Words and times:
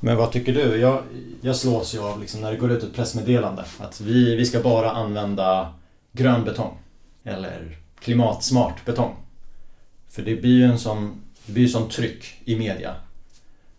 Men 0.00 0.16
vad 0.16 0.32
tycker 0.32 0.54
du? 0.54 0.76
Jag, 0.76 1.02
jag 1.40 1.56
slås 1.56 1.94
ju 1.94 1.98
av 1.98 2.20
liksom 2.20 2.40
när 2.40 2.50
det 2.50 2.56
går 2.56 2.72
ut 2.72 2.82
ett 2.82 2.94
pressmeddelande 2.94 3.64
att 3.78 4.00
vi, 4.00 4.36
vi 4.36 4.46
ska 4.46 4.60
bara 4.60 4.90
använda 4.90 5.74
grön 6.12 6.44
betong. 6.44 6.78
Eller 7.24 7.78
klimatsmart 7.98 8.84
betong. 8.84 9.14
För 10.08 10.22
det 10.22 10.36
blir 10.36 10.58
ju 10.58 10.64
en 10.64 10.78
sån, 10.78 11.22
det 11.46 11.52
blir 11.52 11.62
ju 11.62 11.68
sån 11.68 11.88
tryck 11.88 12.42
i 12.44 12.56
media. 12.56 12.94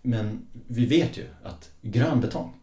Men 0.02 0.48
vi 0.68 0.86
vet 0.86 1.18
ju 1.18 1.26
att 1.44 1.70
grön 1.82 2.22
betong, 2.22 2.54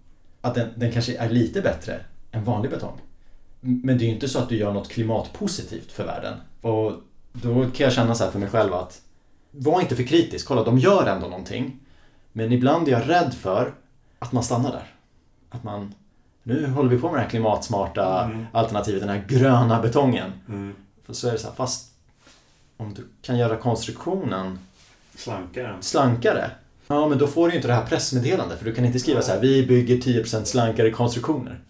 att 0.40 0.54
den, 0.54 0.68
den 0.76 0.92
kanske 0.92 1.16
är 1.16 1.30
lite 1.30 1.60
bättre 1.60 2.00
än 2.32 2.44
vanlig 2.44 2.70
betong. 2.70 3.00
Men 3.60 3.98
det 3.98 4.04
är 4.04 4.06
ju 4.06 4.14
inte 4.14 4.28
så 4.28 4.38
att 4.38 4.48
du 4.48 4.56
gör 4.56 4.72
något 4.72 4.88
klimatpositivt 4.88 5.92
för 5.92 6.04
världen. 6.04 6.34
Och 6.60 6.92
då 7.32 7.62
kan 7.62 7.84
jag 7.84 7.92
känna 7.92 8.14
så 8.14 8.24
här 8.24 8.30
för 8.30 8.38
mig 8.38 8.48
själv 8.48 8.74
att 8.74 9.02
var 9.50 9.80
inte 9.80 9.96
för 9.96 10.02
kritisk. 10.02 10.46
Kolla, 10.46 10.64
de 10.64 10.78
gör 10.78 11.06
ändå 11.06 11.28
någonting. 11.28 11.80
Men 12.38 12.52
ibland 12.52 12.88
är 12.88 12.92
jag 12.92 13.08
rädd 13.08 13.34
för 13.34 13.72
att 14.18 14.32
man 14.32 14.42
stannar 14.42 14.70
där. 14.72 14.94
Att 15.50 15.64
man, 15.64 15.94
nu 16.42 16.66
håller 16.66 16.90
vi 16.90 16.98
på 16.98 17.06
med 17.10 17.16
det 17.18 17.22
här 17.22 17.30
klimatsmarta 17.30 18.24
Mm. 18.24 18.46
alternativet, 18.52 19.00
den 19.00 19.08
här 19.08 19.24
gröna 19.28 19.82
betongen. 19.82 20.32
Mm. 20.48 20.74
För 21.06 21.12
så 21.12 21.28
är 21.28 21.32
det 21.32 21.38
så 21.38 21.46
här, 21.48 21.54
fast 21.54 21.92
om 22.76 22.94
du 22.94 23.04
kan 23.22 23.38
göra 23.38 23.56
konstruktionen 23.56 24.58
Slankare. 25.16 25.76
slankare. 25.80 26.50
Ja, 26.86 27.08
men 27.08 27.18
då 27.18 27.26
får 27.26 27.46
du 27.46 27.52
ju 27.52 27.56
inte 27.56 27.68
det 27.68 27.74
här 27.74 27.86
pressmeddelandet 27.86 28.58
för 28.58 28.64
du 28.64 28.74
kan 28.74 28.84
inte 28.84 28.98
skriva 28.98 29.22
så 29.22 29.32
här, 29.32 29.40
vi 29.40 29.66
bygger 29.66 29.96
10% 29.96 30.44
slankare 30.44 30.90
konstruktioner. 30.90 31.60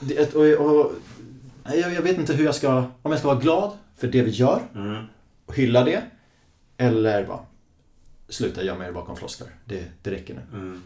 Det, 0.00 0.34
och, 0.34 0.66
och, 0.66 0.92
jag, 1.64 1.94
jag 1.94 2.02
vet 2.02 2.18
inte 2.18 2.32
hur 2.34 2.44
jag 2.44 2.54
ska, 2.54 2.84
om 3.02 3.10
jag 3.12 3.18
ska 3.18 3.28
vara 3.28 3.38
glad 3.40 3.70
för 3.96 4.06
det 4.06 4.22
vi 4.22 4.30
gör 4.30 4.62
Mm. 4.74 5.04
och 5.46 5.54
hylla 5.56 5.84
det. 5.84 6.02
Eller 6.76 7.26
bara 7.26 7.38
sluta 8.28 8.62
gömma 8.62 8.86
er 8.86 8.92
bakom 8.92 9.16
floskler. 9.16 9.48
Det, 9.64 9.84
det 10.02 10.10
räcker 10.10 10.34
nu. 10.34 10.58
Mm. 10.58 10.82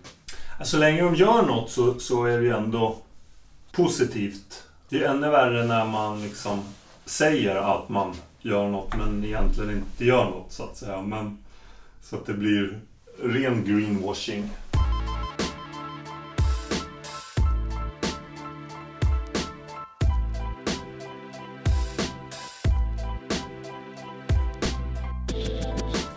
Alltså, 0.59 0.77
så 0.77 0.79
länge 0.79 1.03
de 1.03 1.15
gör 1.15 1.43
något 1.43 1.71
så, 1.71 2.01
så 2.01 2.24
är 2.24 2.38
det 2.38 2.45
ju 2.45 2.57
ändå 2.57 2.97
positivt. 3.73 4.63
Det 4.88 5.05
är 5.05 5.09
ännu 5.09 5.30
värre 5.30 5.65
när 5.65 5.85
man 5.85 6.23
liksom 6.23 6.63
säger 7.05 7.57
att 7.57 7.88
man 7.88 8.15
gör 8.41 8.69
något 8.69 8.97
men 8.97 9.24
egentligen 9.24 9.71
inte 9.71 10.05
gör 10.05 10.24
något 10.24 10.52
så 10.52 10.63
att 10.63 10.77
säga. 10.77 11.02
Men, 11.02 11.38
så 12.02 12.16
att 12.16 12.27
det 12.27 12.35
blir 12.35 12.80
ren 13.23 13.65
greenwashing. 13.65 14.51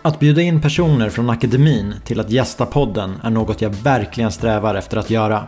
Att 0.06 0.20
bjuda 0.20 0.42
in 0.42 0.62
personer 0.62 1.10
från 1.10 1.30
akademin 1.30 1.96
till 2.06 2.20
att 2.20 2.30
gästa 2.30 2.66
podden 2.66 3.16
är 3.24 3.30
något 3.30 3.62
jag 3.62 3.70
verkligen 3.70 4.32
strävar 4.32 4.76
efter 4.76 4.98
att 4.98 5.10
göra. 5.10 5.48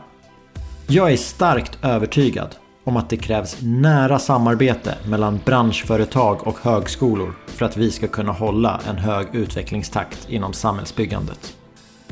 Jag 0.88 1.12
är 1.12 1.18
starkt 1.18 1.78
övertygad 1.82 2.56
om 2.84 2.98
att 2.98 3.10
det 3.10 3.18
krävs 3.18 3.58
nära 3.62 4.20
samarbete 4.20 4.96
mellan 5.06 5.40
branschföretag 5.46 6.48
och 6.48 6.58
högskolor 6.62 7.34
för 7.48 7.66
att 7.66 7.78
vi 7.78 7.92
ska 7.92 8.08
kunna 8.08 8.32
hålla 8.32 8.82
en 8.90 8.98
hög 8.98 9.28
utvecklingstakt 9.34 10.30
inom 10.30 10.54
samhällsbyggandet. 10.54 11.58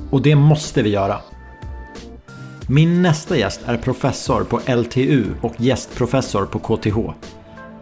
Och 0.09 0.21
det 0.21 0.35
måste 0.35 0.81
vi 0.81 0.89
göra. 0.89 1.17
Min 2.67 3.01
nästa 3.01 3.37
gäst 3.37 3.61
är 3.65 3.77
professor 3.77 4.43
på 4.43 4.59
LTU 4.75 5.25
och 5.41 5.53
gästprofessor 5.57 6.45
på 6.45 6.59
KTH. 6.59 6.97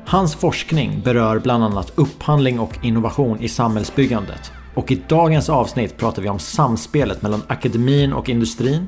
Hans 0.05 0.35
forskning 0.35 1.01
berör 1.01 1.39
bland 1.39 1.63
annat 1.63 1.91
upphandling 1.95 2.59
och 2.59 2.85
innovation 2.85 3.39
i 3.39 3.49
samhällsbyggandet. 3.49 4.51
Och 4.75 4.91
i 4.91 5.01
dagens 5.09 5.49
avsnitt 5.49 5.97
pratar 5.97 6.21
vi 6.21 6.29
om 6.29 6.39
samspelet 6.39 7.21
mellan 7.21 7.43
akademin 7.47 8.13
och 8.13 8.29
industrin, 8.29 8.87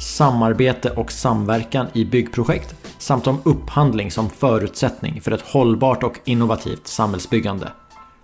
samarbete 0.00 0.90
och 0.90 1.12
samverkan 1.12 1.86
i 1.92 2.04
byggprojekt 2.04 2.74
samt 2.98 3.26
om 3.26 3.40
upphandling 3.44 4.10
som 4.10 4.30
förutsättning 4.30 5.20
för 5.20 5.30
ett 5.30 5.40
hållbart 5.40 6.02
och 6.02 6.20
innovativt 6.24 6.86
samhällsbyggande. 6.86 7.68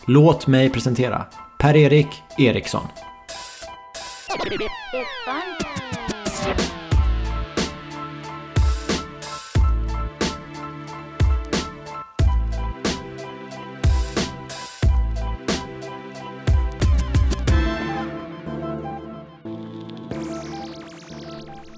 Låt 0.06 0.46
mig 0.46 0.70
presentera 0.70 1.24
Per-Erik 1.58 2.08
Eriksson. 2.38 2.86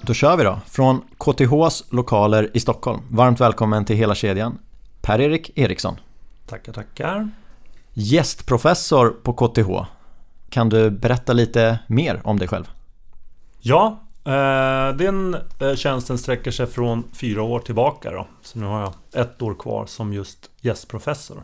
Då 0.05 0.13
kör 0.13 0.37
vi 0.37 0.43
då. 0.43 0.59
Från 0.67 1.01
KTHs 1.17 1.83
lokaler 1.89 2.49
i 2.53 2.59
Stockholm. 2.59 3.01
Varmt 3.09 3.41
välkommen 3.41 3.85
till 3.85 3.95
hela 3.95 4.15
kedjan. 4.15 4.57
Per-Erik 5.01 5.51
Eriksson. 5.55 5.95
Tackar, 6.47 6.73
tackar. 6.73 7.29
Gästprofessor 7.93 9.09
på 9.09 9.33
KTH. 9.33 9.85
Kan 10.49 10.69
du 10.69 10.89
berätta 10.89 11.33
lite 11.33 11.79
mer 11.87 12.21
om 12.23 12.39
dig 12.39 12.47
själv? 12.47 12.69
Ja, 13.59 14.03
eh, 14.25 14.97
den 14.97 15.37
eh, 15.59 15.75
tjänsten 15.75 16.17
sträcker 16.17 16.51
sig 16.51 16.67
från 16.67 17.03
fyra 17.13 17.43
år 17.43 17.59
tillbaka 17.59 18.11
då. 18.11 18.27
Så 18.41 18.59
nu 18.59 18.65
har 18.65 18.81
jag 18.81 18.93
ett 19.23 19.41
år 19.41 19.53
kvar 19.53 19.85
som 19.85 20.13
just 20.13 20.49
gästprofessor. 20.61 21.43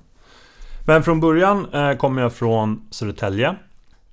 Men 0.85 1.03
från 1.03 1.19
början 1.19 1.73
eh, 1.73 1.93
kommer 1.93 2.21
jag 2.21 2.33
från 2.33 2.87
Södertälje. 2.91 3.55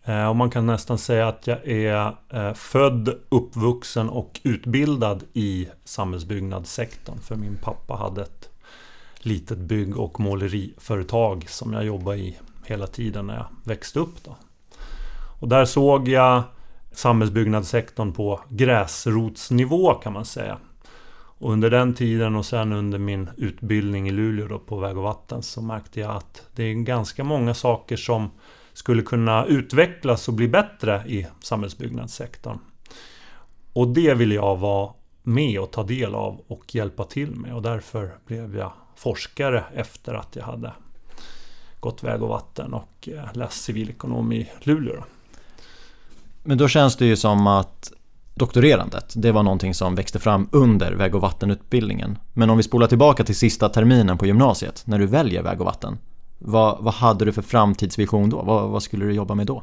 Eh, 0.09 0.29
och 0.29 0.37
man 0.37 0.51
kan 0.51 0.67
nästan 0.67 0.99
säga 0.99 1.29
att 1.29 1.47
jag 1.47 1.69
är 1.69 2.15
eh, 2.29 2.55
född, 2.55 3.15
uppvuxen 3.29 4.09
och 4.09 4.41
utbildad 4.43 5.25
i 5.33 5.69
samhällsbyggnadssektorn. 5.85 7.19
För 7.19 7.37
min 7.37 7.57
pappa 7.57 7.95
hade 7.95 8.23
ett 8.23 8.49
litet 9.19 9.59
bygg 9.59 9.97
och 9.97 10.21
måleriföretag 10.21 11.49
som 11.49 11.73
jag 11.73 11.85
jobbade 11.85 12.19
i 12.19 12.39
hela 12.65 12.87
tiden 12.87 13.27
när 13.27 13.35
jag 13.35 13.47
växte 13.65 13.99
upp. 13.99 14.25
Då. 14.25 14.37
Och 15.41 15.49
där 15.49 15.65
såg 15.65 16.09
jag 16.09 16.43
samhällsbyggnadssektorn 16.93 18.13
på 18.13 18.41
gräsrotsnivå 18.49 19.95
kan 19.95 20.13
man 20.13 20.25
säga. 20.25 20.59
Och 21.41 21.53
under 21.53 21.71
den 21.71 21.95
tiden 21.95 22.37
och 22.37 22.47
sen 22.47 22.73
under 22.73 22.99
min 22.99 23.31
utbildning 23.37 24.09
i 24.09 24.11
Luleå 24.11 24.49
då 24.49 24.59
på 24.59 24.79
väg 24.79 24.97
och 24.97 25.03
vatten 25.03 25.43
så 25.43 25.63
märkte 25.63 26.01
jag 26.01 26.17
att 26.17 26.43
det 26.55 26.63
är 26.63 26.75
ganska 26.75 27.25
många 27.25 27.55
saker 27.55 27.97
som 27.97 28.31
skulle 28.79 29.03
kunna 29.03 29.45
utvecklas 29.45 30.29
och 30.29 30.35
bli 30.35 30.49
bättre 30.49 31.03
i 31.07 31.27
samhällsbyggnadssektorn. 31.41 32.59
Och 33.73 33.89
det 33.89 34.15
vill 34.15 34.33
jag 34.33 34.57
vara 34.57 34.93
med 35.23 35.61
och 35.61 35.71
ta 35.71 35.83
del 35.83 36.15
av 36.15 36.41
och 36.49 36.75
hjälpa 36.75 37.05
till 37.05 37.31
med 37.31 37.55
och 37.55 37.63
därför 37.63 38.15
blev 38.27 38.57
jag 38.57 38.73
forskare 38.97 39.65
efter 39.75 40.15
att 40.15 40.37
jag 40.37 40.45
hade 40.45 40.73
gått 41.81 42.03
väg 42.03 42.23
och 42.23 42.29
vatten 42.29 42.75
och 42.75 43.09
eh, 43.09 43.25
läst 43.35 43.65
civilekonom 43.65 44.33
i 44.33 44.51
Luleå. 44.61 45.05
Men 46.43 46.59
då 46.59 46.69
känns 46.69 46.97
det 46.97 47.07
ju 47.07 47.17
som 47.17 47.47
att 47.47 47.93
doktorerandet, 48.35 49.13
det 49.17 49.33
var 49.33 49.43
någonting 49.43 49.75
som 49.75 49.95
växte 49.95 50.19
fram 50.19 50.49
under 50.53 50.93
väg 50.93 51.15
och 51.15 51.21
vattenutbildningen. 51.21 52.19
Men 52.33 52.51
om 52.51 52.57
vi 52.57 52.63
spolar 52.63 52.87
tillbaka 52.87 53.25
till 53.25 53.37
sista 53.37 53.69
terminen 53.69 54.19
på 54.19 54.27
gymnasiet, 54.27 54.83
när 54.87 54.99
du 54.99 55.07
väljer 55.07 55.43
väg 55.43 55.61
och 55.61 55.67
vatten. 55.67 55.99
Vad, 56.39 56.79
vad 56.81 56.95
hade 56.95 57.25
du 57.25 57.33
för 57.33 57.43
framtidsvision 57.43 58.31
då? 58.31 58.43
Vad, 58.43 58.69
vad 58.71 58.83
skulle 58.83 59.05
du 59.05 59.13
jobba 59.13 59.35
med 59.35 59.47
då? 59.47 59.63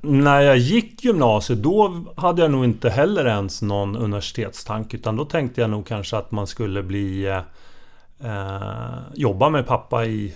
När 0.00 0.40
jag 0.40 0.58
gick 0.58 1.04
gymnasiet 1.04 1.62
då 1.62 2.04
hade 2.16 2.42
jag 2.42 2.50
nog 2.50 2.64
inte 2.64 2.90
heller 2.90 3.26
ens 3.26 3.62
någon 3.62 3.96
universitetstanke 3.96 4.96
utan 4.96 5.16
då 5.16 5.24
tänkte 5.24 5.60
jag 5.60 5.70
nog 5.70 5.86
kanske 5.86 6.16
att 6.16 6.30
man 6.30 6.46
skulle 6.46 6.82
bli 6.82 7.26
eh, 7.26 7.40
eh 8.30 8.98
jobba 9.14 9.50
med 9.50 9.66
pappa 9.66 10.04
i, 10.04 10.34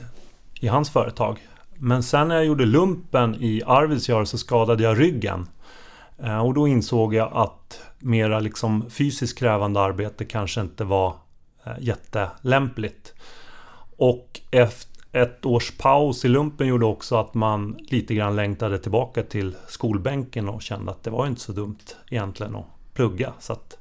i 0.60 0.68
hans 0.68 0.90
företag. 0.90 1.38
Men 1.74 2.02
sen 2.02 2.28
när 2.28 2.34
jag 2.34 2.44
gjorde 2.44 2.66
lumpen 2.66 3.34
i 3.34 3.62
Arvidsjaur 3.66 4.24
så 4.24 4.38
skadade 4.38 4.82
jag 4.82 5.00
ryggen. 5.00 5.46
Eh, 6.22 6.38
och 6.38 6.54
då 6.54 6.68
insåg 6.68 7.14
jag 7.14 7.30
att 7.32 7.80
mera 7.98 8.40
liksom 8.40 8.90
fysiskt 8.90 9.38
krävande 9.38 9.80
arbete 9.80 10.24
kanske 10.24 10.60
inte 10.60 10.84
var 10.84 11.14
eh, 11.64 11.72
jättelämpligt. 11.80 13.14
Och 13.96 14.40
efter 14.50 14.89
ett 15.12 15.46
års 15.46 15.70
paus 15.70 16.24
i 16.24 16.28
lumpen 16.28 16.66
gjorde 16.66 16.86
också 16.86 17.16
att 17.16 17.34
man 17.34 17.78
lite 17.88 18.14
grann 18.14 18.36
längtade 18.36 18.78
tillbaka 18.78 19.22
till 19.22 19.56
skolbänken 19.68 20.48
och 20.48 20.62
kände 20.62 20.90
att 20.92 21.02
det 21.02 21.10
var 21.10 21.26
inte 21.26 21.40
så 21.40 21.52
dumt 21.52 21.78
egentligen 22.10 22.56
att 22.56 22.66
plugga. 22.94 23.32
Så, 23.38 23.52
att, 23.52 23.78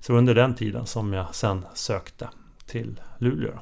så 0.00 0.12
under 0.12 0.34
den 0.34 0.54
tiden 0.54 0.86
som 0.86 1.12
jag 1.12 1.34
sen 1.34 1.64
sökte 1.74 2.28
till 2.66 3.00
Luleå. 3.18 3.52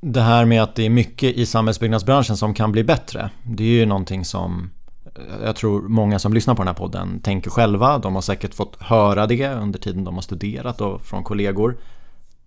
Det 0.00 0.20
här 0.20 0.44
med 0.44 0.62
att 0.62 0.74
det 0.74 0.82
är 0.82 0.90
mycket 0.90 1.36
i 1.36 1.46
samhällsbyggnadsbranschen 1.46 2.36
som 2.36 2.54
kan 2.54 2.72
bli 2.72 2.84
bättre. 2.84 3.30
Det 3.42 3.64
är 3.64 3.68
ju 3.68 3.86
någonting 3.86 4.24
som 4.24 4.70
eh, 5.04 5.44
jag 5.44 5.56
tror 5.56 5.88
många 5.88 6.18
som 6.18 6.32
lyssnar 6.32 6.54
på 6.54 6.62
den 6.62 6.68
här 6.68 6.74
podden 6.74 7.20
tänker 7.20 7.50
själva. 7.50 7.98
De 7.98 8.14
har 8.14 8.22
säkert 8.22 8.54
fått 8.54 8.82
höra 8.82 9.26
det 9.26 9.48
under 9.48 9.78
tiden 9.78 10.04
de 10.04 10.14
har 10.14 10.22
studerat 10.22 10.80
och 10.80 11.02
från 11.02 11.24
kollegor. 11.24 11.76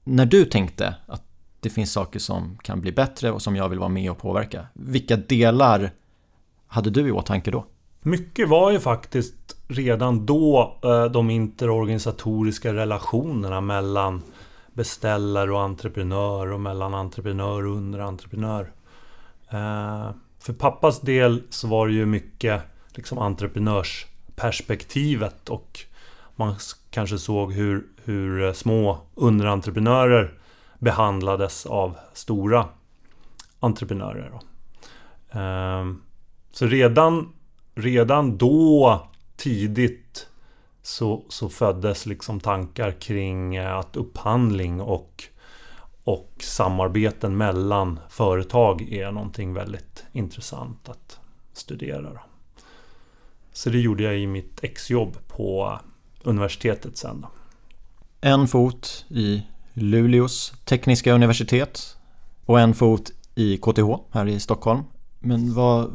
När 0.04 0.26
du 0.26 0.46
tänkte 0.46 0.96
att 1.08 1.24
det 1.62 1.70
finns 1.70 1.92
saker 1.92 2.20
som 2.20 2.58
kan 2.64 2.82
bli 2.82 2.92
bättre 2.92 3.32
och 3.32 3.42
som 3.42 3.56
jag 3.56 3.70
vill 3.70 3.80
vara 3.80 3.90
med 3.90 4.12
och 4.12 4.18
påverka. 4.18 4.68
Vilka 4.74 5.16
delar 5.16 5.92
hade 6.68 6.90
du 6.90 7.08
i 7.08 7.12
åtanke 7.12 7.52
då? 7.52 7.66
Mycket 8.02 8.50
var 8.50 8.72
ju 8.72 8.80
faktiskt 8.80 9.36
redan 9.68 10.26
då 10.26 10.78
eh, 10.84 11.06
de 11.06 11.30
interorganisatoriska 11.30 12.74
relationerna 12.74 13.62
mellan 13.62 14.22
beställare 14.74 15.52
och 15.52 15.62
entreprenör 15.62 16.52
och 16.52 16.60
mellan 16.60 16.94
entreprenör 16.94 17.66
och 17.66 17.76
underentreprenör. 17.76 18.72
Eh, 19.50 20.10
för 20.40 20.54
pappas 20.54 21.02
del 21.02 21.44
så 21.50 21.68
var 21.68 21.88
det 21.88 21.94
ju 21.94 22.06
mycket 22.06 22.62
liksom 22.90 23.18
entreprenörsperspektivet 23.18 25.50
och 25.50 25.80
man 26.36 26.56
kanske 26.90 27.18
såg 27.18 27.54
hur, 27.54 27.88
hur 28.04 28.44
eh, 28.44 28.54
små 28.54 28.98
underentreprenörer 29.16 30.41
behandlades 30.82 31.66
av 31.66 31.98
stora 32.14 32.68
entreprenörer. 33.60 34.40
Ehm, 35.32 36.02
så 36.52 36.66
redan, 36.66 37.34
redan 37.76 38.38
då 38.38 39.08
tidigt 39.36 40.28
så, 40.82 41.24
så 41.30 41.50
föddes 41.50 42.06
liksom 42.06 42.40
tankar 42.40 42.92
kring 42.92 43.56
eh, 43.56 43.78
att 43.78 43.96
upphandling 43.96 44.82
och, 44.82 45.24
och 46.04 46.32
samarbeten 46.40 47.38
mellan 47.38 48.00
företag 48.10 48.82
är 48.82 49.12
någonting 49.12 49.54
väldigt 49.54 50.06
intressant 50.12 50.90
att 50.90 51.20
studera. 51.54 52.20
Så 53.54 53.70
det 53.70 53.80
gjorde 53.80 54.04
jag 54.04 54.20
i 54.20 54.28
mitt 54.28 54.64
exjobb 54.64 55.18
på 55.28 55.72
eh, 55.74 55.80
universitetet 56.24 56.98
sen. 56.98 57.22
Då. 57.22 57.28
En 58.22 58.48
fot 58.48 59.06
i 59.10 59.44
Luleås 59.74 60.54
tekniska 60.66 61.14
universitet 61.14 61.98
och 62.46 62.60
en 62.60 62.74
fot 62.74 63.12
i 63.36 63.58
KTH 63.58 63.96
här 64.12 64.28
i 64.28 64.40
Stockholm. 64.40 64.84
Men 65.20 65.54
vad, 65.54 65.92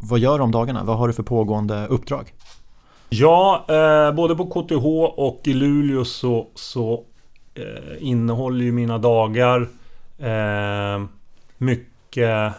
vad 0.00 0.18
gör 0.18 0.38
du 0.38 0.44
om 0.44 0.50
dagarna? 0.50 0.84
Vad 0.84 0.98
har 0.98 1.08
du 1.08 1.14
för 1.14 1.22
pågående 1.22 1.86
uppdrag? 1.86 2.32
Ja, 3.08 3.66
eh, 3.68 4.14
både 4.14 4.36
på 4.36 4.46
KTH 4.46 4.86
och 5.20 5.40
i 5.44 5.52
Luleå 5.52 6.04
så, 6.04 6.46
så 6.54 7.04
eh, 7.54 7.64
innehåller 7.98 8.64
ju 8.64 8.72
mina 8.72 8.98
dagar 8.98 9.68
eh, 10.18 11.04
mycket 11.58 12.52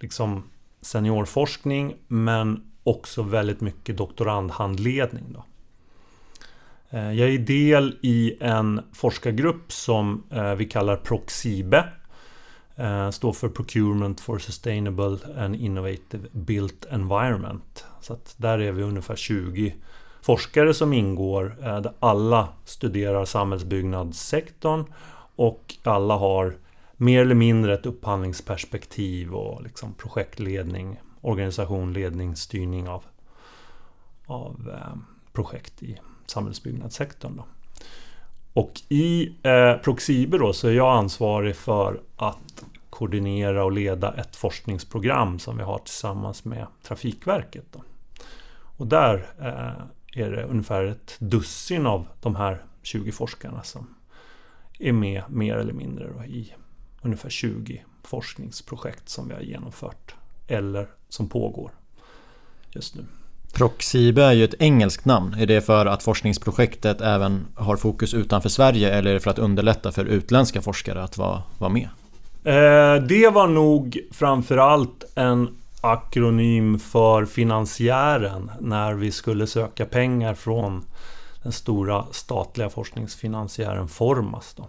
liksom 0.00 0.44
seniorforskning 0.82 1.94
men 2.08 2.62
också 2.82 3.22
väldigt 3.22 3.60
mycket 3.60 3.96
doktorandhandledning. 3.96 5.24
Då. 5.28 5.44
Eh, 6.90 7.12
jag 7.12 7.28
är 7.28 7.38
del 7.38 7.96
i 8.02 8.36
en 8.40 8.80
forskargrupp 8.92 9.72
som 9.72 10.22
eh, 10.30 10.54
vi 10.54 10.64
kallar 10.64 10.96
Proxibe. 10.96 11.84
Eh, 12.76 13.10
står 13.10 13.32
för 13.32 13.48
Procurement 13.48 14.20
for 14.20 14.38
Sustainable 14.38 15.18
and 15.36 15.56
Innovative 15.56 16.28
Built 16.32 16.86
Environment. 16.90 17.84
Så 18.00 18.12
att 18.12 18.34
där 18.36 18.58
är 18.58 18.72
vi 18.72 18.82
ungefär 18.82 19.16
20 19.16 19.74
forskare 20.22 20.74
som 20.74 20.92
ingår 20.92 21.56
där 21.60 21.92
alla 21.98 22.48
studerar 22.64 23.24
samhällsbyggnadssektorn 23.24 24.84
och 25.36 25.74
alla 25.82 26.16
har 26.16 26.56
mer 26.96 27.20
eller 27.20 27.34
mindre 27.34 27.74
ett 27.74 27.86
upphandlingsperspektiv 27.86 29.34
och 29.34 29.62
liksom 29.62 29.94
projektledning, 29.94 31.00
organisation, 31.20 31.92
ledning, 31.92 32.36
styrning 32.36 32.88
av, 32.88 33.04
av 34.26 34.72
projekt 35.32 35.82
i 35.82 35.98
samhällsbyggnadssektorn. 36.30 37.36
Då. 37.36 37.44
Och 38.52 38.80
i 38.88 39.34
eh, 39.42 39.76
Proxibe 39.76 40.38
då 40.38 40.52
så 40.52 40.68
är 40.68 40.72
jag 40.72 40.96
ansvarig 40.96 41.56
för 41.56 42.00
att 42.16 42.64
koordinera 42.90 43.64
och 43.64 43.72
leda 43.72 44.14
ett 44.14 44.36
forskningsprogram 44.36 45.38
som 45.38 45.56
vi 45.56 45.62
har 45.62 45.78
tillsammans 45.78 46.44
med 46.44 46.66
Trafikverket. 46.82 47.64
Då. 47.72 47.82
Och 48.76 48.86
där 48.86 49.26
eh, 49.38 50.22
är 50.22 50.30
det 50.30 50.42
ungefär 50.42 50.84
ett 50.84 51.16
dussin 51.18 51.86
av 51.86 52.06
de 52.20 52.36
här 52.36 52.64
20 52.82 53.12
forskarna 53.12 53.62
som 53.62 53.94
är 54.78 54.92
med 54.92 55.22
mer 55.28 55.56
eller 55.56 55.72
mindre 55.72 56.10
då, 56.16 56.24
i 56.24 56.54
ungefär 57.02 57.30
20 57.30 57.84
forskningsprojekt 58.02 59.08
som 59.08 59.28
vi 59.28 59.34
har 59.34 59.40
genomfört 59.40 60.14
eller 60.46 60.88
som 61.08 61.28
pågår 61.28 61.70
just 62.70 62.94
nu. 62.94 63.04
Proxibe 63.58 64.22
är 64.22 64.32
ju 64.32 64.44
ett 64.44 64.54
engelskt 64.58 65.04
namn. 65.04 65.34
Är 65.38 65.46
det 65.46 65.60
för 65.60 65.86
att 65.86 66.02
forskningsprojektet 66.02 67.00
även 67.00 67.46
har 67.54 67.76
fokus 67.76 68.14
utanför 68.14 68.48
Sverige 68.48 68.94
eller 68.94 69.10
är 69.10 69.14
det 69.14 69.20
för 69.20 69.30
att 69.30 69.38
underlätta 69.38 69.92
för 69.92 70.04
utländska 70.04 70.62
forskare 70.62 71.02
att 71.02 71.18
vara, 71.18 71.42
vara 71.58 71.70
med? 71.70 71.88
Eh, 72.44 73.02
det 73.02 73.28
var 73.32 73.46
nog 73.46 73.98
framförallt 74.12 75.04
en 75.14 75.56
akronym 75.80 76.78
för 76.78 77.24
finansiären 77.24 78.50
när 78.60 78.94
vi 78.94 79.12
skulle 79.12 79.46
söka 79.46 79.84
pengar 79.84 80.34
från 80.34 80.84
den 81.42 81.52
stora 81.52 82.04
statliga 82.10 82.70
forskningsfinansiären 82.70 83.88
Formas. 83.88 84.54
Då. 84.54 84.68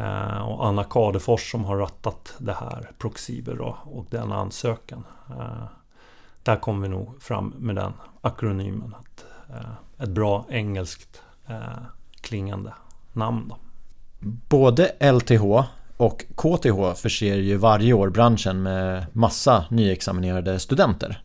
Eh, 0.00 0.48
och 0.48 0.66
Anna 0.66 0.84
Kadefors 0.84 1.50
som 1.50 1.64
har 1.64 1.76
rattat 1.76 2.34
det 2.38 2.54
här 2.54 2.90
Proxibe 2.98 3.54
då, 3.54 3.76
och 3.84 4.06
den 4.10 4.32
ansökan. 4.32 5.04
Eh, 5.30 5.64
där 6.44 6.56
kom 6.56 6.80
vi 6.82 6.88
nog 6.88 7.22
fram 7.22 7.54
med 7.58 7.76
den 7.76 7.92
akronymen. 8.20 8.94
Att, 8.94 9.24
eh, 9.50 10.02
ett 10.04 10.10
bra 10.10 10.46
engelskt 10.50 11.22
eh, 11.46 11.56
klingande 12.20 12.74
namn. 13.12 13.48
Då. 13.48 13.58
Både 14.48 14.96
LTH 15.00 15.64
och 15.96 16.24
KTH 16.34 16.94
förser 16.96 17.36
ju 17.36 17.56
varje 17.56 17.92
år 17.92 18.10
branschen 18.10 18.62
med 18.62 19.06
massa 19.12 19.64
nyexaminerade 19.70 20.58
studenter. 20.58 21.22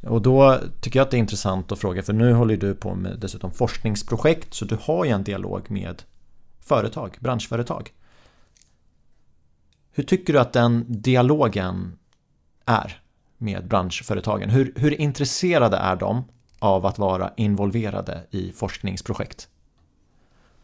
Och 0.00 0.22
då 0.22 0.58
tycker 0.80 0.98
jag 0.98 1.04
att 1.04 1.10
det 1.10 1.16
är 1.16 1.18
intressant 1.18 1.72
att 1.72 1.78
fråga 1.78 2.02
för 2.02 2.12
nu 2.12 2.32
håller 2.32 2.56
du 2.56 2.74
på 2.74 2.94
med 2.94 3.18
dessutom 3.18 3.52
forskningsprojekt 3.52 4.54
så 4.54 4.64
du 4.64 4.78
har 4.82 5.04
ju 5.04 5.10
en 5.10 5.24
dialog 5.24 5.70
med 5.70 6.02
företag, 6.60 7.16
branschföretag. 7.20 7.92
Hur 9.92 10.04
tycker 10.04 10.32
du 10.32 10.38
att 10.38 10.52
den 10.52 10.84
dialogen 10.88 11.98
är? 12.66 13.01
Med 13.42 13.68
branschföretagen? 13.68 14.50
Hur, 14.50 14.72
hur 14.76 15.00
intresserade 15.00 15.76
är 15.76 15.96
de 15.96 16.24
av 16.58 16.86
att 16.86 16.98
vara 16.98 17.30
involverade 17.36 18.20
i 18.30 18.52
forskningsprojekt? 18.52 19.48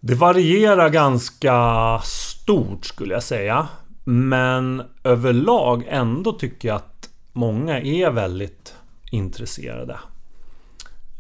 Det 0.01 0.15
varierar 0.15 0.89
ganska 0.89 2.01
stort 2.05 2.85
skulle 2.85 3.15
jag 3.15 3.23
säga. 3.23 3.69
Men 4.05 4.83
överlag 5.05 5.85
ändå 5.89 6.33
tycker 6.33 6.69
jag 6.69 6.77
att 6.77 7.09
många 7.33 7.81
är 7.81 8.11
väldigt 8.11 8.75
intresserade. 9.11 9.97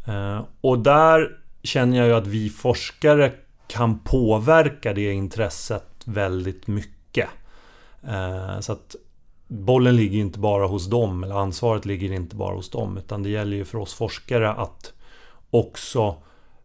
Eh, 0.06 0.44
och 0.60 0.78
där 0.78 1.28
känner 1.62 1.98
jag 1.98 2.06
ju 2.06 2.14
att 2.14 2.26
vi 2.26 2.50
forskare 2.50 3.32
kan 3.66 3.98
påverka 3.98 4.92
det 4.92 5.12
intresset 5.12 6.02
väldigt 6.04 6.66
mycket. 6.66 7.28
Eh, 8.08 8.60
så 8.60 8.72
att 8.72 8.96
bollen 9.48 9.96
ligger 9.96 10.18
inte 10.18 10.38
bara 10.38 10.66
hos 10.66 10.86
dem, 10.86 11.24
eller 11.24 11.34
ansvaret 11.34 11.84
ligger 11.84 12.12
inte 12.12 12.36
bara 12.36 12.54
hos 12.54 12.70
dem, 12.70 12.98
utan 12.98 13.22
det 13.22 13.28
gäller 13.28 13.56
ju 13.56 13.64
för 13.64 13.78
oss 13.78 13.94
forskare 13.94 14.52
att 14.52 14.92
också 15.50 16.16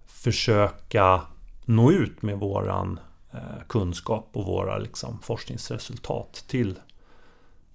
försöka 0.08 1.22
nå 1.66 1.92
ut 1.92 2.22
med 2.22 2.40
våran 2.40 3.00
eh, 3.32 3.40
kunskap 3.68 4.30
och 4.34 4.46
våra 4.46 4.78
liksom, 4.78 5.20
forskningsresultat 5.22 6.46
till 6.48 6.80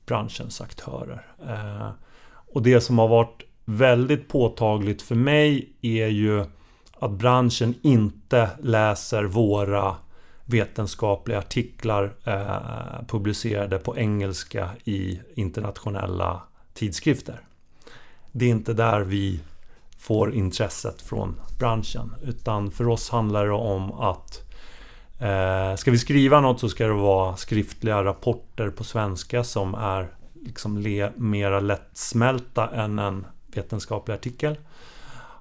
branschens 0.07 0.61
aktörer. 0.61 1.27
Eh, 1.49 1.91
och 2.53 2.63
det 2.63 2.81
som 2.81 2.99
har 2.99 3.09
varit 3.09 3.43
väldigt 3.65 4.29
påtagligt 4.29 5.03
för 5.03 5.15
mig 5.15 5.73
är 5.83 6.07
ju 6.07 6.45
att 7.01 7.11
branschen 7.11 7.75
inte 7.83 8.51
läser 8.63 9.25
våra 9.25 9.97
vetenskapliga 10.49 11.39
artiklar 11.39 12.13
eh, 12.25 13.07
publicerade 13.09 13.79
på 13.79 13.99
engelska 13.99 14.71
i 14.85 15.21
internationella 15.35 16.43
tidskrifter. 16.75 17.41
Det 18.33 18.45
är 18.45 18.51
inte 18.51 18.73
där 18.73 19.01
vi 19.01 19.41
får 19.99 20.35
intresset 20.35 21.03
från 21.03 21.41
branschen. 21.59 22.15
Utan 22.23 22.71
för 22.71 22.89
oss 22.89 23.11
handlar 23.11 23.47
det 23.47 23.53
om 23.53 23.93
att 23.93 24.43
eh, 25.19 25.77
ska 25.77 25.91
vi 25.91 25.99
skriva 25.99 26.41
något 26.41 26.61
så 26.61 26.69
ska 26.69 26.87
det 26.87 26.93
vara 26.93 27.37
skriftliga 27.37 28.05
rapporter 28.05 28.71
på 28.71 28.85
svenska 28.85 29.45
som 29.45 29.75
är 29.75 30.09
liksom 30.35 30.79
le, 30.79 31.11
mera 31.17 31.61
lättsmälta 31.61 32.69
än 32.69 32.99
en 32.99 33.27
vetenskaplig 33.47 34.15
artikel. 34.15 34.57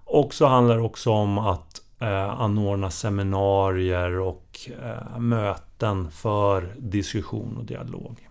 Och 0.10 0.34
så 0.34 0.46
handlar 0.46 0.76
det 0.76 0.84
också 0.84 1.12
om 1.12 1.38
att 1.38 1.67
eh, 2.00 2.42
anordna 2.42 2.90
seminarier 2.92 4.20
och 4.20 4.60
eh, 4.84 5.20
möten 5.20 6.12
för 6.12 6.74
diskussion 6.78 7.58
och 7.58 7.66
dialog. 7.66 8.28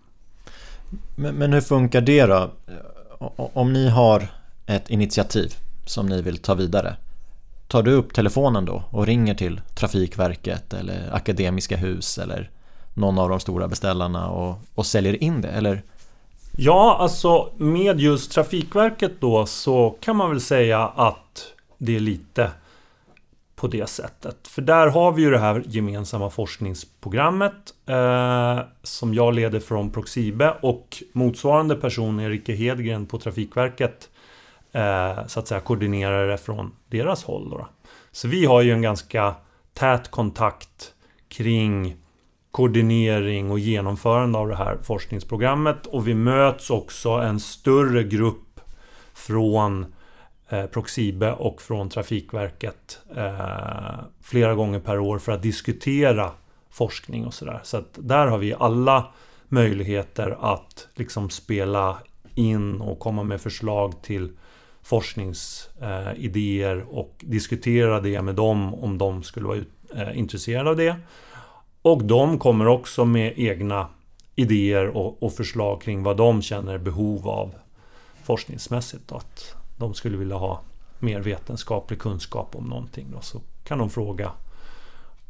Men, 1.17 1.35
men 1.35 1.53
hur 1.53 1.61
funkar 1.61 2.01
det 2.01 2.27
då? 2.27 2.51
Om 3.37 3.73
ni 3.73 3.89
har 3.89 4.29
ett 4.67 4.91
initiativ 4.91 5.55
som 5.87 6.07
ni 6.07 6.23
vill 6.23 6.39
ta 6.39 6.55
vidare. 6.55 6.97
Tar 7.69 7.83
du 7.83 7.93
upp 7.93 8.15
telefonen 8.15 8.65
då 8.65 8.83
och 8.91 9.07
ringer 9.07 9.35
till 9.35 9.61
Trafikverket 9.75 10.73
eller 10.73 11.15
Akademiska 11.15 11.77
Hus 11.77 12.19
eller 12.19 12.51
någon 12.95 13.19
av 13.19 13.29
de 13.29 13.41
stora 13.41 13.69
beställarna 13.69 14.29
och, 14.31 14.59
och 14.75 14.87
säljer 14.87 15.23
in 15.23 15.41
det? 15.41 15.49
Eller? 15.49 15.83
Ja, 16.57 16.97
alltså 17.01 17.53
med 17.57 18.01
just 18.01 18.33
Trafikverket 18.33 19.21
då 19.21 19.47
så 19.47 19.97
kan 20.01 20.17
man 20.17 20.31
väl 20.31 20.41
säga 20.41 20.87
att 20.87 21.47
det 21.79 21.97
är 21.97 22.01
lite 22.01 22.51
på 23.57 23.67
det 23.67 23.87
sättet. 23.87 24.49
För 24.49 24.63
där 24.63 24.87
har 24.87 25.13
vi 25.13 25.23
ju 25.23 25.31
det 25.31 25.39
här 25.39 25.63
gemensamma 25.67 26.31
forskningsprogrammet 26.31 27.75
eh, 27.87 28.61
som 28.83 29.15
jag 29.15 29.35
leder 29.35 29.61
från 29.61 29.91
Proxibe 29.91 30.55
och 30.63 31.03
motsvarande 31.13 31.77
person, 31.77 32.21
Erika 32.21 32.55
Hedgren 32.55 33.07
på 33.07 33.19
Trafikverket, 33.19 34.11
eh, 34.73 35.27
så 35.27 35.41
att 35.41 35.49
säga 35.49 35.61
koordinerar 35.61 36.29
det 36.29 36.39
från 36.39 36.73
deras 36.89 37.25
håll. 37.25 37.51
Då. 37.51 37.69
Så 38.13 38.29
vi 38.29 38.45
har 38.45 38.63
ju 38.63 38.73
en 38.73 38.83
ganska 38.83 39.35
tät 39.75 40.11
kontakt 40.11 40.93
kring 41.29 41.97
koordinering 42.51 43.51
och 43.51 43.59
genomförande 43.59 44.39
av 44.39 44.49
det 44.49 44.57
här 44.57 44.79
forskningsprogrammet 44.83 45.87
och 45.87 46.09
vi 46.09 46.15
möts 46.15 46.71
också 46.71 47.11
en 47.11 47.41
större 47.41 48.03
grupp 48.03 48.61
från 49.15 49.83
eh, 49.83 49.89
Eh, 50.49 50.67
Proxibe 50.67 51.33
och 51.33 51.63
från 51.63 51.89
Trafikverket 51.89 53.01
eh, 53.17 53.95
flera 54.23 54.55
gånger 54.55 54.81
per 54.81 54.99
år 54.99 55.19
för 55.19 55.33
att 55.33 55.43
diskutera 55.43 56.31
forskning 56.71 57.27
och 57.27 57.35
sådär. 57.35 57.61
Så 57.63 57.77
att 57.77 57.99
där 57.99 58.27
har 58.27 58.39
vi 58.39 58.55
alla 58.55 59.07
möjligheter 59.49 60.37
att 60.41 60.89
liksom 60.95 61.31
spela 61.31 61.99
in 62.35 62.81
och 62.81 62.99
komma 62.99 63.23
med 63.23 63.41
förslag 63.41 64.03
till 64.03 64.33
forskningsidéer 64.83 66.85
och 66.91 67.15
diskutera 67.21 68.01
det 68.01 68.23
med 68.23 68.35
dem 68.35 68.75
om 68.75 68.99
de 68.99 69.23
skulle 69.23 69.47
vara 69.47 69.59
eh, 69.95 70.19
intresserade 70.19 70.71
av 70.71 70.77
det. 70.77 70.97
Och 71.83 72.05
de 72.05 72.39
kommer 72.39 72.67
också 72.67 73.05
med 73.05 73.33
egna 73.37 73.89
idéer 74.35 74.97
och, 74.97 75.23
och 75.23 75.33
förslag 75.33 75.83
kring 75.83 76.03
vad 76.03 76.17
de 76.17 76.43
känner 76.43 76.79
behov 76.79 77.29
av 77.29 77.55
forskningsmässigt. 78.25 79.13
Att 79.13 79.57
de 79.77 79.95
skulle 79.95 80.17
vilja 80.17 80.37
ha 80.37 80.61
mer 80.99 81.21
vetenskaplig 81.21 81.99
kunskap 81.99 82.57
om 82.57 82.65
någonting. 82.65 83.11
Då, 83.13 83.21
så 83.21 83.41
kan 83.65 83.79
de 83.79 83.91
fråga 83.91 84.31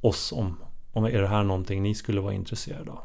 oss 0.00 0.33
om, 0.33 0.57
om 0.93 1.05
är 1.05 1.23
det 1.23 1.29
här 1.29 1.43
någonting 1.43 1.83
ni 1.83 1.95
skulle 1.95 2.21
vara 2.21 2.35
intresserade 2.35 2.91
av. 2.91 3.00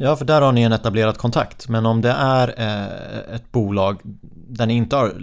Ja, 0.00 0.16
för 0.16 0.24
där 0.24 0.40
har 0.40 0.52
ni 0.52 0.62
en 0.62 0.72
etablerad 0.72 1.18
kontakt. 1.18 1.68
Men 1.68 1.86
om 1.86 2.00
det 2.00 2.10
är 2.10 2.54
eh, 2.56 3.34
ett 3.34 3.52
bolag 3.52 4.00
där 4.48 4.66
ni 4.66 4.74
inte 4.74 4.96
har 4.96 5.22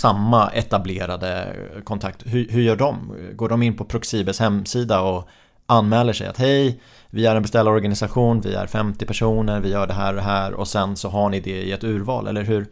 samma 0.00 0.50
etablerade 0.50 1.56
kontakt, 1.84 2.22
hur, 2.26 2.48
hur 2.48 2.62
gör 2.62 2.76
de? 2.76 3.16
Går 3.32 3.48
de 3.48 3.62
in 3.62 3.76
på 3.76 3.84
Proxibes 3.84 4.40
hemsida 4.40 5.00
och 5.00 5.28
anmäler 5.66 6.12
sig 6.12 6.26
att 6.26 6.36
hej, 6.36 6.80
vi 7.10 7.26
är 7.26 7.36
en 7.36 7.42
beställarorganisation, 7.42 8.40
vi 8.40 8.54
är 8.54 8.66
50 8.66 9.06
personer, 9.06 9.60
vi 9.60 9.68
gör 9.68 9.86
det 9.86 9.94
här 9.94 10.10
och 10.10 10.16
det 10.16 10.22
här 10.22 10.54
och 10.54 10.68
sen 10.68 10.96
så 10.96 11.08
har 11.08 11.28
ni 11.28 11.40
det 11.40 11.62
i 11.62 11.72
ett 11.72 11.84
urval, 11.84 12.26
eller 12.26 12.42
hur? 12.42 12.66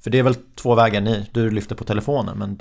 För 0.00 0.10
det 0.10 0.18
är 0.18 0.22
väl 0.22 0.34
två 0.34 0.74
vägar 0.74 1.00
ni, 1.00 1.26
du 1.32 1.50
lyfter 1.50 1.74
på 1.74 1.84
telefonen 1.84 2.38
men 2.38 2.58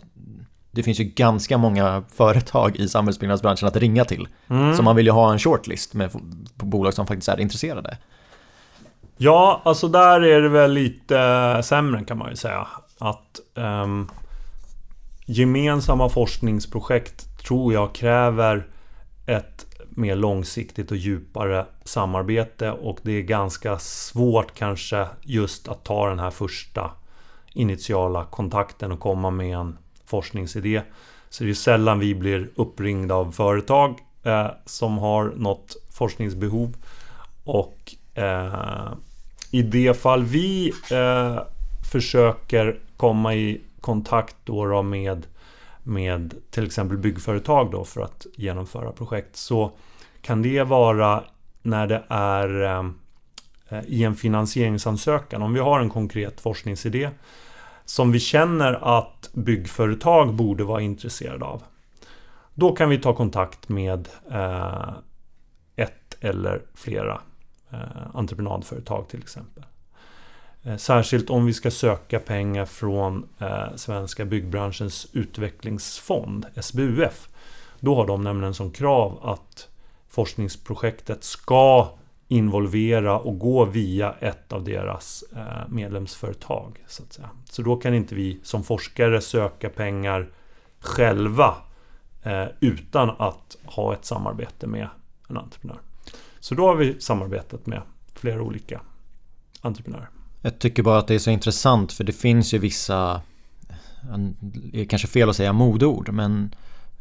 det 0.72 0.84
finns 0.84 1.00
ju 1.00 1.04
ganska 1.04 1.58
många 1.58 2.04
företag 2.14 2.76
i 2.76 2.88
samhällsbyggnadsbranschen 2.88 3.68
att 3.68 3.76
ringa 3.76 4.06
till. 4.06 4.28
Mm. 4.48 4.76
Så 4.76 4.84
man 4.84 4.96
vill 4.96 5.06
ju 5.06 5.12
ha 5.12 5.32
en 5.32 5.40
shortlist 5.40 5.94
med 5.94 6.10
bolag 6.56 6.94
som 6.94 7.08
faktiskt 7.08 7.30
är 7.30 7.40
intresserade. 7.40 7.98
Ja, 9.18 9.62
alltså 9.66 9.88
där 9.88 10.22
är 10.22 10.42
det 10.42 10.50
väl 10.50 10.74
lite 10.74 11.62
sämre 11.64 12.04
kan 12.04 12.18
man 12.18 12.30
ju 12.30 12.36
säga. 12.36 12.68
Att 13.00 13.40
um, 13.54 14.12
gemensamma 15.26 16.10
forskningsprojekt 16.10 17.38
tror 17.38 17.74
jag 17.74 17.96
kräver 17.96 18.68
ett 19.26 19.66
mer 19.90 20.16
långsiktigt 20.16 20.92
och 20.92 20.98
djupare 20.98 21.66
samarbete 21.84 22.72
och 22.72 23.00
det 23.02 23.12
är 23.12 23.22
ganska 23.22 23.80
svårt 23.80 24.54
kanske 24.54 25.08
just 25.22 25.68
att 25.68 25.84
ta 25.84 26.10
den 26.10 26.20
här 26.20 26.32
första 26.32 26.92
initiala 27.56 28.26
kontakten 28.26 28.92
och 28.92 29.00
komma 29.00 29.30
med 29.30 29.58
en 29.58 29.78
forskningsidé. 30.06 30.82
Så 31.30 31.44
det 31.44 31.50
är 31.50 31.54
sällan 31.54 32.00
vi 32.00 32.16
blir 32.16 32.50
uppringda 32.56 33.16
av 33.16 33.32
företag 33.32 34.00
eh, 34.24 34.48
som 34.66 34.98
har 34.98 35.34
något 35.36 35.76
forskningsbehov. 35.92 36.76
Och 37.44 37.96
eh, 38.14 38.94
i 39.52 39.62
det 39.62 40.02
fall 40.02 40.24
vi 40.24 40.74
eh, 40.92 41.40
försöker 41.92 42.80
komma 42.98 43.36
i 43.36 43.62
kontakt 43.82 44.36
då, 44.44 44.66
då 44.66 44.84
med, 44.84 45.28
med 45.84 46.34
till 46.50 46.66
exempel 46.66 46.98
byggföretag 46.98 47.72
då 47.72 47.84
för 47.84 48.02
att 48.02 48.26
genomföra 48.36 48.92
projekt 48.92 49.36
så 49.36 49.72
kan 50.22 50.42
det 50.42 50.64
vara 50.64 51.24
när 51.62 51.88
det 51.88 52.04
är 52.08 52.64
eh, 52.64 52.84
i 53.88 54.04
en 54.04 54.16
finansieringsansökan. 54.16 55.42
Om 55.42 55.54
vi 55.54 55.60
har 55.60 55.80
en 55.80 55.90
konkret 55.90 56.42
forskningsidé 56.42 57.10
som 57.86 58.12
vi 58.12 58.20
känner 58.20 58.98
att 58.98 59.30
byggföretag 59.34 60.34
borde 60.34 60.64
vara 60.64 60.82
intresserade 60.82 61.46
av. 61.46 61.64
Då 62.54 62.76
kan 62.76 62.90
vi 62.90 62.98
ta 62.98 63.16
kontakt 63.16 63.70
med 63.70 64.10
eh, 64.32 64.90
ett 65.76 66.18
eller 66.20 66.62
flera 66.74 67.22
eh, 67.72 67.80
entreprenadföretag 68.14 69.10
till 69.10 69.20
exempel. 69.20 69.64
Eh, 70.64 70.78
särskilt 70.78 71.30
om 71.30 71.46
vi 71.46 71.54
ska 71.54 71.72
söka 71.72 72.20
pengar 72.20 72.66
från 72.66 73.30
eh, 73.40 73.76
Svenska 73.76 74.26
byggbranschens 74.26 75.08
utvecklingsfond, 75.14 76.46
SBUF. 76.62 77.30
Då 77.80 77.96
har 77.96 78.08
de 78.08 78.24
nämligen 78.24 78.54
som 78.54 78.72
krav 78.72 79.20
att 79.24 79.68
forskningsprojektet 80.10 81.24
ska 81.24 81.90
involvera 82.28 83.20
och 83.20 83.40
gå 83.40 83.66
via 83.66 84.14
ett 84.20 84.54
av 84.54 84.64
deras 84.64 85.24
eh, 85.36 85.70
medlemsföretag. 85.70 86.84
Så, 86.88 87.04
att 87.04 87.14
säga. 87.14 87.30
så 87.50 87.62
då 87.62 87.76
kan 87.76 87.94
inte 87.94 88.16
vi 88.16 88.40
som 88.44 88.64
forskare 88.64 89.22
söka 89.22 89.70
pengar 89.70 90.30
själva 90.80 91.56
eh, 92.24 92.46
utan 92.60 93.10
att 93.10 93.58
ha 93.66 93.94
ett 93.94 94.06
samarbete 94.06 94.68
med 94.68 94.88
en 95.30 95.38
entreprenör. 95.38 95.80
Så 96.40 96.56
då 96.56 96.68
har 96.68 96.76
vi 96.76 97.02
samarbetat 97.02 97.66
med 97.66 97.82
flera 98.14 98.42
olika 98.42 98.82
entreprenörer. 99.62 100.10
Jag 100.42 100.60
tycker 100.60 100.84
bara 100.84 100.98
att 100.98 101.08
det 101.08 101.16
är 101.16 101.20
så 101.20 101.30
intressant 101.32 101.94
för 101.94 102.04
det 102.04 102.14
finns 102.14 102.54
ju 102.54 102.58
vissa, 102.58 103.22
det 104.42 104.82
är 104.82 104.86
kanske 104.86 105.08
fel 105.08 105.30
att 105.30 105.36
säga 105.36 105.54
modord, 105.54 106.10
men 106.10 106.56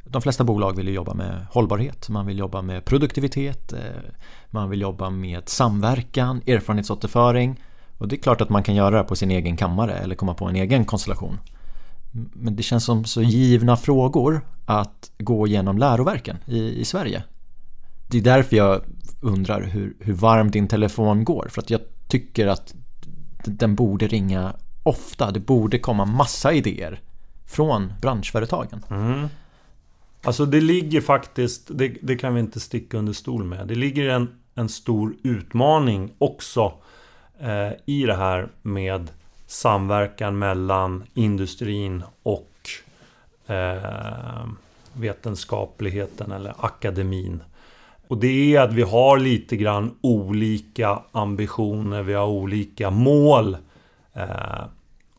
de 0.04 0.22
flesta 0.22 0.44
bolag 0.44 0.76
vill 0.76 0.88
jobba 0.88 1.14
med 1.14 1.46
hållbarhet, 1.50 2.08
man 2.08 2.26
vill 2.26 2.38
jobba 2.38 2.62
med 2.62 2.84
produktivitet, 2.84 3.72
eh, 3.72 3.78
man 4.50 4.70
vill 4.70 4.80
jobba 4.80 5.10
med 5.10 5.48
samverkan, 5.48 6.42
erfarenhetsåterföring 6.46 7.60
och 7.98 8.08
det 8.08 8.16
är 8.16 8.20
klart 8.20 8.40
att 8.40 8.48
man 8.48 8.62
kan 8.62 8.74
göra 8.74 8.98
det 8.98 9.04
på 9.04 9.16
sin 9.16 9.30
egen 9.30 9.56
kammare 9.56 9.92
eller 9.92 10.14
komma 10.14 10.34
på 10.34 10.44
en 10.44 10.56
egen 10.56 10.84
konstellation. 10.84 11.38
Men 12.32 12.56
det 12.56 12.62
känns 12.62 12.84
som 12.84 13.04
så 13.04 13.22
givna 13.22 13.76
frågor 13.76 14.40
att 14.64 15.10
gå 15.18 15.46
igenom 15.46 15.78
läroverken 15.78 16.36
i, 16.46 16.80
i 16.80 16.84
Sverige. 16.84 17.22
Det 18.08 18.18
är 18.18 18.22
därför 18.22 18.56
jag 18.56 18.80
undrar 19.20 19.62
hur, 19.62 19.96
hur 20.00 20.12
varm 20.12 20.50
din 20.50 20.68
telefon 20.68 21.24
går 21.24 21.48
för 21.50 21.62
att 21.62 21.70
jag 21.70 21.80
tycker 22.08 22.46
att 22.46 22.74
den 23.44 23.74
borde 23.74 24.06
ringa 24.06 24.54
ofta. 24.82 25.30
Det 25.30 25.40
borde 25.40 25.78
komma 25.78 26.04
massa 26.04 26.52
idéer 26.52 27.00
från 27.46 27.92
branschföretagen. 28.00 28.84
Mm. 28.90 29.28
Alltså 30.24 30.46
det 30.46 30.60
ligger 30.60 31.00
faktiskt, 31.00 31.70
det, 31.78 31.88
det, 32.02 32.16
kan 32.16 32.34
vi 32.34 32.40
inte 32.40 32.60
sticka 32.60 32.98
under 32.98 33.12
stol 33.12 33.44
med. 33.44 33.68
Det 33.68 33.74
ligger 33.74 34.08
en, 34.08 34.28
en 34.54 34.68
stor 34.68 35.16
utmaning 35.22 36.12
också 36.18 36.72
eh, 37.40 37.72
i 37.86 38.06
det 38.06 38.14
här 38.14 38.48
med 38.62 39.10
samverkan 39.46 40.38
mellan 40.38 41.04
industrin 41.14 42.02
och 42.22 42.50
eh, 43.46 44.46
vetenskapligheten 44.92 46.32
eller 46.32 46.54
akademin. 46.58 47.42
Och 48.08 48.18
det 48.18 48.54
är 48.54 48.60
att 48.60 48.72
vi 48.72 48.82
har 48.82 49.18
lite 49.18 49.56
grann 49.56 49.94
olika 50.00 51.02
ambitioner, 51.12 52.02
vi 52.02 52.14
har 52.14 52.26
olika 52.26 52.90
mål. 52.90 53.56
Eh, 54.12 54.64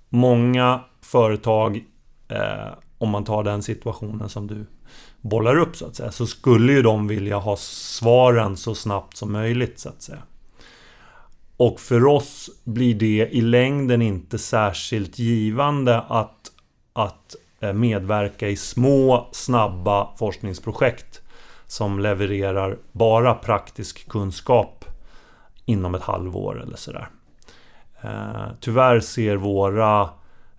många 0.09 0.79
företag, 1.01 1.83
eh, 2.27 2.73
om 2.97 3.09
man 3.09 3.23
tar 3.23 3.43
den 3.43 3.63
situationen 3.63 4.29
som 4.29 4.47
du 4.47 4.65
bollar 5.29 5.57
upp 5.57 5.75
så 5.75 5.85
att 5.85 5.95
säga, 5.95 6.11
så 6.11 6.27
skulle 6.27 6.73
ju 6.73 6.81
de 6.81 7.07
vilja 7.07 7.37
ha 7.37 7.55
svaren 7.57 8.57
så 8.57 8.75
snabbt 8.75 9.17
som 9.17 9.31
möjligt 9.31 9.79
så 9.79 9.89
att 9.89 10.01
säga. 10.01 10.21
Och 11.57 11.79
för 11.79 12.05
oss 12.05 12.49
blir 12.63 12.95
det 12.95 13.29
i 13.31 13.41
längden 13.41 14.01
inte 14.01 14.37
särskilt 14.37 15.19
givande 15.19 16.01
att, 16.01 16.51
att 16.93 17.35
eh, 17.59 17.73
medverka 17.73 18.47
i 18.49 18.55
små, 18.55 19.27
snabba 19.31 20.09
forskningsprojekt 20.17 21.21
som 21.67 21.99
levererar 21.99 22.77
bara 22.91 23.33
praktisk 23.33 24.09
kunskap 24.09 24.85
inom 25.65 25.95
ett 25.95 26.03
halvår 26.03 26.61
eller 26.61 26.77
sådär. 26.77 27.09
Eh, 28.01 28.47
tyvärr 28.59 28.99
ser 28.99 29.35
våra, 29.35 30.09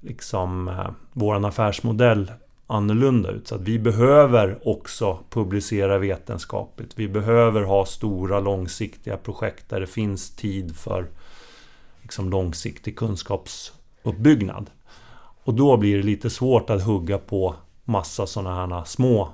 liksom, 0.01 0.69
eh, 0.69 0.91
våran 1.13 1.45
affärsmodell 1.45 2.33
annorlunda 2.67 3.31
ut. 3.31 3.49
Så 3.49 3.55
att 3.55 3.61
vi 3.61 3.79
behöver 3.79 4.69
också 4.69 5.19
publicera 5.31 5.99
vetenskapligt. 5.99 6.93
Vi 6.97 7.09
behöver 7.09 7.63
ha 7.63 7.87
stora 7.87 8.41
långsiktiga 8.41 9.17
projekt 9.17 9.69
där 9.69 9.81
det 9.81 9.87
finns 9.87 10.37
tid 10.37 10.77
för 10.77 11.07
liksom, 12.03 12.31
långsiktig 12.31 12.99
kunskapsuppbyggnad. 12.99 14.71
Och 15.45 15.55
då 15.55 15.77
blir 15.77 15.97
det 15.97 16.03
lite 16.03 16.31
svårt 16.31 16.71
att 16.71 16.83
hugga 16.83 17.19
på 17.19 17.55
massa 17.85 18.27
sådana 18.27 18.77
här 18.77 18.85
små 18.85 19.29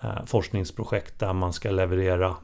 eh, 0.00 0.24
forskningsprojekt 0.26 1.18
där 1.18 1.32
man 1.32 1.52
ska 1.52 1.70
leverera 1.70 2.36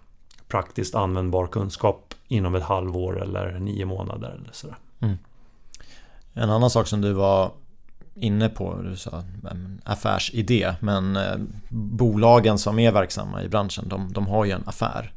praktiskt 0.49 0.95
användbar 0.95 1.47
kunskap 1.47 2.15
inom 2.29 2.55
ett 2.55 2.63
halvår 2.63 3.23
eller 3.23 3.59
nio 3.59 3.85
månader 3.85 4.29
eller 4.29 4.53
sådär. 4.53 4.77
Mm. 5.01 5.17
En 6.33 6.51
annan 6.51 6.71
sak 6.71 6.87
som 6.87 7.01
du 7.01 7.13
var 7.13 7.51
inne 8.15 8.49
på, 8.49 8.83
du 8.83 8.97
sa 8.97 9.25
affärsidé, 9.85 10.75
men 10.81 11.17
eh, 11.17 11.37
bolagen 11.69 12.59
som 12.59 12.79
är 12.79 12.93
verksamma 12.93 13.43
i 13.43 13.49
branschen, 13.49 13.89
de, 13.89 14.13
de 14.13 14.27
har 14.27 14.45
ju 14.45 14.51
en 14.51 14.63
affär. 14.67 15.13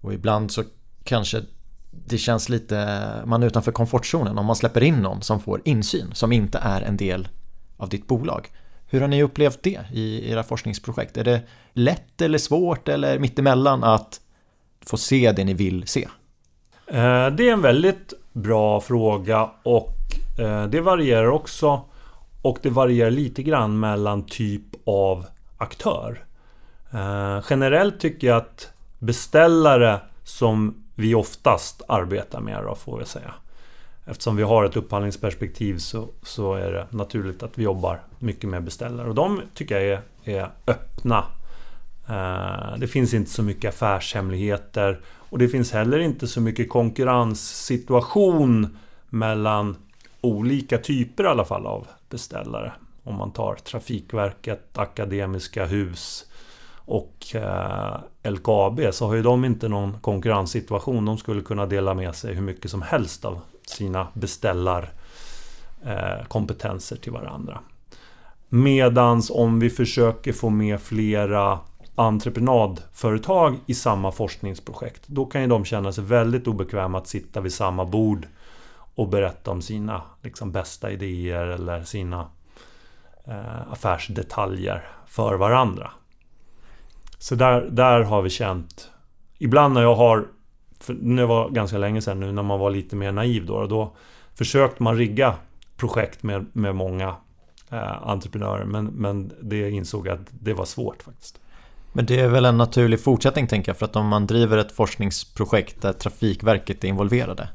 Och 0.00 0.14
ibland 0.14 0.50
så 0.50 0.64
kanske 1.04 1.42
det 2.06 2.18
känns 2.18 2.48
lite, 2.48 3.02
man 3.26 3.42
är 3.42 3.46
utanför 3.46 3.72
komfortzonen 3.72 4.38
om 4.38 4.46
man 4.46 4.56
släpper 4.56 4.82
in 4.82 4.96
någon 4.96 5.22
som 5.22 5.40
får 5.40 5.60
insyn, 5.64 6.10
som 6.12 6.32
inte 6.32 6.58
är 6.58 6.82
en 6.82 6.96
del 6.96 7.28
av 7.76 7.88
ditt 7.88 8.06
bolag. 8.06 8.48
Hur 8.86 9.00
har 9.00 9.08
ni 9.08 9.22
upplevt 9.22 9.62
det 9.62 9.80
i 9.92 10.30
era 10.30 10.42
forskningsprojekt? 10.42 11.16
Är 11.16 11.24
det 11.24 11.42
lätt 11.72 12.20
eller 12.20 12.38
svårt 12.38 12.88
eller 12.88 13.18
mittemellan 13.18 13.84
att 13.84 14.20
få 14.80 14.96
se 14.96 15.32
det 15.32 15.44
ni 15.44 15.54
vill 15.54 15.86
se? 15.86 16.08
Eh, 16.86 17.26
det 17.26 17.48
är 17.48 17.52
en 17.52 17.62
väldigt 17.62 18.12
bra 18.32 18.80
fråga 18.80 19.50
och 19.62 19.96
eh, 20.38 20.66
det 20.66 20.80
varierar 20.80 21.26
också 21.26 21.84
och 22.46 22.58
det 22.62 22.70
varierar 22.70 23.10
lite 23.10 23.42
grann 23.42 23.80
mellan 23.80 24.26
typ 24.26 24.62
av 24.84 25.26
aktör. 25.56 26.24
Eh, 26.90 27.40
generellt 27.50 28.00
tycker 28.00 28.26
jag 28.26 28.36
att 28.36 28.70
beställare 28.98 30.00
som 30.24 30.84
vi 30.94 31.14
oftast 31.14 31.82
arbetar 31.88 32.40
med 32.40 32.64
då, 32.64 32.74
får 32.74 32.98
vi 32.98 33.04
säga. 33.04 33.34
Eftersom 34.04 34.36
vi 34.36 34.42
har 34.42 34.64
ett 34.64 34.76
upphandlingsperspektiv 34.76 35.78
så, 35.78 36.08
så 36.22 36.54
är 36.54 36.72
det 36.72 36.86
naturligt 36.90 37.42
att 37.42 37.58
vi 37.58 37.62
jobbar 37.62 38.00
mycket 38.18 38.50
med 38.50 38.64
beställare. 38.64 39.08
Och 39.08 39.14
de 39.14 39.40
tycker 39.54 39.80
jag 39.80 39.84
är, 39.84 40.00
är 40.24 40.50
öppna. 40.66 41.24
Eh, 42.08 42.78
det 42.78 42.86
finns 42.86 43.14
inte 43.14 43.30
så 43.30 43.42
mycket 43.42 43.74
affärshemligheter. 43.74 45.00
Och 45.06 45.38
det 45.38 45.48
finns 45.48 45.72
heller 45.72 45.98
inte 45.98 46.26
så 46.26 46.40
mycket 46.40 46.68
konkurrenssituation 46.68 48.78
mellan 49.10 49.76
olika 50.20 50.78
typer 50.78 51.24
i 51.24 51.26
alla 51.26 51.44
fall 51.44 51.66
av 51.66 51.86
beställare. 52.10 52.72
Om 53.04 53.14
man 53.14 53.30
tar 53.30 53.54
Trafikverket, 53.54 54.78
Akademiska 54.78 55.66
Hus 55.66 56.26
och 56.86 57.34
eh, 57.34 57.96
LKAB 58.30 58.80
så 58.90 59.06
har 59.06 59.14
ju 59.14 59.22
de 59.22 59.44
inte 59.44 59.68
någon 59.68 60.00
konkurrenssituation. 60.00 61.04
De 61.04 61.18
skulle 61.18 61.42
kunna 61.42 61.66
dela 61.66 61.94
med 61.94 62.14
sig 62.14 62.34
hur 62.34 62.42
mycket 62.42 62.70
som 62.70 62.82
helst 62.82 63.24
av 63.24 63.40
sina 63.66 64.06
beställarkompetenser 64.14 66.96
eh, 66.96 67.00
till 67.00 67.12
varandra. 67.12 67.60
Medans 68.48 69.30
om 69.30 69.60
vi 69.60 69.70
försöker 69.70 70.32
få 70.32 70.50
med 70.50 70.80
flera 70.80 71.58
entreprenadföretag 71.94 73.56
i 73.66 73.74
samma 73.74 74.12
forskningsprojekt. 74.12 75.02
Då 75.06 75.24
kan 75.24 75.40
ju 75.40 75.46
de 75.46 75.64
känna 75.64 75.92
sig 75.92 76.04
väldigt 76.04 76.46
obekväma 76.46 76.98
att 76.98 77.08
sitta 77.08 77.40
vid 77.40 77.52
samma 77.52 77.84
bord 77.84 78.26
och 78.96 79.08
berätta 79.08 79.50
om 79.50 79.62
sina 79.62 80.02
liksom, 80.22 80.52
bästa 80.52 80.90
idéer 80.90 81.46
eller 81.46 81.82
sina 81.82 82.26
eh, 83.24 83.72
affärsdetaljer 83.72 84.88
för 85.06 85.34
varandra. 85.34 85.90
Så 87.18 87.34
där, 87.34 87.68
där 87.70 88.00
har 88.00 88.22
vi 88.22 88.30
känt... 88.30 88.90
Ibland 89.38 89.74
när 89.74 89.82
jag 89.82 89.94
har... 89.94 90.26
För 90.80 90.94
det 90.94 91.26
var 91.26 91.50
ganska 91.50 91.78
länge 91.78 92.02
sedan 92.02 92.20
nu 92.20 92.32
när 92.32 92.42
man 92.42 92.58
var 92.58 92.70
lite 92.70 92.96
mer 92.96 93.12
naiv 93.12 93.46
då. 93.46 93.66
Då 93.66 93.96
försökte 94.34 94.82
man 94.82 94.96
rigga 94.96 95.34
projekt 95.76 96.22
med, 96.22 96.46
med 96.52 96.74
många 96.74 97.16
eh, 97.70 98.08
entreprenörer. 98.08 98.64
Men, 98.64 98.86
men 98.86 99.32
det 99.42 99.70
insåg 99.70 100.06
jag 100.06 100.14
att 100.14 100.28
det 100.30 100.54
var 100.54 100.64
svårt 100.64 101.02
faktiskt. 101.02 101.40
Men 101.92 102.06
det 102.06 102.20
är 102.20 102.28
väl 102.28 102.44
en 102.44 102.58
naturlig 102.58 103.00
fortsättning 103.00 103.46
tänker 103.46 103.70
jag. 103.70 103.76
För 103.76 103.86
att 103.86 103.96
om 103.96 104.06
man 104.06 104.26
driver 104.26 104.58
ett 104.58 104.72
forskningsprojekt 104.72 105.82
där 105.82 105.92
Trafikverket 105.92 106.84
är 106.84 106.88
involverade 106.88 107.48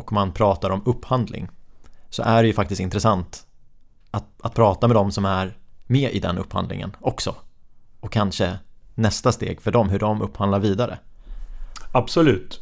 och 0.00 0.12
man 0.12 0.32
pratar 0.32 0.70
om 0.70 0.82
upphandling 0.84 1.48
så 2.10 2.22
är 2.22 2.42
det 2.42 2.46
ju 2.46 2.54
faktiskt 2.54 2.80
intressant 2.80 3.46
att, 4.10 4.24
att 4.40 4.54
prata 4.54 4.88
med 4.88 4.96
dem 4.96 5.12
som 5.12 5.24
är 5.24 5.56
med 5.86 6.12
i 6.12 6.18
den 6.18 6.38
upphandlingen 6.38 6.96
också. 7.00 7.34
Och 8.00 8.12
kanske 8.12 8.58
nästa 8.94 9.32
steg 9.32 9.60
för 9.60 9.70
dem, 9.70 9.88
hur 9.88 9.98
de 9.98 10.22
upphandlar 10.22 10.58
vidare. 10.58 10.98
Absolut. 11.92 12.60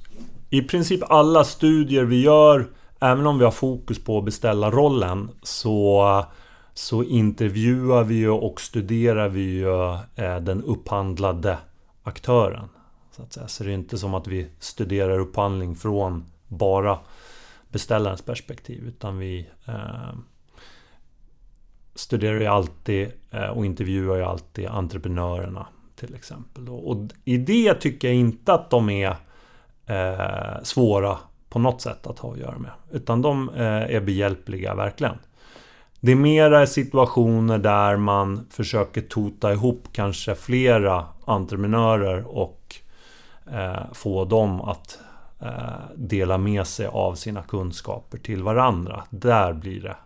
I 0.50 0.62
princip 0.62 1.00
alla 1.10 1.44
studier 1.44 2.04
vi 2.04 2.22
gör, 2.22 2.68
även 3.00 3.26
om 3.26 3.38
vi 3.38 3.44
har 3.44 3.50
fokus 3.50 4.04
på 4.04 4.20
beställarrollen, 4.20 5.30
så, 5.42 6.24
så 6.74 7.04
intervjuar 7.04 8.04
vi 8.04 8.26
och 8.26 8.60
studerar 8.60 9.28
vi 9.28 9.40
ju 9.40 9.92
eh, 10.14 10.36
den 10.40 10.62
upphandlade 10.62 11.58
aktören. 12.02 12.68
Så, 13.16 13.22
att 13.22 13.32
säga. 13.32 13.48
så 13.48 13.64
det 13.64 13.70
är 13.70 13.74
inte 13.74 13.98
som 13.98 14.14
att 14.14 14.26
vi 14.26 14.46
studerar 14.58 15.18
upphandling 15.18 15.76
från 15.76 16.24
bara 16.48 16.98
beställarens 17.68 18.22
perspektiv, 18.22 18.84
utan 18.86 19.18
vi 19.18 19.48
eh, 19.66 20.14
studerar 21.94 22.40
ju 22.40 22.46
alltid 22.46 23.12
eh, 23.30 23.48
och 23.48 23.66
intervjuar 23.66 24.16
ju 24.16 24.22
alltid 24.22 24.66
entreprenörerna 24.66 25.66
till 25.96 26.14
exempel. 26.14 26.68
Och 26.68 26.96
i 27.24 27.36
det 27.36 27.74
tycker 27.74 28.08
jag 28.08 28.16
inte 28.16 28.52
att 28.52 28.70
de 28.70 28.90
är 28.90 29.16
eh, 29.86 30.62
svåra 30.62 31.18
på 31.48 31.58
något 31.58 31.80
sätt 31.80 32.06
att 32.06 32.18
ha 32.18 32.32
att 32.32 32.38
göra 32.38 32.58
med. 32.58 32.70
Utan 32.90 33.22
de 33.22 33.48
eh, 33.48 33.94
är 33.94 34.00
behjälpliga, 34.00 34.74
verkligen. 34.74 35.18
Det 36.00 36.12
är 36.12 36.16
mera 36.16 36.66
situationer 36.66 37.58
där 37.58 37.96
man 37.96 38.46
försöker 38.50 39.00
tota 39.00 39.52
ihop 39.52 39.88
kanske 39.92 40.34
flera 40.34 41.04
entreprenörer 41.24 42.36
och 42.36 42.76
eh, 43.52 43.92
få 43.92 44.24
dem 44.24 44.60
att 44.60 44.98
Eh, 45.40 45.50
dela 45.96 46.38
med 46.38 46.66
sig 46.66 46.86
av 46.86 47.14
sina 47.14 47.42
kunskaper 47.42 48.18
till 48.18 48.42
varandra. 48.42 49.04
Där 49.10 49.52
blir 49.52 49.80
det 49.80 49.96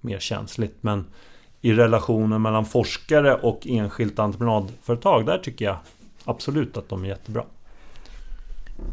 mer 0.00 0.18
känsligt. 0.18 0.76
Men 0.80 1.04
i 1.60 1.72
relationen 1.72 2.42
mellan 2.42 2.64
forskare 2.64 3.34
och 3.34 3.66
enskilt 3.66 4.18
entreprenadföretag. 4.18 5.26
Där 5.26 5.38
tycker 5.38 5.64
jag 5.64 5.76
absolut 6.24 6.76
att 6.76 6.88
de 6.88 7.04
är 7.04 7.08
jättebra. 7.08 7.44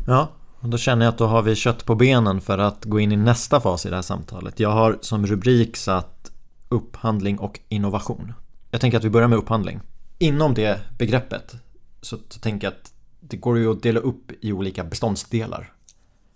Ja, 0.07 0.27
och 0.59 0.69
då 0.69 0.77
känner 0.77 1.05
jag 1.05 1.11
att 1.11 1.17
då 1.17 1.25
har 1.25 1.41
vi 1.41 1.55
kött 1.55 1.85
på 1.85 1.95
benen 1.95 2.41
för 2.41 2.57
att 2.57 2.85
gå 2.85 2.99
in 2.99 3.11
i 3.11 3.15
nästa 3.15 3.61
fas 3.61 3.85
i 3.85 3.89
det 3.89 3.95
här 3.95 4.01
samtalet. 4.01 4.59
Jag 4.59 4.69
har 4.69 4.97
som 5.01 5.27
rubrik 5.27 5.77
satt 5.77 6.31
upphandling 6.69 7.39
och 7.39 7.59
innovation. 7.69 8.33
Jag 8.71 8.81
tänker 8.81 8.97
att 8.97 9.03
vi 9.03 9.09
börjar 9.09 9.27
med 9.27 9.37
upphandling. 9.37 9.79
Inom 10.17 10.53
det 10.53 10.79
begreppet 10.97 11.55
så, 12.01 12.17
så 12.29 12.39
tänker 12.39 12.67
jag 12.67 12.73
att 12.73 12.91
det 13.19 13.37
går 13.37 13.57
ju 13.57 13.71
att 13.71 13.83
dela 13.83 13.99
upp 13.99 14.31
i 14.41 14.53
olika 14.53 14.83
beståndsdelar. 14.83 15.73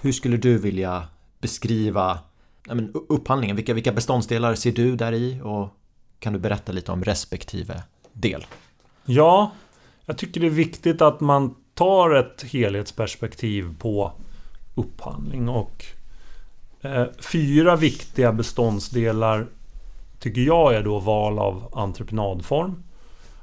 Hur 0.03 0.11
skulle 0.11 0.37
du 0.37 0.57
vilja 0.57 1.07
beskriva 1.39 2.19
men, 2.67 2.93
upphandlingen? 3.09 3.55
Vilka, 3.55 3.73
vilka 3.73 3.91
beståndsdelar 3.91 4.55
ser 4.55 4.71
du 4.71 4.95
där 4.95 5.11
i 5.11 5.41
och 5.43 5.69
kan 6.19 6.33
du 6.33 6.39
berätta 6.39 6.71
lite 6.71 6.91
om 6.91 7.03
respektive 7.03 7.83
del? 8.13 8.45
Ja, 9.05 9.51
jag 10.05 10.17
tycker 10.17 10.41
det 10.41 10.47
är 10.47 10.51
viktigt 10.51 11.01
att 11.01 11.19
man 11.19 11.55
tar 11.73 12.15
ett 12.15 12.43
helhetsperspektiv 12.43 13.75
på 13.79 14.11
upphandling 14.75 15.49
och 15.49 15.85
eh, 16.81 17.05
fyra 17.31 17.75
viktiga 17.75 18.33
beståndsdelar 18.33 19.47
tycker 20.19 20.41
jag 20.41 20.75
är 20.75 20.83
då 20.83 20.99
val 20.99 21.39
av 21.39 21.69
entreprenadform, 21.73 22.83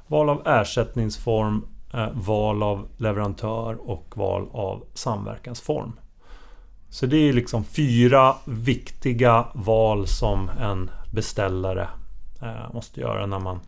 val 0.07 0.29
av 0.29 0.47
ersättningsform, 0.47 1.65
eh, 1.93 2.09
val 2.13 2.63
av 2.63 2.87
leverantör 2.97 3.89
och 3.89 4.17
val 4.17 4.47
av 4.51 4.85
samverkansform. 4.93 5.93
Så 6.91 7.05
det 7.05 7.17
är 7.17 7.33
liksom 7.33 7.63
fyra 7.63 8.35
viktiga 8.45 9.45
val 9.53 10.07
som 10.07 10.49
en 10.59 10.89
beställare 11.11 11.87
eh, 12.41 12.73
måste 12.73 13.01
göra 13.01 13.25
när 13.25 13.39
man 13.39 13.59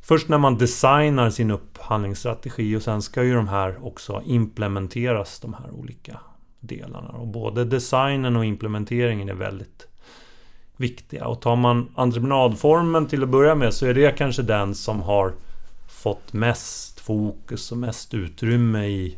Först 0.00 0.28
när 0.28 0.38
man 0.38 0.58
designar 0.58 1.30
sin 1.30 1.50
upphandlingsstrategi 1.50 2.76
och 2.76 2.82
sen 2.82 3.02
ska 3.02 3.22
ju 3.22 3.34
de 3.34 3.48
här 3.48 3.86
också 3.86 4.22
implementeras, 4.24 5.40
de 5.40 5.54
här 5.54 5.70
olika 5.70 6.20
delarna. 6.60 7.08
Och 7.08 7.26
både 7.26 7.64
designen 7.64 8.36
och 8.36 8.44
implementeringen 8.44 9.28
är 9.28 9.34
väldigt 9.34 9.86
viktiga. 10.76 11.26
Och 11.26 11.40
tar 11.40 11.56
man 11.56 11.88
entreprenadformen 11.94 13.06
till 13.06 13.22
att 13.22 13.28
börja 13.28 13.54
med 13.54 13.74
så 13.74 13.86
är 13.86 13.94
det 13.94 14.18
kanske 14.18 14.42
den 14.42 14.74
som 14.74 15.02
har 15.02 15.32
fått 15.88 16.32
mest 16.32 17.00
fokus 17.00 17.72
och 17.72 17.78
mest 17.78 18.14
utrymme 18.14 18.86
i 18.86 19.16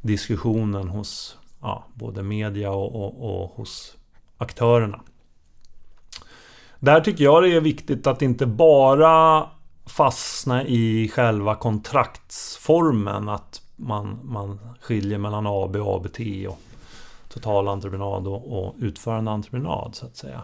diskussionen 0.00 0.88
hos 0.88 1.36
ja, 1.60 1.84
både 1.94 2.22
media 2.22 2.70
och, 2.70 2.94
och, 2.94 3.42
och 3.42 3.50
hos 3.50 3.96
aktörerna. 4.38 5.00
Där 6.78 7.00
tycker 7.00 7.24
jag 7.24 7.42
det 7.42 7.56
är 7.56 7.60
viktigt 7.60 8.06
att 8.06 8.22
inte 8.22 8.46
bara 8.46 9.46
fastna 9.86 10.64
i 10.64 11.08
själva 11.14 11.54
kontraktsformen. 11.54 13.28
Att 13.28 13.62
man, 13.76 14.20
man 14.24 14.58
skiljer 14.80 15.18
mellan 15.18 15.46
AB 15.46 15.76
och 15.76 15.96
ABT 15.96 16.20
och 16.48 16.58
totalentreprenad 17.28 18.26
och, 18.26 18.58
och 18.58 18.74
utförande 18.78 19.30
entreprenad 19.30 19.94
så 19.94 20.06
att 20.06 20.16
säga. 20.16 20.42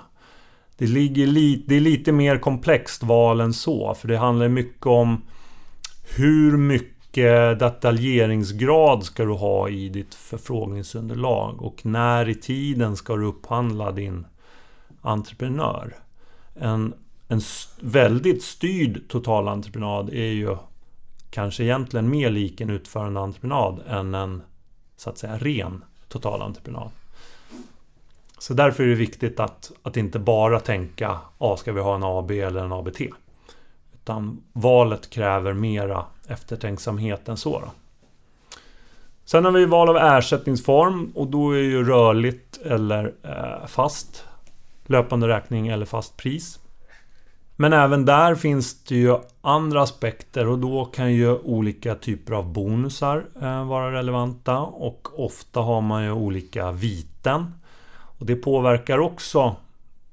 det, 0.76 0.86
ligger 0.86 1.26
li, 1.26 1.64
det 1.66 1.76
är 1.76 1.80
lite 1.80 2.12
mer 2.12 2.38
komplext 2.38 3.02
val 3.02 3.40
än 3.40 3.52
så. 3.52 3.94
För 3.94 4.08
det 4.08 4.16
handlar 4.16 4.48
mycket 4.48 4.86
om 4.86 5.22
hur 6.16 6.56
mycket 6.56 6.95
Eh, 7.18 7.50
detaljeringsgrad 7.50 9.04
ska 9.04 9.24
du 9.24 9.32
ha 9.32 9.68
i 9.68 9.88
ditt 9.88 10.14
förfrågningsunderlag 10.14 11.62
och 11.62 11.86
när 11.86 12.28
i 12.28 12.34
tiden 12.34 12.96
ska 12.96 13.16
du 13.16 13.26
upphandla 13.26 13.92
din 13.92 14.26
entreprenör. 15.02 15.96
En, 16.54 16.94
en 17.28 17.40
väldigt 17.80 18.42
styrd 18.42 19.08
totalentreprenad 19.08 20.08
är 20.08 20.32
ju 20.32 20.56
kanske 21.30 21.64
egentligen 21.64 22.10
mer 22.10 22.30
lik 22.30 22.60
en 22.60 22.70
utförande 22.70 23.20
entreprenad 23.20 23.80
än 23.88 24.14
en 24.14 24.42
så 24.96 25.10
att 25.10 25.18
säga 25.18 25.38
ren 25.38 25.84
totalentreprenad. 26.08 26.90
Så 28.38 28.54
därför 28.54 28.84
är 28.84 28.88
det 28.88 28.94
viktigt 28.94 29.40
att, 29.40 29.72
att 29.82 29.96
inte 29.96 30.18
bara 30.18 30.60
tänka 30.60 31.18
ah, 31.38 31.56
ska 31.56 31.72
vi 31.72 31.80
ha 31.80 31.94
en 31.94 32.02
AB 32.02 32.30
eller 32.30 32.64
en 32.64 32.72
ABT? 32.72 33.00
Utan 33.92 34.42
valet 34.52 35.10
kräver 35.10 35.52
mera 35.52 36.04
eftertänksamhet 36.28 37.28
än 37.28 37.36
så. 37.36 37.60
Då. 37.60 37.70
Sen 39.24 39.44
har 39.44 39.52
vi 39.52 39.66
val 39.66 39.88
av 39.88 39.96
ersättningsform 39.96 41.12
och 41.14 41.26
då 41.26 41.50
är 41.50 41.62
ju 41.62 41.84
rörligt 41.84 42.60
eller 42.64 43.14
eh, 43.22 43.66
fast. 43.66 44.24
Löpande 44.86 45.28
räkning 45.28 45.68
eller 45.68 45.86
fast 45.86 46.16
pris. 46.16 46.58
Men 47.56 47.72
även 47.72 48.04
där 48.04 48.34
finns 48.34 48.84
det 48.84 48.94
ju 48.94 49.16
andra 49.40 49.82
aspekter 49.82 50.48
och 50.48 50.58
då 50.58 50.84
kan 50.84 51.12
ju 51.12 51.38
olika 51.38 51.94
typer 51.94 52.32
av 52.32 52.52
bonusar 52.52 53.24
eh, 53.42 53.64
vara 53.64 53.92
relevanta 53.92 54.58
och 54.58 55.24
ofta 55.24 55.60
har 55.60 55.80
man 55.80 56.04
ju 56.04 56.12
olika 56.12 56.72
viten. 56.72 57.54
Och 58.18 58.26
det 58.26 58.36
påverkar 58.36 58.98
också, 58.98 59.56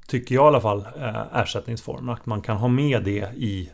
tycker 0.08 0.36
jag 0.36 0.44
i 0.44 0.48
alla 0.48 0.62
fall, 0.62 0.86
eh, 1.00 1.38
ersättningsformen. 1.38 2.16
Att 2.16 2.26
man 2.26 2.42
kan 2.42 2.58
ha 2.58 2.68
med 2.68 3.04
det 3.04 3.30
i... 3.36 3.70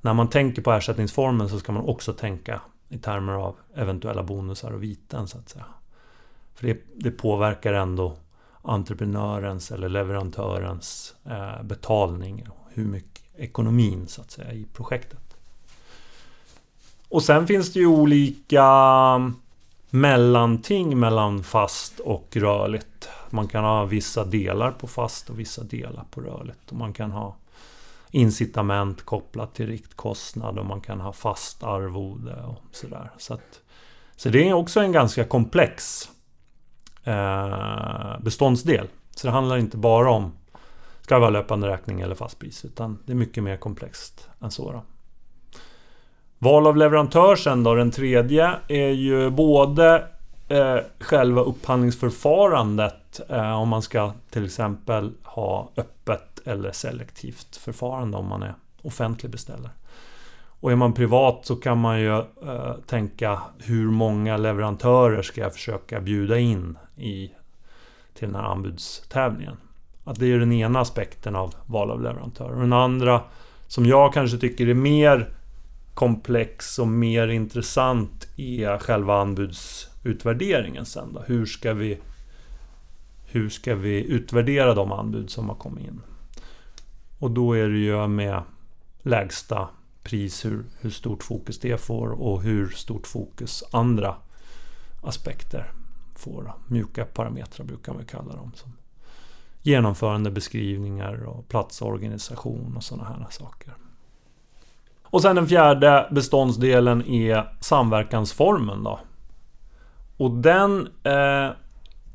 När 0.00 0.14
man 0.14 0.30
tänker 0.30 0.62
på 0.62 0.72
ersättningsformen 0.72 1.48
så 1.48 1.58
ska 1.58 1.72
man 1.72 1.84
också 1.84 2.12
tänka 2.12 2.60
i 2.88 2.98
termer 2.98 3.32
av 3.32 3.56
eventuella 3.74 4.22
bonusar 4.22 4.70
och 4.70 4.82
viten 4.82 5.28
så 5.28 5.38
att 5.38 5.48
säga. 5.48 5.64
För 6.54 6.66
det, 6.66 6.78
det 6.94 7.10
påverkar 7.10 7.72
ändå 7.72 8.16
entreprenörens 8.62 9.70
eller 9.70 9.88
leverantörens 9.88 11.14
eh, 11.24 11.62
betalning. 11.62 12.46
Hur 12.68 12.84
mycket 12.84 13.22
ekonomin 13.36 14.06
så 14.08 14.20
att 14.20 14.30
säga 14.30 14.52
i 14.52 14.66
projektet. 14.72 15.36
Och 17.08 17.22
sen 17.22 17.46
finns 17.46 17.72
det 17.72 17.80
ju 17.80 17.86
olika 17.86 18.64
mm, 19.16 19.34
mellanting 19.90 20.98
mellan 20.98 21.44
fast 21.44 22.00
och 22.00 22.36
rörligt. 22.36 23.08
Man 23.30 23.48
kan 23.48 23.64
ha 23.64 23.84
vissa 23.84 24.24
delar 24.24 24.70
på 24.70 24.86
fast 24.86 25.30
och 25.30 25.38
vissa 25.38 25.62
delar 25.62 26.04
på 26.10 26.20
rörligt. 26.20 26.70
Och 26.70 26.76
man 26.76 26.92
kan 26.92 27.10
ha 27.10 27.36
incitament 28.10 29.04
kopplat 29.04 29.54
till 29.54 29.66
riktkostnad 29.66 30.58
och 30.58 30.66
man 30.66 30.80
kan 30.80 31.00
ha 31.00 31.12
fast 31.12 31.62
arvode 31.62 32.42
och 32.42 32.62
sådär. 32.72 33.10
Så, 33.18 33.34
att, 33.34 33.60
så 34.16 34.28
det 34.28 34.48
är 34.48 34.52
också 34.52 34.80
en 34.80 34.92
ganska 34.92 35.24
komplex 35.24 36.08
eh, 37.04 38.20
beståndsdel. 38.20 38.88
Så 39.10 39.26
det 39.26 39.32
handlar 39.32 39.56
inte 39.56 39.76
bara 39.76 40.10
om 40.10 40.32
ska 41.00 41.14
det 41.14 41.20
vara 41.20 41.30
löpande 41.30 41.68
räkning 41.68 42.00
eller 42.00 42.14
fast 42.14 42.38
pris 42.38 42.64
utan 42.64 42.98
det 43.06 43.12
är 43.12 43.16
mycket 43.16 43.42
mer 43.42 43.56
komplext 43.56 44.28
än 44.40 44.50
så. 44.50 44.72
Då. 44.72 44.82
Val 46.38 46.66
av 46.66 46.76
leverantör 46.76 47.36
sen 47.36 47.62
då, 47.64 47.74
den 47.74 47.90
tredje, 47.90 48.54
är 48.68 48.88
ju 48.88 49.30
både 49.30 50.04
eh, 50.48 50.76
själva 51.00 51.40
upphandlingsförfarandet 51.40 53.20
eh, 53.28 53.60
om 53.60 53.68
man 53.68 53.82
ska 53.82 54.12
till 54.30 54.44
exempel 54.44 55.12
ha 55.22 55.70
öppet 55.76 56.27
eller 56.44 56.72
selektivt 56.72 57.56
förfarande 57.56 58.16
om 58.16 58.26
man 58.26 58.42
är 58.42 58.54
offentlig 58.82 59.32
beställare. 59.32 59.72
Och 60.60 60.72
är 60.72 60.76
man 60.76 60.92
privat 60.92 61.46
så 61.46 61.56
kan 61.56 61.78
man 61.78 62.00
ju 62.00 62.18
eh, 62.18 62.74
tänka 62.86 63.40
hur 63.58 63.90
många 63.90 64.36
leverantörer 64.36 65.22
ska 65.22 65.40
jag 65.40 65.52
försöka 65.52 66.00
bjuda 66.00 66.38
in 66.38 66.78
i, 66.96 67.30
till 68.14 68.28
den 68.28 68.34
här 68.34 68.42
anbudstävlingen. 68.42 69.56
Att 70.04 70.18
det 70.18 70.26
är 70.26 70.38
den 70.38 70.52
ena 70.52 70.80
aspekten 70.80 71.36
av 71.36 71.54
val 71.66 71.90
av 71.90 72.02
leverantör. 72.02 72.50
Och 72.50 72.60
den 72.60 72.72
andra, 72.72 73.22
som 73.66 73.86
jag 73.86 74.12
kanske 74.14 74.38
tycker 74.38 74.68
är 74.68 74.74
mer 74.74 75.30
komplex 75.94 76.78
och 76.78 76.88
mer 76.88 77.28
intressant 77.28 78.28
är 78.36 78.78
själva 78.78 79.20
anbudsutvärderingen 79.20 80.86
sen 80.86 81.12
då. 81.12 81.22
Hur 81.26 81.46
ska 81.46 81.74
vi 81.74 81.98
hur 83.30 83.48
ska 83.48 83.74
vi 83.74 84.04
utvärdera 84.04 84.74
de 84.74 84.92
anbud 84.92 85.30
som 85.30 85.48
har 85.48 85.56
kommit 85.56 85.84
in? 85.84 86.00
Och 87.18 87.30
då 87.30 87.52
är 87.52 87.68
det 87.68 87.78
ju 87.78 88.06
med 88.06 88.42
lägsta 89.02 89.68
pris, 90.02 90.44
hur, 90.44 90.64
hur 90.80 90.90
stort 90.90 91.22
fokus 91.22 91.60
det 91.60 91.80
får 91.80 92.08
och 92.08 92.42
hur 92.42 92.68
stort 92.68 93.06
fokus 93.06 93.64
andra 93.72 94.14
aspekter 95.02 95.72
får. 96.16 96.52
Mjuka 96.66 97.04
parametrar 97.04 97.66
brukar 97.66 97.94
man 97.94 98.04
kalla 98.04 98.36
dem. 98.36 98.52
Som 98.54 98.72
genomförande 99.62 100.30
beskrivningar 100.30 101.24
och 101.24 101.48
platsorganisation 101.48 102.76
och 102.76 102.84
sådana 102.84 103.08
här 103.08 103.26
saker. 103.30 103.74
Och 105.02 105.22
sen 105.22 105.36
den 105.36 105.48
fjärde 105.48 106.08
beståndsdelen 106.10 107.06
är 107.06 107.52
samverkansformen 107.60 108.84
då. 108.84 109.00
Och 110.16 110.30
den 110.30 110.88
eh, 111.02 111.50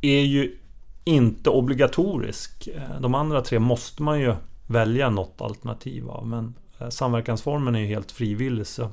är 0.02 0.22
ju 0.22 0.58
inte 1.04 1.50
obligatorisk. 1.50 2.68
Eh, 2.68 3.02
de 3.02 3.16
andra 3.16 3.42
tre 3.42 3.60
måste 3.60 4.04
man 4.04 4.20
ju 4.20 4.36
välja 4.74 5.10
något 5.10 5.42
alternativ 5.42 6.10
av. 6.10 6.28
Men 6.28 6.54
eh, 6.80 6.90
samverkansformen 6.90 7.76
är 7.76 7.80
ju 7.80 7.86
helt 7.86 8.12
frivillig 8.12 8.68
så 8.68 8.90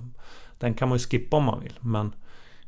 den 0.59 0.75
kan 0.75 0.89
man 0.89 0.99
ju 0.99 1.05
skippa 1.05 1.37
om 1.37 1.45
man 1.45 1.61
vill. 1.61 1.75
Men 1.81 2.13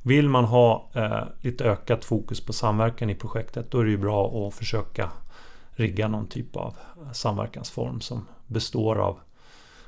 vill 0.03 0.29
man 0.29 0.45
ha 0.45 0.91
eh, 0.95 1.23
lite 1.41 1.65
ökat 1.65 2.05
fokus 2.05 2.41
på 2.41 2.53
samverkan 2.53 3.11
i 3.11 3.15
projektet 3.15 3.71
då 3.71 3.81
är 3.81 3.85
det 3.85 3.91
ju 3.91 3.99
bra 3.99 4.49
att 4.49 4.55
försöka 4.55 5.11
rigga 5.71 6.09
någon 6.09 6.27
typ 6.27 6.57
av 6.57 6.77
eh, 7.07 7.13
samverkansform 7.13 8.01
som 8.01 8.27
består 8.47 8.97
av 8.97 9.19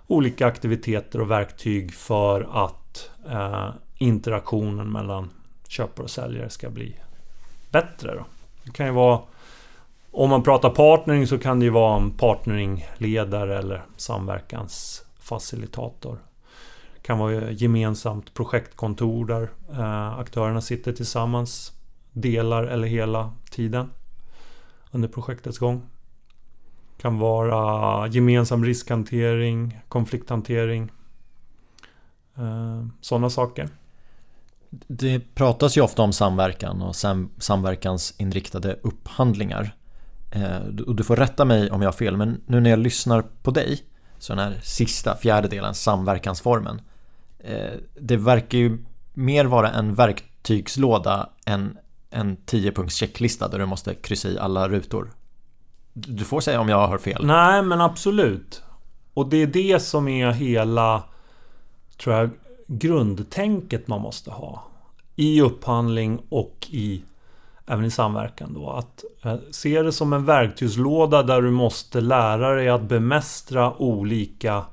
olika 0.07 0.47
aktiviteter 0.47 1.21
och 1.21 1.31
verktyg 1.31 1.95
för 1.95 2.65
att 2.65 3.11
eh, 3.29 3.69
interaktionen 3.99 4.93
mellan 4.93 5.31
köpare 5.69 6.05
och 6.05 6.11
säljare 6.11 6.51
ska 6.51 6.71
bli 6.71 6.97
bättre. 7.71 8.15
Då. 8.15 8.25
Det 8.65 8.71
kan 8.71 8.87
ju 8.87 8.93
vara 8.93 9.21
om 10.15 10.31
man 10.31 10.43
pratar 10.43 10.71
partnering 10.71 11.27
så 11.27 11.39
kan 11.39 11.59
det 11.59 11.65
ju 11.65 11.71
vara 11.71 11.97
en 11.97 12.11
partneringledare 12.11 13.59
eller 13.59 13.85
samverkansfacilitator. 13.97 16.19
Det 16.95 17.01
kan 17.03 17.19
vara 17.19 17.51
gemensamt 17.51 18.35
projektkontor 18.35 19.27
där 19.27 19.51
eh, 19.73 20.19
aktörerna 20.19 20.61
sitter 20.61 20.93
tillsammans 20.93 21.73
delar 22.13 22.65
eller 22.65 22.89
hela 22.89 23.33
tiden 23.51 23.91
under 24.91 25.09
projektets 25.09 25.59
gång. 25.59 25.83
Det 26.97 27.03
kan 27.03 27.19
vara 27.19 28.09
gemensam 28.09 28.65
riskhantering, 28.65 29.81
konflikthantering. 29.89 30.93
Eh, 32.37 32.87
sådana 33.01 33.31
saker. 33.31 33.69
Det 34.71 35.35
pratas 35.35 35.77
ju 35.77 35.81
ofta 35.81 36.03
om 36.03 36.13
samverkan 36.13 36.83
och 36.83 36.97
sam 36.97 37.31
samverkansinriktade 37.39 38.79
upphandlingar. 38.83 39.75
Eh, 40.35 40.85
och 40.87 40.95
du 40.95 41.05
får 41.05 41.17
rätta 41.17 41.45
mig 41.45 41.71
om 41.71 41.83
jag 41.83 41.89
har 41.89 41.93
fel, 41.93 42.17
men 42.17 42.41
nu 42.47 42.61
när 42.61 42.71
jag 42.71 42.79
lyssnar 42.79 43.23
på 43.23 43.51
dig 43.51 43.83
så 44.19 44.35
den 44.35 44.45
här 44.45 44.61
sista 44.63 45.17
fjärdedelen, 45.17 45.75
samverkansformen. 45.75 46.81
Eh, 47.39 47.73
det 48.01 48.17
verkar 48.17 48.59
ju 48.59 48.79
mer 49.13 49.45
vara 49.45 49.71
en 49.71 49.95
verktygslåda 49.95 51.29
än 51.47 51.79
en 52.11 52.37
10-punkts 52.37 52.97
checklista 52.97 53.49
där 53.49 53.59
du 53.59 53.67
måste 53.67 53.95
kryssa 53.95 54.29
i 54.29 54.39
alla 54.39 54.69
rutor. 54.69 55.11
Du 55.93 56.25
får 56.25 56.41
säga 56.41 56.61
om 56.61 56.69
jag 56.69 56.89
har 56.89 56.99
fel. 56.99 57.27
Nej, 57.27 57.63
men 57.63 57.81
absolut. 57.81 58.63
Och 59.15 59.29
det 59.29 59.37
är 59.37 59.47
det 59.47 59.83
som 59.83 60.09
är 60.09 60.31
hela, 60.31 61.03
tror 61.97 62.15
jag, 62.15 62.31
grundtänket 62.67 63.89
man 63.89 64.01
måste 64.01 64.31
ha. 64.31 64.63
I 65.17 65.41
upphandling 65.41 66.23
och 66.29 66.67
i 66.71 67.03
även 67.67 67.85
i 67.85 67.91
samverkan 67.91 68.55
då. 68.55 68.71
Att 68.71 69.05
eh, 69.23 69.37
se 69.51 69.83
det 69.83 69.93
som 69.93 70.13
en 70.13 70.25
verktygslåda 70.25 71.23
där 71.23 71.43
du 71.43 71.51
måste 71.51 72.01
lära 72.01 72.55
dig 72.55 72.69
att 72.69 72.83
bemästra 72.83 73.77
olika 73.77 74.65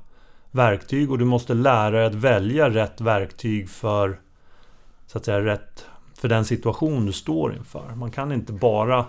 verktyg 0.50 1.10
och 1.10 1.18
du 1.18 1.24
måste 1.24 1.54
lära 1.54 1.90
dig 1.90 2.04
att 2.04 2.14
välja 2.14 2.70
rätt 2.70 3.00
verktyg 3.00 3.70
för 3.70 4.20
så 5.06 5.18
att 5.18 5.24
säga 5.24 5.40
rätt 5.40 5.86
för 6.18 6.28
den 6.28 6.44
situation 6.44 7.06
du 7.06 7.12
står 7.12 7.54
inför. 7.54 7.94
Man 7.94 8.10
kan 8.10 8.32
inte 8.32 8.52
bara 8.52 9.06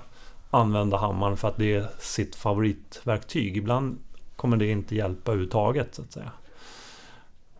använda 0.51 0.97
hammaren 0.97 1.37
för 1.37 1.47
att 1.47 1.57
det 1.57 1.73
är 1.73 1.87
sitt 1.99 2.35
favoritverktyg. 2.35 3.57
Ibland 3.57 3.97
kommer 4.35 4.57
det 4.57 4.71
inte 4.71 4.95
hjälpa 4.95 5.31
överhuvudtaget 5.31 5.95
så 5.95 6.01
att 6.01 6.11
säga. 6.11 6.31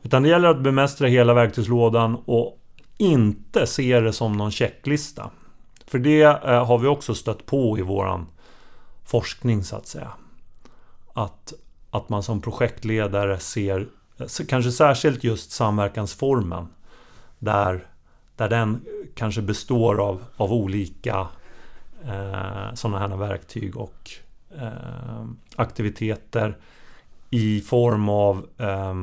Utan 0.03 0.23
det 0.23 0.29
gäller 0.29 0.49
att 0.49 0.61
bemästra 0.61 1.07
hela 1.07 1.33
verktygslådan 1.33 2.15
och 2.25 2.59
inte 2.97 3.67
se 3.67 3.99
det 3.99 4.13
som 4.13 4.37
någon 4.37 4.51
checklista. 4.51 5.29
För 5.85 5.99
det 5.99 6.23
eh, 6.23 6.65
har 6.65 6.77
vi 6.77 6.87
också 6.87 7.15
stött 7.15 7.45
på 7.45 7.79
i 7.79 7.81
våran 7.81 8.27
forskning 9.03 9.63
så 9.63 9.75
att 9.75 9.87
säga. 9.87 10.11
att, 11.13 11.53
att 11.89 12.09
man 12.09 12.23
som 12.23 12.41
projektledare 12.41 13.39
ser 13.39 13.87
kanske 14.47 14.71
särskilt 14.71 15.23
just 15.23 15.51
samverkansformen 15.51 16.67
där, 17.39 17.87
där 18.35 18.49
den 18.49 18.85
kanske 19.15 19.41
består 19.41 20.01
av, 20.01 20.23
av 20.37 20.53
olika 20.53 21.27
eh, 22.05 22.73
sådana 22.73 22.99
här 22.99 23.17
verktyg 23.17 23.77
och 23.77 24.11
eh, 24.57 25.25
aktiviteter 25.55 26.57
i 27.29 27.61
form 27.61 28.09
av 28.09 28.45
eh, 28.57 28.93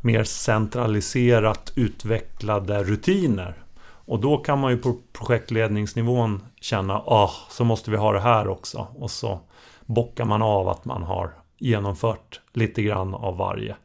mer 0.00 0.24
centraliserat 0.24 1.72
utvecklade 1.74 2.84
rutiner. 2.84 3.65
Och 4.06 4.20
då 4.20 4.36
kan 4.36 4.58
man 4.58 4.70
ju 4.70 4.78
på 4.78 4.96
projektledningsnivån 5.12 6.42
känna 6.60 6.94
ah, 6.94 7.30
så 7.50 7.64
måste 7.64 7.90
vi 7.90 7.96
ha 7.96 8.12
det 8.12 8.20
här 8.20 8.48
också. 8.48 8.86
Och 8.94 9.10
så 9.10 9.40
bockar 9.86 10.24
man 10.24 10.42
av 10.42 10.68
att 10.68 10.84
man 10.84 11.02
har 11.02 11.34
genomfört 11.58 12.40
lite 12.52 12.82
grann 12.82 13.14
av 13.14 13.36
varje. 13.36 13.76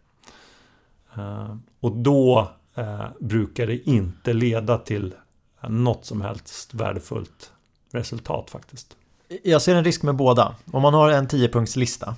Eh, 1.15 1.55
och 1.79 1.91
då 1.91 2.51
eh, 2.75 3.05
brukar 3.19 3.67
det 3.67 3.89
inte 3.89 4.33
leda 4.33 4.77
till 4.77 5.13
något 5.67 6.05
som 6.05 6.21
helst 6.21 6.73
värdefullt 6.73 7.51
resultat 7.91 8.49
faktiskt. 8.49 8.95
Jag 9.43 9.61
ser 9.61 9.75
en 9.75 9.83
risk 9.83 10.03
med 10.03 10.15
båda. 10.15 10.55
Om 10.71 10.81
man 10.81 10.93
har 10.93 11.09
en 11.09 11.27
10-punktslista 11.27 12.13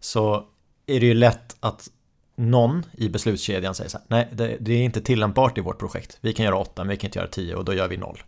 så 0.00 0.44
är 0.86 1.00
det 1.00 1.06
ju 1.06 1.14
lätt 1.14 1.56
att 1.60 1.88
någon 2.36 2.84
i 2.92 3.08
beslutskedjan 3.08 3.74
säger 3.74 3.90
så 3.90 3.98
här, 3.98 4.06
nej 4.08 4.28
det, 4.32 4.56
det, 4.60 4.72
är 4.72 4.82
inte 4.82 5.00
tillämpbart 5.00 5.58
i 5.58 5.60
vårt 5.60 5.78
projekt. 5.78 6.18
Vi 6.20 6.32
kan 6.32 6.44
göra 6.44 6.56
8 6.56 6.84
men 6.84 6.88
vi 6.88 6.96
kan 6.96 7.08
inte 7.08 7.18
göra 7.18 7.28
10 7.28 7.54
och 7.54 7.64
då 7.64 7.74
gör 7.74 7.88
vi 7.88 7.96
0. 7.96 8.22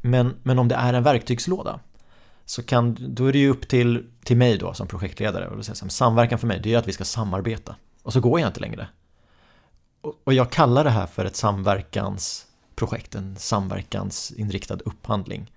Men, 0.00 0.34
men 0.42 0.58
om 0.58 0.68
det 0.68 0.74
är 0.74 0.94
en 0.94 1.02
verktygslåda 1.02 1.80
så 2.44 2.62
kan, 2.62 2.96
då 3.14 3.26
är 3.26 3.32
det 3.32 3.38
ju 3.38 3.50
upp 3.50 3.68
till, 3.68 4.06
till 4.24 4.36
mig 4.36 4.58
då 4.58 4.74
som 4.74 4.86
projektledare 4.86 5.48
och 5.48 5.56
då 5.56 5.62
säger 5.62 5.76
så 5.76 5.84
här, 5.84 5.90
samverkan 5.90 6.38
för 6.38 6.46
mig 6.46 6.60
det 6.62 6.74
är 6.74 6.78
att 6.78 6.88
vi 6.88 6.92
ska 6.92 7.04
samarbeta. 7.04 7.76
Och 8.02 8.12
så 8.12 8.20
går 8.20 8.40
jag 8.40 8.48
inte 8.48 8.60
längre. 8.60 8.88
Och, 10.00 10.20
och 10.24 10.34
jag 10.34 10.50
kallar 10.50 10.84
det 10.84 10.90
här 10.90 11.06
för 11.06 11.24
ett 11.24 11.36
samverkansprojekt, 11.36 13.14
en 13.14 13.36
samverkansinriktad 13.36 14.78
upphandling. 14.84 15.50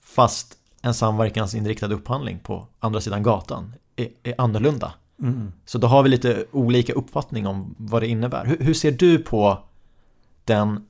Fast 0.00 0.58
en 0.82 0.94
samverkansinriktad 0.94 1.92
upphandling 1.92 2.38
på 2.38 2.66
andra 2.80 3.00
sidan 3.00 3.22
gatan 3.22 3.74
är, 3.96 4.08
är 4.22 4.34
annorlunda. 4.38 4.92
Mm. 5.22 5.52
Så 5.64 5.78
då 5.78 5.86
har 5.86 6.02
vi 6.02 6.08
lite 6.08 6.44
olika 6.52 6.92
uppfattning 6.92 7.46
om 7.46 7.74
vad 7.78 8.02
det 8.02 8.06
innebär. 8.06 8.44
Hur, 8.44 8.58
hur, 8.60 8.74
ser 8.74 8.92
du 8.92 9.18
på 9.18 9.58
den, 10.44 10.86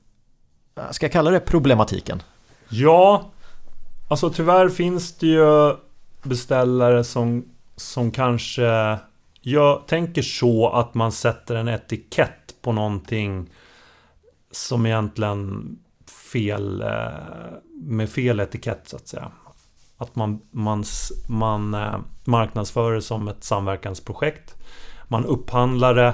eh, 0.75 0.91
ska 0.91 1.05
jag 1.05 1.11
kalla 1.11 1.31
det 1.31 1.39
problematiken? 1.39 2.21
Ja, 2.69 3.31
alltså 4.07 4.29
tyvärr 4.29 4.69
finns 4.69 5.17
det 5.17 5.27
ju 5.27 5.75
beställare 6.23 7.03
som, 7.03 7.45
som 7.75 8.11
kanske 8.11 8.97
jag 9.41 9.87
tänker 9.87 10.21
så 10.21 10.69
att 10.69 10.93
man 10.93 11.11
sätter 11.11 11.55
en 11.55 11.67
etikett 11.67 12.55
på 12.61 12.71
någonting 12.71 13.49
som 14.51 14.85
egentligen 14.85 15.75
fel 16.33 16.81
eh, 16.81 16.87
med 17.73 18.09
fel 18.09 18.39
etikett 18.39 18.81
så 18.85 18.95
att 18.95 19.07
säga. 19.07 19.31
Att 20.03 20.15
man, 20.15 20.41
man, 20.51 20.83
man 21.27 21.73
eh, 21.73 21.97
marknadsför 22.23 22.93
det 22.93 23.01
som 23.01 23.27
ett 23.27 23.43
samverkansprojekt. 23.43 24.55
Man 25.07 25.25
upphandlar 25.25 25.95
det 25.95 26.07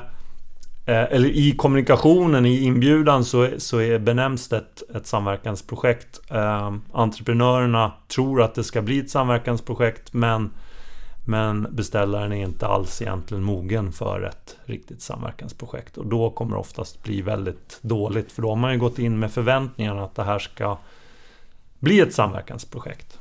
eh, 0.85 1.13
eller 1.13 1.29
i 1.29 1.51
kommunikationen, 1.51 2.45
i 2.45 2.63
inbjudan 2.63 3.25
så, 3.25 3.49
så 3.57 3.81
är, 3.81 3.99
benämns 3.99 4.49
det 4.49 4.57
ett, 4.57 4.95
ett 4.95 5.07
samverkansprojekt. 5.07 6.19
Eh, 6.29 6.73
entreprenörerna 6.91 7.91
tror 8.07 8.41
att 8.41 8.55
det 8.55 8.63
ska 8.63 8.81
bli 8.81 8.99
ett 8.99 9.09
samverkansprojekt 9.09 10.13
men, 10.13 10.51
men 11.25 11.67
beställaren 11.71 12.33
är 12.33 12.43
inte 12.43 12.67
alls 12.67 13.01
egentligen 13.01 13.43
mogen 13.43 13.91
för 13.91 14.21
ett 14.21 14.57
riktigt 14.65 15.01
samverkansprojekt. 15.01 15.97
Och 15.97 16.05
då 16.05 16.29
kommer 16.29 16.51
det 16.51 16.59
oftast 16.59 17.03
bli 17.03 17.21
väldigt 17.21 17.79
dåligt 17.81 18.31
för 18.31 18.41
då 18.41 18.49
har 18.49 18.55
man 18.55 18.73
ju 18.73 18.79
gått 18.79 18.99
in 18.99 19.19
med 19.19 19.31
förväntningarna 19.31 20.03
att 20.03 20.15
det 20.15 20.23
här 20.23 20.39
ska 20.39 20.77
bli 21.79 21.99
ett 21.99 22.13
samverkansprojekt. 22.13 23.18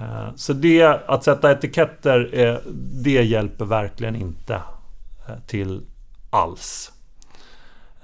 Eh, 0.00 0.34
så 0.36 0.52
det, 0.52 0.82
att 0.82 1.24
sätta 1.24 1.52
etiketter, 1.52 2.60
det 3.02 3.22
hjälper 3.22 3.64
verkligen 3.64 4.16
inte 4.16 4.54
eh, 5.28 5.34
till 5.46 5.82
alls. 6.30 6.92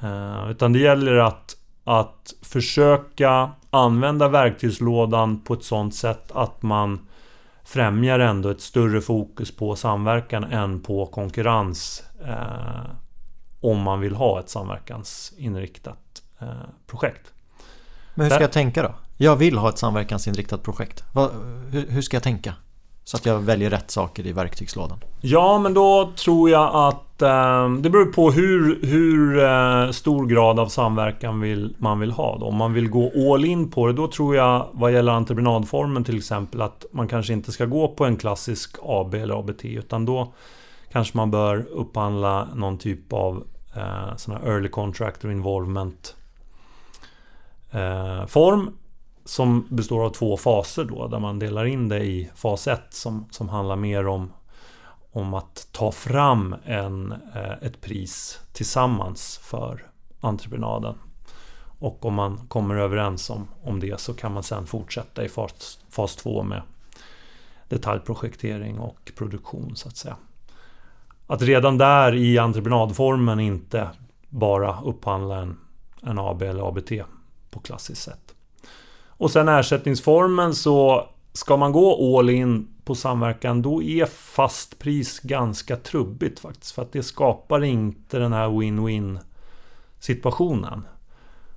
Eh, 0.00 0.50
utan 0.50 0.72
det 0.72 0.78
gäller 0.78 1.16
att, 1.16 1.56
att 1.84 2.34
försöka 2.42 3.50
använda 3.70 4.28
verktygslådan 4.28 5.40
på 5.40 5.54
ett 5.54 5.64
sådant 5.64 5.94
sätt 5.94 6.32
att 6.32 6.62
man 6.62 7.06
främjar 7.64 8.18
ändå 8.18 8.48
ett 8.48 8.60
större 8.60 9.00
fokus 9.00 9.56
på 9.56 9.76
samverkan 9.76 10.44
än 10.44 10.80
på 10.80 11.06
konkurrens. 11.06 12.02
om 13.60 13.82
man 13.82 14.00
vill 14.00 14.14
ha 14.14 14.40
ett 14.40 14.48
samverkansinriktat 14.48 16.22
projekt. 16.86 17.32
Men 18.14 18.24
hur 18.24 18.30
ska 18.30 18.40
jag 18.40 18.52
tänka 18.52 18.82
då? 18.82 18.94
Jag 19.16 19.36
vill 19.36 19.58
ha 19.58 19.68
ett 19.68 19.78
samverkansinriktat 19.78 20.62
projekt. 20.62 21.04
Vad, 21.12 21.30
hur, 21.70 21.86
hur, 21.88 22.02
ska 22.02 22.16
jag 22.16 22.22
tänka? 22.22 22.54
Så 23.04 23.16
att 23.16 23.26
jag 23.26 23.38
väljer 23.38 23.70
rätt 23.70 23.90
saker 23.90 24.26
i 24.26 24.32
verktygslådan. 24.32 24.98
Ja, 25.20 25.58
men 25.58 25.74
då 25.74 26.12
tror 26.16 26.50
jag 26.50 26.74
att 26.74 27.22
eh, 27.22 27.70
det 27.70 27.90
beror 27.90 28.12
på 28.12 28.30
hur, 28.30 28.86
hur 28.86 29.44
eh, 29.44 29.90
stor 29.90 30.26
grad 30.26 30.60
av 30.60 30.68
samverkan 30.68 31.40
vill, 31.40 31.76
man 31.78 32.00
vill 32.00 32.10
ha. 32.10 32.38
Då. 32.38 32.46
Om 32.46 32.56
man 32.56 32.72
vill 32.72 32.90
gå 32.90 33.32
all 33.34 33.44
in 33.44 33.70
på 33.70 33.86
det, 33.86 33.92
då 33.92 34.08
tror 34.08 34.36
jag 34.36 34.68
vad 34.72 34.92
gäller 34.92 35.12
entreprenadformen 35.12 36.04
till 36.04 36.16
exempel 36.16 36.62
att 36.62 36.84
man 36.92 37.08
kanske 37.08 37.32
inte 37.32 37.52
ska 37.52 37.66
gå 37.66 37.88
på 37.88 38.04
en 38.04 38.16
klassisk 38.16 38.76
AB 38.82 39.14
eller 39.14 39.38
ABT 39.38 39.64
utan 39.64 40.04
då 40.04 40.32
kanske 40.92 41.16
man 41.16 41.30
bör 41.30 41.66
upphandla 41.70 42.48
någon 42.54 42.78
typ 42.78 43.12
av 43.12 43.44
eh, 43.76 44.16
sån 44.16 44.34
early 44.34 44.68
contractor 44.68 45.32
involvement 45.32 46.16
eh, 47.70 48.26
form 48.26 48.70
som 49.24 49.66
består 49.70 50.04
av 50.04 50.10
två 50.10 50.36
faser 50.36 50.84
då, 50.84 51.08
där 51.08 51.18
man 51.18 51.38
delar 51.38 51.64
in 51.64 51.88
det 51.88 52.04
i 52.04 52.30
fas 52.34 52.68
1 52.68 52.80
som, 52.90 53.26
som 53.30 53.48
handlar 53.48 53.76
mer 53.76 54.06
om, 54.06 54.32
om 55.12 55.34
att 55.34 55.68
ta 55.72 55.92
fram 55.92 56.54
en, 56.64 57.12
eh, 57.12 57.52
ett 57.62 57.80
pris 57.80 58.40
tillsammans 58.52 59.40
för 59.42 59.86
entreprenaden. 60.20 60.94
Och 61.78 62.04
om 62.04 62.14
man 62.14 62.46
kommer 62.48 62.74
överens 62.74 63.30
om, 63.30 63.48
om 63.62 63.80
det 63.80 64.00
så 64.00 64.14
kan 64.14 64.32
man 64.32 64.42
sen 64.42 64.66
fortsätta 64.66 65.24
i 65.24 65.28
fas, 65.28 65.78
fas 65.90 66.16
2 66.16 66.42
med 66.42 66.62
detaljprojektering 67.68 68.78
och 68.78 69.12
produktion 69.16 69.76
så 69.76 69.88
att 69.88 69.96
säga. 69.96 70.16
Att 71.26 71.42
redan 71.42 71.78
där 71.78 72.14
i 72.14 72.38
entreprenadformen 72.38 73.40
inte 73.40 73.90
bara 74.28 74.80
upphandla 74.80 75.38
en, 75.38 75.56
en 76.02 76.18
AB 76.18 76.42
eller 76.42 76.68
ABT 76.68 76.92
på 77.50 77.60
klassiskt 77.60 78.02
sätt. 78.02 78.33
Och 79.16 79.30
sen 79.30 79.48
ersättningsformen 79.48 80.54
så 80.54 81.08
ska 81.32 81.56
man 81.56 81.72
gå 81.72 82.18
all 82.18 82.30
in 82.30 82.68
på 82.84 82.94
samverkan 82.94 83.62
då 83.62 83.82
är 83.82 84.06
fast 84.06 84.78
pris 84.78 85.20
ganska 85.20 85.76
trubbigt 85.76 86.40
faktiskt. 86.40 86.72
För 86.72 86.82
att 86.82 86.92
det 86.92 87.02
skapar 87.02 87.64
inte 87.64 88.18
den 88.18 88.32
här 88.32 88.48
win-win 88.48 89.18
situationen. 89.98 90.86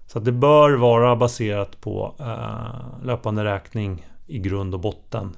Så 0.07 0.19
att 0.19 0.25
det 0.25 0.31
bör 0.31 0.71
vara 0.71 1.15
baserat 1.15 1.81
på 1.81 2.15
eh, 2.19 3.05
löpande 3.05 3.43
räkning 3.43 4.07
i 4.27 4.39
grund 4.39 4.73
och 4.73 4.79
botten. 4.79 5.37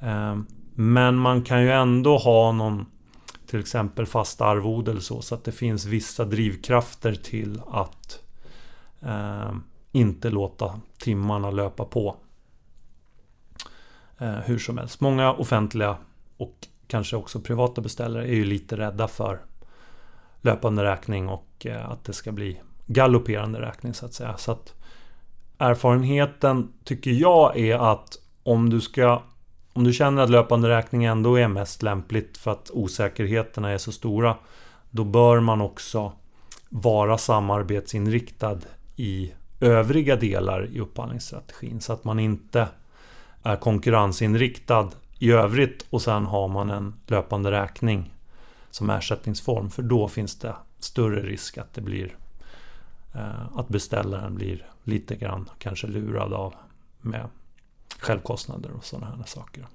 Eh, 0.00 0.36
men 0.74 1.16
man 1.16 1.42
kan 1.42 1.62
ju 1.62 1.70
ändå 1.70 2.18
ha 2.18 2.52
någon 2.52 2.86
till 3.46 3.60
exempel 3.60 4.06
fast 4.06 4.40
arvode 4.40 4.90
eller 4.90 5.00
så. 5.00 5.22
Så 5.22 5.34
att 5.34 5.44
det 5.44 5.52
finns 5.52 5.84
vissa 5.84 6.24
drivkrafter 6.24 7.14
till 7.14 7.60
att 7.70 8.20
eh, 9.02 9.52
inte 9.94 10.30
låta 10.30 10.80
timmarna 10.98 11.50
löpa 11.50 11.84
på. 11.84 12.16
Eh, 14.18 14.34
hur 14.34 14.58
som 14.58 14.78
helst. 14.78 15.00
Många 15.00 15.32
offentliga 15.32 15.96
och 16.36 16.66
kanske 16.86 17.16
också 17.16 17.40
privata 17.40 17.80
beställare 17.80 18.28
är 18.28 18.34
ju 18.34 18.44
lite 18.44 18.76
rädda 18.76 19.08
för 19.08 19.40
löpande 20.40 20.84
räkning 20.84 21.28
och 21.28 21.66
eh, 21.66 21.90
att 21.90 22.04
det 22.04 22.12
ska 22.12 22.32
bli 22.32 22.60
galopperande 22.86 23.60
räkning 23.60 23.94
så 23.94 24.06
att 24.06 24.14
säga. 24.14 24.36
Så 24.36 24.52
att 24.52 24.74
erfarenheten 25.58 26.72
tycker 26.84 27.10
jag 27.10 27.58
är 27.58 27.92
att 27.92 28.18
om 28.42 28.70
du 28.70 28.80
ska 28.80 29.22
om 29.72 29.84
du 29.84 29.92
känner 29.92 30.22
att 30.22 30.30
löpande 30.30 30.68
räkning 30.68 31.04
ändå 31.04 31.36
är 31.36 31.48
mest 31.48 31.82
lämpligt 31.82 32.36
för 32.36 32.50
att 32.50 32.70
osäkerheterna 32.70 33.70
är 33.70 33.78
så 33.78 33.92
stora 33.92 34.36
Då 34.90 35.04
bör 35.04 35.40
man 35.40 35.60
också 35.60 36.12
vara 36.68 37.18
samarbetsinriktad 37.18 38.58
i 38.96 39.32
övriga 39.64 40.16
delar 40.16 40.66
i 40.66 40.80
upphandlingsstrategin. 40.80 41.80
Så 41.80 41.92
att 41.92 42.04
man 42.04 42.18
inte 42.18 42.68
är 43.42 43.56
konkurrensinriktad 43.56 44.90
i 45.18 45.32
övrigt 45.32 45.86
och 45.90 46.02
sen 46.02 46.24
har 46.24 46.48
man 46.48 46.70
en 46.70 46.94
löpande 47.06 47.50
räkning 47.50 48.14
som 48.70 48.90
ersättningsform. 48.90 49.70
För 49.70 49.82
då 49.82 50.08
finns 50.08 50.38
det 50.38 50.54
större 50.78 51.20
risk 51.20 51.58
att 51.58 51.74
det 51.74 51.80
blir 51.80 52.16
eh, 53.14 53.58
att 53.58 53.68
beställaren 53.68 54.34
blir 54.34 54.66
lite 54.84 55.16
grann 55.16 55.50
kanske 55.58 55.86
lurad 55.86 56.32
av 56.32 56.54
med 57.00 57.28
självkostnader 57.98 58.70
och 58.76 58.84
sådana 58.84 59.06
här 59.06 59.24
saker. 59.26 59.66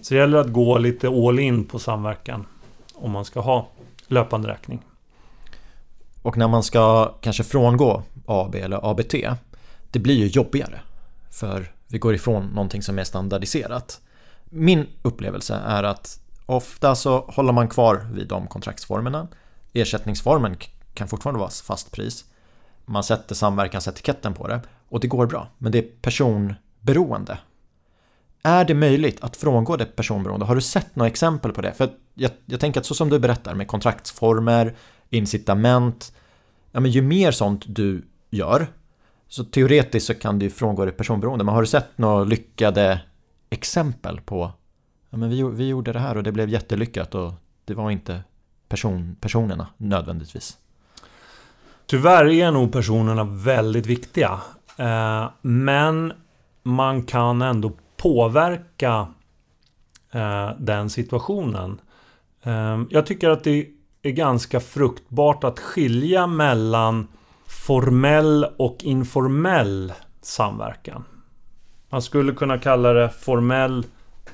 Så 0.00 0.14
det 0.14 0.20
gäller 0.20 0.38
att 0.38 0.52
gå 0.52 0.78
lite 0.78 1.08
all 1.08 1.38
in 1.38 1.64
på 1.64 1.78
samverkan 1.78 2.46
om 2.94 3.10
man 3.10 3.24
ska 3.24 3.40
ha 3.40 3.68
löpande 4.06 4.48
räkning. 4.48 4.82
Och 6.22 6.36
när 6.36 6.48
man 6.48 6.62
ska 6.62 7.14
kanske 7.20 7.44
frångå 7.44 8.02
AB 8.26 8.54
eller 8.54 8.90
ABT, 8.90 9.14
det 9.90 9.98
blir 9.98 10.14
ju 10.14 10.26
jobbigare. 10.26 10.80
För 11.30 11.72
vi 11.88 11.98
går 11.98 12.14
ifrån 12.14 12.46
någonting 12.46 12.82
som 12.82 12.98
är 12.98 13.04
standardiserat. 13.04 14.00
Min 14.44 14.86
upplevelse 15.02 15.54
är 15.66 15.82
att 15.82 16.20
ofta 16.46 16.94
så 16.94 17.20
håller 17.20 17.52
man 17.52 17.68
kvar 17.68 18.06
vid 18.12 18.28
de 18.28 18.46
kontraktsformerna. 18.46 19.28
Ersättningsformen 19.72 20.56
kan 20.94 21.08
fortfarande 21.08 21.40
vara 21.40 21.50
fast 21.50 21.92
pris. 21.92 22.24
Man 22.84 23.04
sätter 23.04 23.34
samverkansetiketten 23.34 24.34
på 24.34 24.48
det 24.48 24.60
och 24.88 25.00
det 25.00 25.08
går 25.08 25.26
bra. 25.26 25.48
Men 25.58 25.72
det 25.72 25.78
är 25.78 25.88
personberoende. 26.02 27.38
Är 28.42 28.64
det 28.64 28.74
möjligt 28.74 29.20
att 29.20 29.36
frångå 29.36 29.76
det 29.76 29.84
personberoende? 29.84 30.46
Har 30.46 30.54
du 30.54 30.60
sett 30.60 30.96
några 30.96 31.08
exempel 31.08 31.52
på 31.52 31.62
det? 31.62 31.72
För 31.72 31.90
jag, 32.14 32.30
jag 32.46 32.60
tänker 32.60 32.80
att 32.80 32.86
så 32.86 32.94
som 32.94 33.10
du 33.10 33.18
berättar 33.18 33.54
med 33.54 33.68
kontraktsformer, 33.68 34.76
incitament. 35.10 36.12
Ja, 36.72 36.80
men 36.80 36.90
ju 36.90 37.02
mer 37.02 37.30
sånt 37.30 37.64
du 37.66 38.02
gör 38.34 38.66
så 39.28 39.44
teoretiskt 39.44 40.06
så 40.06 40.14
kan 40.14 40.38
du 40.38 40.50
frångå 40.50 40.84
det 40.84 40.92
personberoende. 40.92 41.44
Men 41.44 41.54
har 41.54 41.60
du 41.60 41.66
sett 41.66 41.98
några 41.98 42.24
lyckade 42.24 43.00
exempel 43.50 44.20
på 44.20 44.52
ja, 45.10 45.16
men 45.16 45.30
vi, 45.30 45.42
vi 45.42 45.68
gjorde 45.68 45.92
det 45.92 45.98
här 45.98 46.16
och 46.16 46.22
det 46.22 46.32
blev 46.32 46.48
jättelyckat 46.48 47.14
och 47.14 47.32
det 47.64 47.74
var 47.74 47.90
inte 47.90 48.22
person, 48.68 49.16
personerna 49.20 49.66
nödvändigtvis? 49.76 50.58
Tyvärr 51.86 52.24
är 52.24 52.50
nog 52.50 52.72
personerna 52.72 53.24
väldigt 53.24 53.86
viktiga. 53.86 54.40
Eh, 54.76 55.30
men 55.42 56.12
man 56.62 57.02
kan 57.02 57.42
ändå 57.42 57.72
påverka 57.96 59.08
eh, 60.10 60.50
den 60.58 60.90
situationen. 60.90 61.80
Eh, 62.42 62.82
jag 62.90 63.06
tycker 63.06 63.30
att 63.30 63.44
det 63.44 63.68
är 64.02 64.10
ganska 64.10 64.60
fruktbart 64.60 65.44
att 65.44 65.58
skilja 65.58 66.26
mellan 66.26 67.08
formell 67.62 68.46
och 68.56 68.76
informell 68.80 69.92
samverkan. 70.22 71.04
Man 71.90 72.02
skulle 72.02 72.32
kunna 72.32 72.58
kalla 72.58 72.92
det 72.92 73.08
formell 73.08 73.86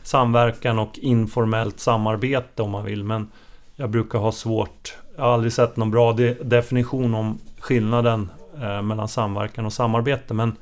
samverkan 0.03 0.79
och 0.79 0.99
informellt 0.99 1.81
samarbete 1.81 2.63
om 2.63 2.71
man 2.71 2.85
vill. 2.85 3.05
Men 3.05 3.29
jag 3.77 3.91
brukar 3.91 4.19
ha 4.19 4.33
svårt. 4.33 4.95
Jag 5.17 5.25
har 5.25 5.33
aldrig 5.33 5.53
sett 5.53 5.77
någon 5.77 5.91
bra 5.91 6.13
de 6.13 6.33
definition 6.33 7.15
om 7.15 7.39
skillnaden 7.59 8.31
eh, 8.63 8.83
mellan 8.83 9.09
samverkan 9.09 9.67
och 9.67 9.73
samarbete. 9.73 10.35
Men 10.35 10.57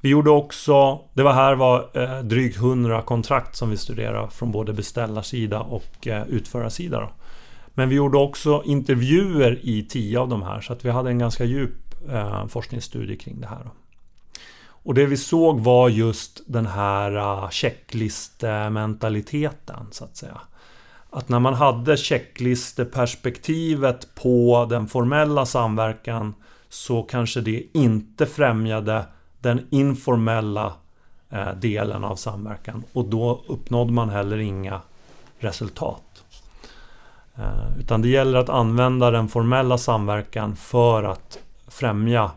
Vi 0.00 0.08
gjorde 0.08 0.30
också, 0.30 1.00
det 1.14 1.22
var 1.22 1.32
här 1.32 1.54
var 1.54 1.90
eh, 1.94 2.18
drygt 2.18 2.56
100 2.56 3.02
kontrakt 3.02 3.56
som 3.56 3.70
vi 3.70 3.76
studerade 3.76 4.30
från 4.30 4.52
både 4.52 4.72
beställarsida 4.72 5.60
och 5.60 6.06
eh, 6.06 6.28
utförarsida. 6.28 7.00
Då. 7.00 7.10
Men 7.80 7.88
vi 7.88 7.94
gjorde 7.94 8.18
också 8.18 8.62
intervjuer 8.64 9.58
i 9.62 9.82
tio 9.82 10.20
av 10.20 10.28
de 10.28 10.42
här 10.42 10.60
så 10.60 10.72
att 10.72 10.84
vi 10.84 10.90
hade 10.90 11.10
en 11.10 11.18
ganska 11.18 11.44
djup 11.44 11.94
eh, 12.10 12.46
forskningsstudie 12.46 13.16
kring 13.16 13.40
det 13.40 13.46
här. 13.46 13.58
Då. 13.64 13.70
Och 14.66 14.94
det 14.94 15.06
vi 15.06 15.16
såg 15.16 15.60
var 15.60 15.88
just 15.88 16.42
den 16.46 16.66
här 16.66 17.16
uh, 17.16 17.50
checklistementaliteten 17.50 19.86
så 19.90 20.04
att 20.04 20.16
säga. 20.16 20.40
Att 21.10 21.28
när 21.28 21.38
man 21.38 21.54
hade 21.54 21.96
checklisteperspektivet 21.96 24.14
på 24.14 24.66
den 24.70 24.88
formella 24.88 25.46
samverkan 25.46 26.34
så 26.68 27.02
kanske 27.02 27.40
det 27.40 27.66
inte 27.72 28.26
främjade 28.26 29.04
den 29.38 29.66
informella 29.70 30.72
eh, 31.30 31.54
delen 31.54 32.04
av 32.04 32.16
samverkan 32.16 32.84
och 32.92 33.04
då 33.04 33.42
uppnådde 33.46 33.92
man 33.92 34.10
heller 34.10 34.38
inga 34.38 34.80
resultat. 35.38 36.09
Eh, 37.40 37.80
utan 37.80 38.02
det 38.02 38.08
gäller 38.08 38.38
att 38.38 38.48
använda 38.48 39.10
den 39.10 39.28
formella 39.28 39.78
samverkan 39.78 40.56
för 40.56 41.02
att 41.02 41.38
främja 41.68 42.30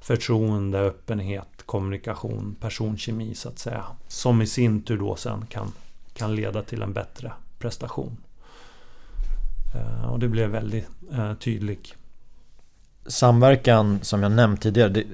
förtroende, 0.00 0.78
öppenhet, 0.78 1.48
kommunikation, 1.66 2.56
personkemi 2.60 3.34
så 3.34 3.48
att 3.48 3.58
säga. 3.58 3.84
Som 4.08 4.42
i 4.42 4.46
sin 4.46 4.82
tur 4.82 4.98
då 4.98 5.16
sen 5.16 5.46
kan, 5.46 5.72
kan 6.14 6.34
leda 6.34 6.62
till 6.62 6.82
en 6.82 6.92
bättre 6.92 7.32
prestation. 7.58 8.16
Eh, 9.74 10.10
och 10.10 10.18
det 10.18 10.28
blev 10.28 10.50
väldigt 10.50 10.88
eh, 11.12 11.34
tydligt. 11.34 11.94
Samverkan 13.06 13.98
som 14.02 14.22
jag 14.22 14.32
nämnt 14.32 14.62
tidigare, 14.62 14.88
det, 14.88 15.04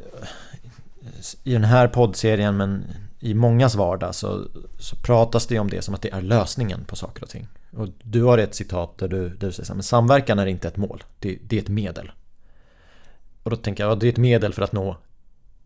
i 1.44 1.53
den 1.53 1.64
här 1.64 1.88
poddserien 1.88 2.57
men 2.57 2.85
i 3.20 3.35
mångas 3.35 3.75
vardag 3.75 4.14
så, 4.14 4.44
så 4.79 4.97
pratas 4.97 5.47
det 5.47 5.59
om 5.59 5.70
det 5.70 5.83
som 5.83 5.94
att 5.94 6.03
det 6.03 6.12
är 6.12 6.23
lösningen 6.23 6.85
på 6.85 6.97
saker 6.97 7.23
och 7.23 7.29
ting. 7.29 7.49
Och 7.76 7.88
du 8.02 8.22
har 8.22 8.38
ett 8.38 8.54
citat 8.54 8.98
där 8.98 9.08
du, 9.08 9.28
där 9.28 9.46
du 9.46 9.52
säger 9.52 9.78
att 9.78 9.84
samverkan 9.84 10.38
är 10.38 10.46
inte 10.46 10.68
ett 10.68 10.76
mål, 10.76 11.04
det, 11.18 11.38
det, 11.42 11.56
är 11.56 11.62
ett 11.62 11.68
medel. 11.68 12.12
Och 13.42 13.50
då 13.50 13.56
tänker 13.56 13.84
jag 13.84 13.92
att 13.92 14.00
det 14.00 14.06
är 14.06 14.12
ett 14.12 14.16
medel 14.16 14.52
för 14.52 14.62
att 14.62 14.72
nå 14.72 14.96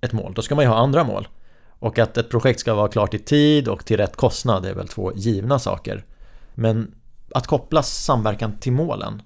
ett 0.01 0.13
mål. 0.13 0.33
Då 0.35 0.43
ska 0.43 0.55
man 0.55 0.65
ju 0.65 0.69
ha 0.69 0.77
andra 0.77 1.05
mål. 1.05 1.29
Och 1.79 1.99
att 1.99 2.17
ett 2.17 2.31
projekt 2.31 2.61
ska 2.61 2.75
vara 2.75 2.89
klart 2.89 3.15
i 3.15 3.19
tid 3.19 3.69
och 3.69 3.85
till 3.85 3.97
rätt 3.97 4.17
kostnad 4.17 4.67
är 4.67 4.75
väl 4.75 4.89
två 4.89 5.13
givna 5.15 5.59
saker. 5.59 6.05
Men 6.55 6.95
att 7.31 7.47
koppla 7.47 7.83
samverkan 7.83 8.59
till 8.59 8.73
målen, 8.73 9.23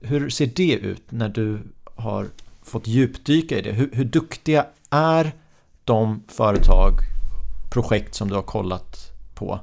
hur 0.00 0.30
ser 0.30 0.46
det 0.46 0.72
ut 0.72 1.02
när 1.08 1.28
du 1.28 1.60
har 1.94 2.26
fått 2.62 2.86
djupdyka 2.86 3.58
i 3.58 3.62
det? 3.62 3.72
Hur, 3.72 3.90
hur 3.92 4.04
duktiga 4.04 4.66
är 4.90 5.32
de 5.84 6.22
företag, 6.28 6.92
projekt 7.70 8.14
som 8.14 8.28
du 8.28 8.34
har 8.34 8.42
kollat 8.42 9.12
på 9.34 9.60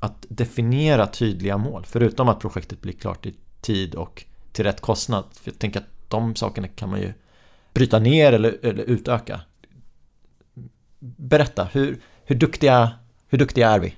att 0.00 0.26
definiera 0.28 1.06
tydliga 1.06 1.56
mål. 1.56 1.84
Förutom 1.86 2.28
att 2.28 2.40
projektet 2.40 2.82
blir 2.82 2.92
klart 2.92 3.26
i 3.26 3.34
tid 3.60 3.94
och 3.94 4.24
till 4.52 4.64
rätt 4.64 4.80
kostnad. 4.80 5.24
För 5.32 5.50
jag 5.50 5.58
tänker 5.58 5.80
att 5.80 5.86
de 6.08 6.34
sakerna 6.34 6.68
kan 6.68 6.90
man 6.90 7.00
ju 7.00 7.12
bryta 7.74 7.98
ner 7.98 8.32
eller, 8.32 8.56
eller 8.62 8.84
utöka. 8.84 9.40
Berätta, 10.98 11.64
hur, 11.64 12.00
hur, 12.24 12.36
duktiga, 12.36 12.90
hur 13.28 13.38
duktiga 13.38 13.70
är 13.70 13.78
vi? 13.78 13.94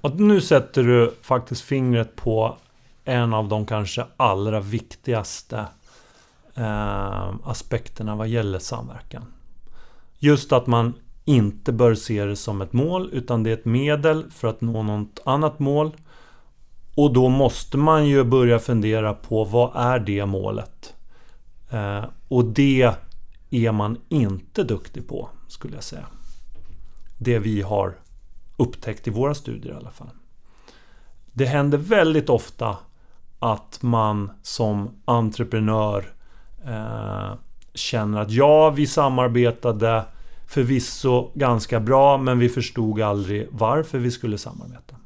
Och 0.00 0.20
nu 0.20 0.40
sätter 0.40 0.82
du 0.82 1.14
faktiskt 1.22 1.62
fingret 1.62 2.16
på 2.16 2.56
en 3.04 3.34
av 3.34 3.48
de 3.48 3.66
kanske 3.66 4.06
allra 4.16 4.60
viktigaste 4.60 5.66
eh, 6.54 7.34
aspekterna 7.44 8.16
vad 8.16 8.28
gäller 8.28 8.58
samverkan. 8.58 9.24
Just 10.18 10.52
att 10.52 10.66
man 10.66 10.94
inte 11.28 11.72
bör 11.72 11.94
se 11.94 12.24
det 12.24 12.36
som 12.36 12.60
ett 12.60 12.72
mål 12.72 13.10
utan 13.12 13.42
det 13.42 13.50
är 13.50 13.54
ett 13.54 13.64
medel 13.64 14.30
för 14.30 14.48
att 14.48 14.60
nå 14.60 14.82
något 14.82 15.20
annat 15.24 15.58
mål. 15.58 15.96
Och 16.94 17.12
då 17.12 17.28
måste 17.28 17.76
man 17.76 18.06
ju 18.06 18.24
börja 18.24 18.58
fundera 18.58 19.14
på 19.14 19.44
vad 19.44 19.76
är 19.76 19.98
det 19.98 20.26
målet? 20.26 20.94
Eh, 21.70 22.04
och 22.28 22.44
det 22.44 22.92
är 23.50 23.72
man 23.72 23.96
inte 24.08 24.64
duktig 24.64 25.08
på, 25.08 25.28
skulle 25.48 25.74
jag 25.74 25.84
säga. 25.84 26.06
Det 27.18 27.38
vi 27.38 27.62
har 27.62 27.94
upptäckt 28.56 29.08
i 29.08 29.10
våra 29.10 29.34
studier 29.34 29.72
i 29.72 29.76
alla 29.76 29.90
fall. 29.90 30.10
Det 31.32 31.46
händer 31.46 31.78
väldigt 31.78 32.28
ofta 32.30 32.76
att 33.38 33.78
man 33.82 34.30
som 34.42 34.90
entreprenör 35.04 36.12
eh, 36.66 37.32
känner 37.74 38.20
att 38.20 38.30
ja, 38.30 38.70
vi 38.70 38.86
samarbetade 38.86 40.04
förvisso 40.48 41.32
ganska 41.34 41.80
bra, 41.80 42.18
men 42.18 42.38
vi 42.38 42.48
förstod 42.48 43.00
aldrig 43.00 43.48
varför 43.50 43.98
vi 43.98 44.10
skulle 44.10 44.38
samarbeta. 44.38 44.96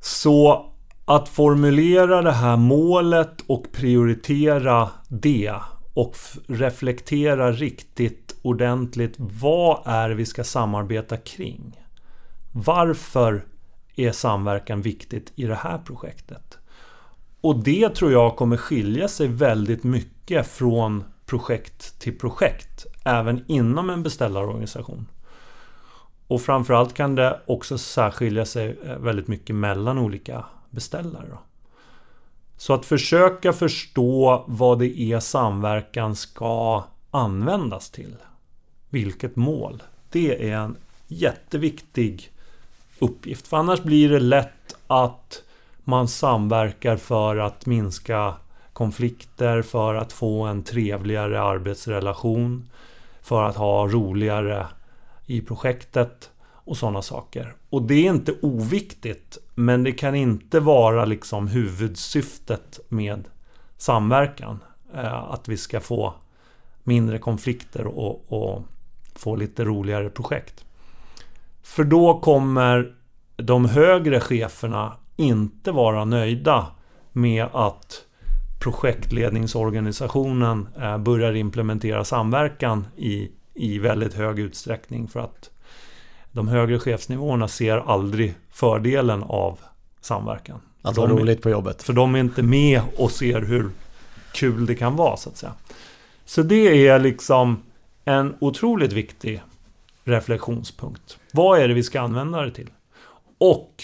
Så 0.00 0.66
att 1.04 1.28
formulera 1.28 2.22
det 2.22 2.32
här 2.32 2.56
målet 2.56 3.40
och 3.46 3.72
prioritera 3.72 4.88
det 5.08 5.54
och 5.94 6.16
reflektera 6.46 7.52
riktigt 7.52 8.36
ordentligt. 8.42 9.14
Vad 9.16 9.82
är 9.84 10.10
vi 10.10 10.26
ska 10.26 10.44
samarbeta 10.44 11.16
kring? 11.16 11.80
Varför 12.52 13.44
är 13.96 14.12
samverkan 14.12 14.82
viktigt 14.82 15.32
i 15.34 15.44
det 15.44 15.54
här 15.54 15.78
projektet? 15.78 16.58
Och 17.40 17.64
det 17.64 17.94
tror 17.94 18.12
jag 18.12 18.36
kommer 18.36 18.56
skilja 18.56 19.08
sig 19.08 19.28
väldigt 19.28 19.84
mycket 19.84 20.46
från 20.46 21.04
projekt 21.26 22.00
till 22.00 22.18
projekt. 22.18 22.86
Även 23.04 23.44
inom 23.46 23.90
en 23.90 24.02
beställarorganisation. 24.02 25.06
Och 26.26 26.42
framförallt 26.42 26.94
kan 26.94 27.14
det 27.14 27.40
också 27.46 27.78
särskilja 27.78 28.44
sig 28.44 28.78
eh, 28.84 28.96
väldigt 28.96 29.28
mycket 29.28 29.56
mellan 29.56 29.98
olika 29.98 30.44
beställare. 30.70 31.38
Så 32.56 32.74
att 32.74 32.86
försöka 32.86 33.52
förstå 33.52 34.44
vad 34.46 34.78
det 34.78 35.00
är 35.00 35.20
samverkan 35.20 36.16
ska 36.16 36.84
användas 37.10 37.90
till. 37.90 38.16
Vilket 38.90 39.36
mål. 39.36 39.82
Det 40.10 40.50
är 40.50 40.56
en 40.56 40.76
jätteviktig 41.06 42.32
uppgift. 42.98 43.48
För 43.48 43.56
annars 43.56 43.82
blir 43.82 44.08
det 44.08 44.20
lätt 44.20 44.76
att 44.86 45.42
man 45.84 46.08
samverkar 46.08 46.96
för 46.96 47.36
att 47.36 47.66
minska 47.66 48.34
konflikter, 48.72 49.62
för 49.62 49.94
att 49.94 50.12
få 50.12 50.42
en 50.42 50.62
trevligare 50.62 51.42
arbetsrelation, 51.42 52.68
för 53.22 53.42
att 53.42 53.56
ha 53.56 53.86
roligare 53.86 54.66
i 55.26 55.40
projektet 55.40 56.30
och 56.64 56.76
sådana 56.76 57.02
saker. 57.02 57.54
Och 57.70 57.82
det 57.82 57.94
är 57.94 58.10
inte 58.10 58.34
oviktigt, 58.42 59.38
men 59.54 59.84
det 59.84 59.92
kan 59.92 60.14
inte 60.14 60.60
vara 60.60 61.04
liksom 61.04 61.48
huvudsyftet 61.48 62.80
med 62.88 63.28
samverkan. 63.76 64.58
Eh, 64.94 65.14
att 65.14 65.48
vi 65.48 65.56
ska 65.56 65.80
få 65.80 66.14
mindre 66.82 67.18
konflikter 67.18 67.86
och, 67.86 68.32
och 68.32 68.62
få 69.14 69.36
lite 69.36 69.64
roligare 69.64 70.10
projekt. 70.10 70.64
För 71.62 71.84
då 71.84 72.20
kommer 72.20 72.94
de 73.36 73.64
högre 73.64 74.20
cheferna 74.20 74.96
inte 75.16 75.72
vara 75.72 76.04
nöjda 76.04 76.66
med 77.12 77.46
att 77.52 78.04
projektledningsorganisationen 78.60 80.68
eh, 80.80 80.98
börjar 80.98 81.32
implementera 81.32 82.04
samverkan 82.04 82.86
i, 82.96 83.30
i 83.54 83.78
väldigt 83.78 84.14
hög 84.14 84.38
utsträckning 84.38 85.08
för 85.08 85.20
att 85.20 85.50
de 86.32 86.48
högre 86.48 86.78
chefsnivåerna 86.78 87.48
ser 87.48 87.76
aldrig 87.76 88.34
fördelen 88.50 89.22
av 89.22 89.58
samverkan. 90.00 90.60
Att 90.82 90.96
ha 90.96 91.06
roligt 91.06 91.42
på 91.42 91.50
jobbet. 91.50 91.82
För 91.82 91.92
de 91.92 92.14
är 92.14 92.20
inte 92.20 92.42
med 92.42 92.82
och 92.96 93.10
ser 93.10 93.40
hur 93.40 93.70
kul 94.32 94.66
det 94.66 94.74
kan 94.74 94.96
vara 94.96 95.16
så 95.16 95.30
att 95.30 95.36
säga. 95.36 95.52
Så 96.24 96.42
det 96.42 96.88
är 96.88 96.98
liksom 96.98 97.62
en 98.04 98.34
otroligt 98.38 98.92
viktig 98.92 99.42
reflektionspunkt. 100.04 101.18
Vad 101.32 101.60
är 101.60 101.68
det 101.68 101.74
vi 101.74 101.82
ska 101.82 102.00
använda 102.00 102.42
det 102.42 102.50
till? 102.50 102.70
Och 103.38 103.74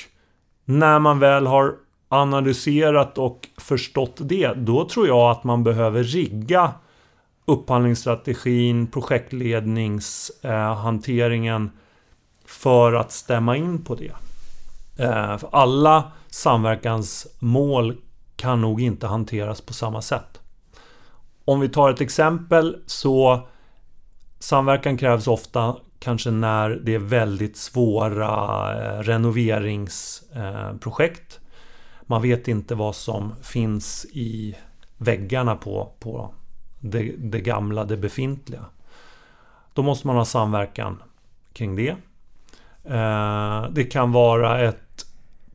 när 0.65 0.99
man 0.99 1.19
väl 1.19 1.47
har 1.47 1.75
analyserat 2.09 3.19
och 3.19 3.49
förstått 3.59 4.17
det, 4.21 4.53
då 4.53 4.89
tror 4.89 5.07
jag 5.07 5.31
att 5.31 5.45
man 5.45 5.65
behöver 5.65 6.03
rigga 6.03 6.73
upphandlingsstrategin, 7.45 8.87
projektledningshanteringen 8.87 11.71
för 12.47 12.93
att 12.93 13.13
stämma 13.13 13.57
in 13.57 13.85
på 13.85 13.95
det. 13.95 14.13
Eh, 15.05 15.39
för 15.39 15.49
alla 15.53 16.13
samverkansmål 16.29 17.97
kan 18.37 18.61
nog 18.61 18.81
inte 18.81 19.07
hanteras 19.07 19.61
på 19.61 19.73
samma 19.73 20.03
sätt. 20.03 20.41
Om 21.45 21.61
vi 21.61 21.69
tar 21.69 21.91
ett 21.91 22.01
exempel 22.01 22.77
så 22.87 23.47
Samverkan 24.39 24.97
krävs 24.97 25.27
ofta 25.27 25.77
kanske 25.99 26.31
när 26.31 26.71
det 26.71 26.95
är 26.95 26.99
väldigt 26.99 27.57
svåra 27.57 28.29
eh, 28.77 29.03
renoveringsprojekt. 29.03 31.41
Man 32.07 32.23
vet 32.23 32.49
inte 32.49 32.75
vad 32.75 32.97
som 32.97 33.35
finns 33.43 34.07
i 34.13 34.57
väggarna 34.97 35.57
på, 35.57 35.93
på 35.99 36.35
det, 36.81 37.13
det 37.19 37.41
gamla, 37.41 37.85
det 37.85 37.97
befintliga. 37.97 38.65
Då 39.73 39.83
måste 39.83 40.07
man 40.07 40.17
ha 40.17 40.25
samverkan 40.25 41.03
kring 41.53 41.77
det. 41.77 41.97
Eh, 42.85 43.71
det 43.71 43.85
kan 43.85 44.13
vara 44.13 44.61
ett 44.61 45.07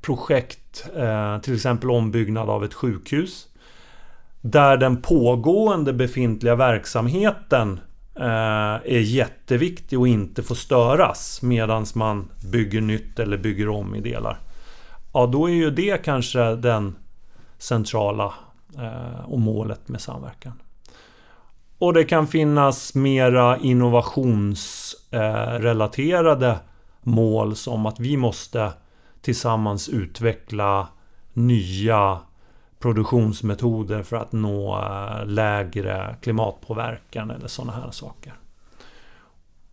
projekt, 0.01 0.89
eh, 0.95 1.39
till 1.39 1.55
exempel 1.55 1.91
ombyggnad 1.91 2.49
av 2.49 2.63
ett 2.63 2.73
sjukhus. 2.73 3.47
Där 4.41 4.77
den 4.77 5.01
pågående 5.01 5.93
befintliga 5.93 6.55
verksamheten 6.55 7.79
eh, 8.15 8.75
är 8.85 9.01
jätteviktig 9.01 9.99
och 9.99 10.07
inte 10.07 10.43
får 10.43 10.55
störas 10.55 11.41
medan 11.41 11.85
man 11.95 12.29
bygger 12.51 12.81
nytt 12.81 13.19
eller 13.19 13.37
bygger 13.37 13.69
om 13.69 13.95
i 13.95 14.01
delar. 14.01 14.39
Ja, 15.13 15.25
då 15.25 15.49
är 15.49 15.53
ju 15.53 15.71
det 15.71 16.05
kanske 16.05 16.55
den 16.55 16.95
centrala 17.57 18.33
eh, 18.77 19.25
och 19.25 19.39
målet 19.39 19.87
med 19.87 20.01
samverkan. 20.01 20.61
Och 21.77 21.93
det 21.93 22.03
kan 22.03 22.27
finnas 22.27 22.95
mera 22.95 23.57
innovationsrelaterade 23.57 26.49
eh, 26.49 26.57
mål 27.01 27.55
som 27.55 27.85
att 27.85 27.99
vi 27.99 28.17
måste 28.17 28.71
tillsammans 29.21 29.89
utveckla 29.89 30.87
nya 31.33 32.19
produktionsmetoder 32.79 34.03
för 34.03 34.17
att 34.17 34.31
nå 34.31 34.79
eh, 34.79 35.25
lägre 35.25 36.15
klimatpåverkan 36.21 37.31
eller 37.31 37.47
sådana 37.47 37.73
här 37.73 37.91
saker. 37.91 38.33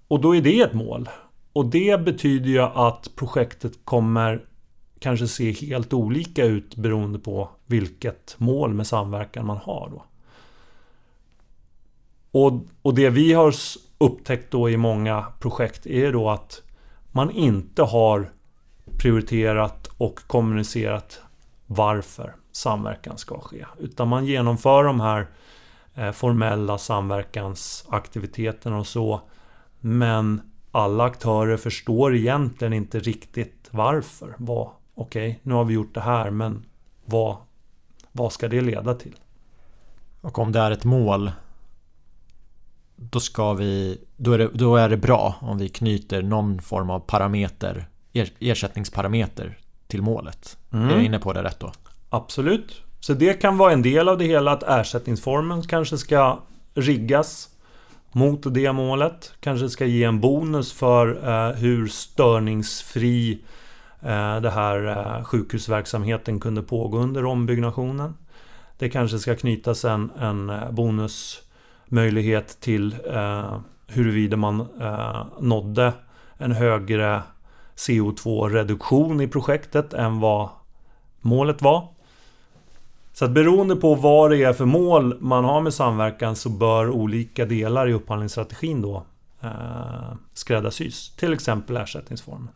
Och 0.09 0.20
då 0.20 0.36
är 0.36 0.41
det 0.41 0.61
ett 0.61 0.74
mål. 0.74 1.09
Och 1.53 1.66
det 1.66 2.05
betyder 2.05 2.49
ju 2.49 2.61
att 2.61 3.11
projektet 3.16 3.72
kommer 3.84 4.47
kanske 5.01 5.28
se 5.28 5.53
helt 5.53 5.92
olika 5.92 6.44
ut 6.44 6.76
beroende 6.76 7.18
på 7.18 7.49
vilket 7.66 8.34
mål 8.38 8.74
med 8.74 8.86
samverkan 8.86 9.46
man 9.46 9.57
har. 9.57 9.90
Då. 9.90 10.05
Och, 12.30 12.53
och 12.82 12.94
det 12.94 13.11
vi 13.11 13.32
har 13.32 13.55
upptäckt 13.99 14.51
då 14.51 14.70
i 14.70 14.76
många 14.76 15.24
projekt 15.40 15.86
är 15.86 16.12
då 16.12 16.30
att 16.30 16.62
man 17.12 17.30
inte 17.30 17.82
har 17.82 18.30
prioriterat 18.99 19.90
och 19.99 20.20
kommunicerat 20.26 21.20
varför 21.66 22.34
samverkan 22.53 23.18
ska 23.18 23.40
ske. 23.40 23.66
Utan 23.78 24.09
man 24.09 24.26
genomför 24.26 24.84
de 24.84 25.01
här 25.01 25.26
eh, 25.94 26.12
formella 26.12 26.78
samverkansaktiviteterna 26.78 28.78
och 28.78 28.86
så. 28.86 29.20
Men 29.80 30.40
alla 30.72 31.05
aktörer 31.05 31.57
förstår 31.57 32.16
egentligen 32.16 32.72
inte 32.72 32.99
riktigt 32.99 33.68
varför. 33.70 34.34
Okej, 35.01 35.28
okay, 35.28 35.40
nu 35.42 35.55
har 35.55 35.64
vi 35.64 35.74
gjort 35.74 35.94
det 35.94 36.01
här 36.01 36.30
men 36.30 36.64
vad, 37.05 37.36
vad 38.12 38.32
ska 38.32 38.49
det 38.49 38.61
leda 38.61 38.94
till? 38.94 39.14
Och 40.20 40.38
om 40.38 40.53
det 40.53 40.59
är 40.59 40.70
ett 40.70 40.84
mål 40.84 41.30
då 42.96 43.20
ska 43.20 43.53
vi, 43.53 44.01
då 44.16 44.32
är, 44.32 44.38
det, 44.38 44.49
då 44.53 44.76
är 44.76 44.88
det 44.88 44.96
bra 44.96 45.34
om 45.40 45.59
vi 45.59 45.68
knyter 45.68 46.22
någon 46.22 46.61
form 46.62 46.90
av 46.90 47.01
parameter, 47.01 47.88
ersättningsparameter 48.38 49.59
till 49.86 50.03
målet. 50.03 50.59
Mm. 50.72 50.88
Är 50.88 50.92
jag 50.92 51.05
inne 51.05 51.18
på 51.18 51.32
det 51.32 51.42
rätt 51.42 51.61
då? 51.61 51.72
Absolut. 52.11 52.82
Så 53.01 53.14
det 53.14 53.34
kan 53.34 53.59
vara 53.59 53.72
en 53.72 53.82
del 53.82 54.09
av 54.09 54.18
det 54.18 54.24
hela 54.24 54.53
att 54.53 54.62
ersättningsformen 54.62 55.62
kanske 55.62 55.99
ska 55.99 56.38
riggas 56.74 57.49
mot 58.12 58.55
det 58.55 58.72
målet. 58.72 59.32
Kanske 59.40 59.68
ska 59.68 59.86
ge 59.86 60.05
en 60.05 60.20
bonus 60.20 60.72
för 60.72 61.28
eh, 61.28 61.57
hur 61.57 61.86
störningsfri 61.86 63.38
Eh, 64.03 64.40
det 64.40 64.51
här 64.51 64.86
eh, 64.86 65.24
sjukhusverksamheten 65.24 66.40
kunde 66.40 66.62
pågå 66.62 66.99
under 66.99 67.24
ombyggnationen. 67.24 68.14
Det 68.78 68.88
kanske 68.88 69.18
ska 69.18 69.36
knytas 69.36 69.84
en, 69.84 70.11
en 70.18 70.51
eh, 70.51 70.70
bonusmöjlighet 70.70 72.61
till 72.61 72.96
eh, 73.14 73.59
huruvida 73.86 74.36
man 74.36 74.61
eh, 74.80 75.26
nådde 75.40 75.92
en 76.36 76.53
högre 76.53 77.22
CO2-reduktion 77.76 79.20
i 79.20 79.28
projektet 79.28 79.94
än 79.94 80.20
vad 80.20 80.49
målet 81.20 81.62
var. 81.62 81.88
Så 83.12 83.24
att 83.24 83.30
beroende 83.30 83.76
på 83.76 83.94
vad 83.94 84.30
det 84.30 84.42
är 84.42 84.53
för 84.53 84.64
mål 84.64 85.16
man 85.20 85.44
har 85.44 85.61
med 85.61 85.74
samverkan 85.74 86.36
så 86.36 86.49
bör 86.49 86.90
olika 86.90 87.46
delar 87.46 87.88
i 87.88 87.92
upphandlingsstrategin 87.92 88.82
då 88.82 89.05
eh, 89.41 90.12
skräddarsys. 90.34 91.11
Till 91.16 91.32
exempel 91.32 91.76
ersättningsformen. 91.76 92.49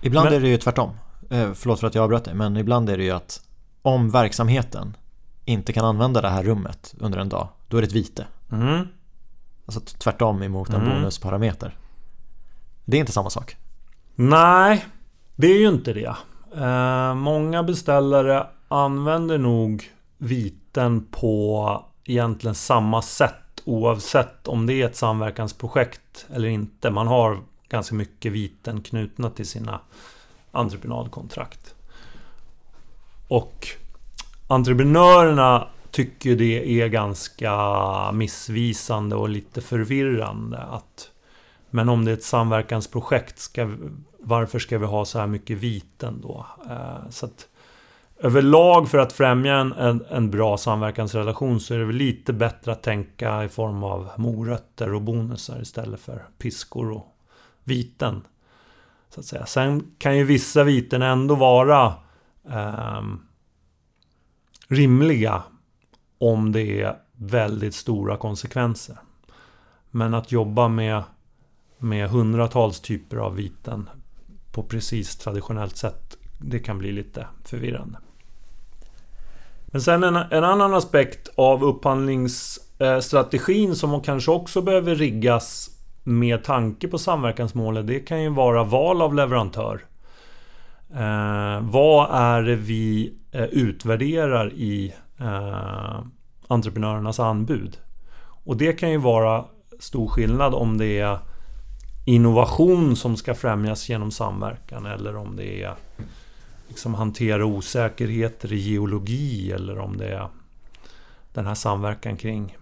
Ibland 0.00 0.24
men, 0.24 0.34
är 0.34 0.40
det 0.40 0.48
ju 0.48 0.56
tvärtom. 0.56 0.90
Eh, 1.30 1.52
förlåt 1.52 1.80
för 1.80 1.86
att 1.86 1.94
jag 1.94 2.04
avbröt 2.04 2.24
dig, 2.24 2.34
men 2.34 2.56
ibland 2.56 2.90
är 2.90 2.96
det 2.96 3.04
ju 3.04 3.10
att 3.10 3.42
om 3.82 4.10
verksamheten 4.10 4.96
inte 5.44 5.72
kan 5.72 5.84
använda 5.84 6.20
det 6.20 6.28
här 6.28 6.42
rummet 6.42 6.94
under 6.98 7.18
en 7.18 7.28
dag, 7.28 7.48
då 7.68 7.76
är 7.76 7.82
det 7.82 7.88
ett 7.88 7.94
vite. 7.94 8.26
Mm. 8.52 8.86
Alltså 9.66 9.80
tvärtom 9.80 10.42
emot 10.42 10.68
en 10.68 10.80
mm. 10.80 10.88
bonusparameter. 10.88 11.76
Det 12.84 12.96
är 12.96 13.00
inte 13.00 13.12
samma 13.12 13.30
sak. 13.30 13.56
Nej, 14.14 14.86
det 15.36 15.46
är 15.46 15.58
ju 15.58 15.68
inte 15.68 15.92
det. 15.92 16.14
Eh, 16.56 17.14
många 17.14 17.62
beställare 17.62 18.46
använder 18.68 19.38
nog 19.38 19.92
viten 20.18 21.06
på 21.10 21.84
egentligen 22.04 22.54
samma 22.54 23.02
sätt 23.02 23.34
oavsett 23.68 24.48
om 24.48 24.66
det 24.66 24.72
är 24.72 24.86
ett 24.86 24.96
samverkansprojekt 24.96 26.26
eller 26.34 26.48
inte. 26.48 26.90
Man 26.90 27.06
har 27.06 27.40
ganska 27.68 27.94
mycket 27.94 28.32
viten 28.32 28.82
knutna 28.82 29.30
till 29.30 29.46
sina 29.46 29.80
entreprenadkontrakt. 30.52 31.74
Och 33.28 33.68
entreprenörerna 34.46 35.68
tycker 35.90 36.36
det 36.36 36.80
är 36.80 36.88
ganska 36.88 38.12
missvisande 38.12 39.16
och 39.16 39.28
lite 39.28 39.60
förvirrande 39.60 40.58
att 40.58 41.10
men 41.70 41.88
om 41.88 42.04
det 42.04 42.10
är 42.10 42.14
ett 42.14 42.22
samverkansprojekt, 42.22 43.38
ska, 43.38 43.70
varför 44.18 44.58
ska 44.58 44.78
vi 44.78 44.86
ha 44.86 45.04
så 45.04 45.18
här 45.18 45.26
mycket 45.26 45.58
viten 45.58 46.20
då? 46.20 46.46
Eh, 46.70 47.10
så 47.10 47.26
att 47.26 47.48
överlag 48.18 48.88
för 48.88 48.98
att 48.98 49.12
främja 49.12 49.56
en, 49.56 49.72
en, 49.72 50.04
en, 50.10 50.30
bra 50.30 50.56
samverkansrelation 50.56 51.60
så 51.60 51.74
är 51.74 51.78
det 51.78 51.84
väl 51.84 51.96
lite 51.96 52.32
bättre 52.32 52.72
att 52.72 52.82
tänka 52.82 53.44
i 53.44 53.48
form 53.48 53.84
av 53.84 54.10
morötter 54.16 54.94
och 54.94 55.02
bonusar 55.02 55.62
istället 55.62 56.00
för 56.00 56.24
piskor 56.38 56.90
och 56.90 57.16
viten. 57.64 58.22
Så 59.10 59.20
att 59.20 59.26
säga. 59.26 59.46
Sen 59.46 59.90
kan 59.98 60.16
ju 60.16 60.24
vissa 60.24 60.64
viten 60.64 61.02
ändå 61.02 61.34
vara 61.34 61.94
eh, 62.50 63.02
rimliga 64.68 65.42
om 66.18 66.52
det 66.52 66.82
är 66.82 66.96
väldigt 67.12 67.74
stora 67.74 68.16
konsekvenser. 68.16 68.98
Men 69.90 70.14
att 70.14 70.32
jobba 70.32 70.68
med, 70.68 71.02
med 71.78 72.10
hundratals 72.10 72.80
typer 72.80 73.16
av 73.16 73.34
viten 73.34 73.88
på 74.52 74.62
precis 74.62 75.16
traditionellt 75.16 75.76
sätt, 75.76 76.16
det 76.38 76.58
kan 76.58 76.78
bli 76.78 76.92
lite 76.92 77.26
förvirrande. 77.44 77.98
Men 79.72 79.82
sen 79.82 80.04
en, 80.04 80.16
en 80.16 80.44
annan 80.44 80.74
aspekt 80.74 81.28
av 81.34 81.64
upphandlingsstrategin 81.64 83.76
som 83.76 84.02
kanske 84.02 84.30
också 84.30 84.62
behöver 84.62 84.94
riggas 84.94 85.70
med 86.02 86.44
tanke 86.44 86.88
på 86.88 86.98
samverkansmålet, 86.98 87.86
det 87.86 88.00
kan 88.00 88.22
ju 88.22 88.28
vara 88.28 88.64
val 88.64 89.02
av 89.02 89.14
leverantör. 89.14 89.84
Eh, 90.90 91.60
vad 91.60 92.10
är 92.10 92.42
det 92.42 92.56
vi 92.56 93.14
eh, 93.32 93.44
utvärderar 93.44 94.52
i 94.52 94.94
eh, 95.20 96.00
entreprenörernas 96.48 97.20
anbud? 97.20 97.78
Och 98.44 98.56
det 98.56 98.72
kan 98.72 98.90
ju 98.90 98.98
vara 98.98 99.44
stor 99.78 100.08
skillnad 100.08 100.54
om 100.54 100.78
det 100.78 100.98
är 100.98 101.18
innovation 102.06 102.96
som 102.96 103.16
ska 103.16 103.34
främjas 103.34 103.88
genom 103.88 104.10
samverkan 104.10 104.86
eller 104.86 105.16
om 105.16 105.36
det 105.36 105.62
är 105.62 105.74
liksom 106.68 106.94
hantera 106.94 107.44
osäkerheter 107.44 108.52
i 108.52 108.56
geologi 108.56 109.52
eller 109.52 109.78
om 109.78 109.96
det 109.96 110.08
är 110.08 110.28
den 111.32 111.46
här 111.46 111.54
samverkan 111.54 112.16
kring 112.16 112.56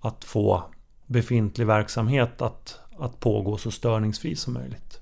att 0.00 0.24
få 0.24 0.62
befintlig 1.06 1.66
verksamhet 1.66 2.42
att, 2.42 2.80
att 2.98 3.20
pågå 3.20 3.56
så 3.56 3.70
störningsfri 3.70 4.36
som 4.36 4.54
möjligt. 4.54 5.00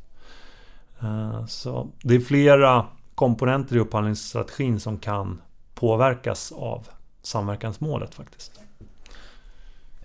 Eh, 1.03 1.47
så 1.47 1.91
det 2.03 2.15
är 2.15 2.21
flera 2.21 2.87
komponenter 3.15 3.77
i 3.77 3.79
upphandlingsstrategin 3.79 4.81
som 4.81 4.99
kan 4.99 5.41
påverkas 5.75 6.53
av 6.53 6.89
samverkansmålet 7.23 8.15
faktiskt. 8.15 8.61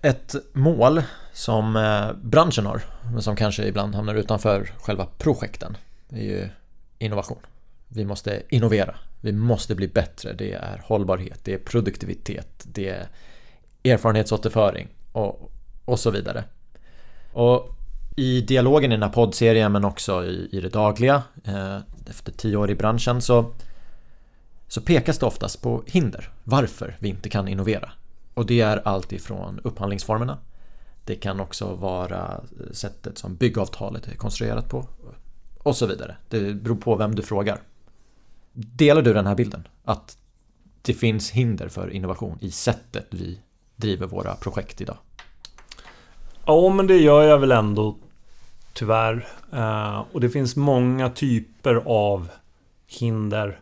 Ett 0.02 0.36
mål 0.54 1.04
som 1.34 1.76
eh, 1.76 2.14
branschen 2.14 2.66
har, 2.66 2.82
men 3.14 3.22
som 3.22 3.36
kanske 3.36 3.68
ibland 3.68 3.96
hamnar 3.96 4.16
utanför 4.16 4.72
själva 4.78 5.08
projekten, 5.18 5.78
är 6.10 6.24
ju 6.24 6.50
innovation. 6.98 7.40
Vi 7.90 8.06
måste 8.06 8.42
innovera. 8.50 8.96
Vi 9.22 9.32
måste 9.32 9.76
bli 9.76 9.88
bättre. 9.88 10.34
Det 10.34 10.54
är 10.54 10.82
hållbarhet, 10.86 11.40
det 11.44 11.54
är 11.54 11.58
produktivitet, 11.58 12.64
det 12.64 12.90
är 12.90 13.08
erfarenhetsåterföring 13.84 14.88
och, 15.12 15.52
och 15.86 16.00
så 16.00 16.12
vidare. 16.12 16.44
Och 17.34 17.76
i 18.16 18.42
dialogen 18.42 18.92
i 18.92 18.96
den 18.96 19.04
här 19.04 19.10
poddserien 19.10 19.72
men 19.72 19.86
också 19.86 20.26
i, 20.26 20.50
i 20.52 20.62
det 20.62 20.70
dagliga 20.70 21.24
eh, 21.44 21.78
efter 22.10 22.32
tio 22.32 22.58
år 22.58 22.72
i 22.72 22.76
branschen 22.76 23.22
så, 23.22 23.54
så 24.68 24.82
pekas 24.82 25.18
det 25.18 25.26
oftast 25.26 25.62
på 25.62 25.84
hinder 25.86 26.30
varför 26.44 26.98
vi 27.00 27.10
inte 27.10 27.30
kan 27.30 27.48
innovera. 27.48 27.92
Och 28.34 28.46
det 28.46 28.62
är 28.62 28.88
allt 28.88 29.12
ifrån 29.12 29.60
upphandlingsformerna 29.64 30.38
Det 31.06 31.16
kan 31.16 31.40
också 31.40 31.76
vara 31.76 32.42
sättet 32.72 33.18
som 33.18 33.36
byggavtalet 33.36 34.08
är 34.08 34.16
konstruerat 34.16 34.70
på 34.70 34.88
och 35.58 35.76
så 35.76 35.86
vidare. 35.86 36.18
Det 36.30 36.54
beror 36.54 36.76
på 36.76 36.96
vem 36.96 37.16
du 37.16 37.22
frågar. 37.22 37.62
Delar 38.62 39.02
du 39.02 39.14
den 39.14 39.28
här 39.28 39.36
bilden? 39.36 39.68
Att 39.86 40.18
det 40.82 40.94
finns 40.94 41.32
hinder 41.32 41.68
för 41.68 41.90
innovation 41.90 42.38
i 42.42 42.52
sättet 42.52 43.08
vi 43.10 43.40
driver 43.76 44.08
våra 44.08 44.36
projekt 44.36 44.82
idag? 44.82 44.98
Ja, 46.46 46.70
men 46.70 46.88
det 46.88 46.98
gör 46.98 47.24
jag 47.24 47.40
väl 47.40 47.52
ändå 47.52 47.96
tyvärr. 48.74 49.28
Eh, 49.54 50.04
och 50.12 50.22
det 50.22 50.30
finns 50.30 50.56
många 50.56 51.10
typer 51.10 51.76
av 51.86 52.30
hinder. 52.88 53.60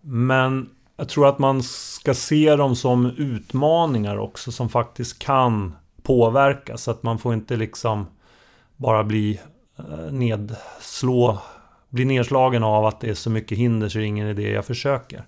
Men 0.00 0.70
jag 0.96 1.08
tror 1.08 1.28
att 1.28 1.38
man 1.38 1.62
ska 1.62 2.14
se 2.14 2.56
dem 2.56 2.76
som 2.76 3.06
utmaningar 3.06 4.18
också 4.18 4.52
som 4.52 4.68
faktiskt 4.68 5.18
kan 5.18 5.76
påverka. 6.02 6.76
Så 6.76 6.90
att 6.90 7.02
man 7.02 7.18
får 7.18 7.34
inte 7.34 7.56
liksom 7.56 8.06
bara 8.76 9.04
bli 9.04 9.40
eh, 9.78 10.12
nedslå 10.12 11.38
blir 11.90 12.04
nedslagen 12.04 12.62
av 12.62 12.86
att 12.86 13.00
det 13.00 13.10
är 13.10 13.14
så 13.14 13.30
mycket 13.30 13.58
hinder 13.58 13.88
så 13.88 13.98
det 13.98 14.04
är 14.04 14.06
ingen 14.06 14.28
idé 14.28 14.50
jag 14.50 14.66
försöker. 14.66 15.24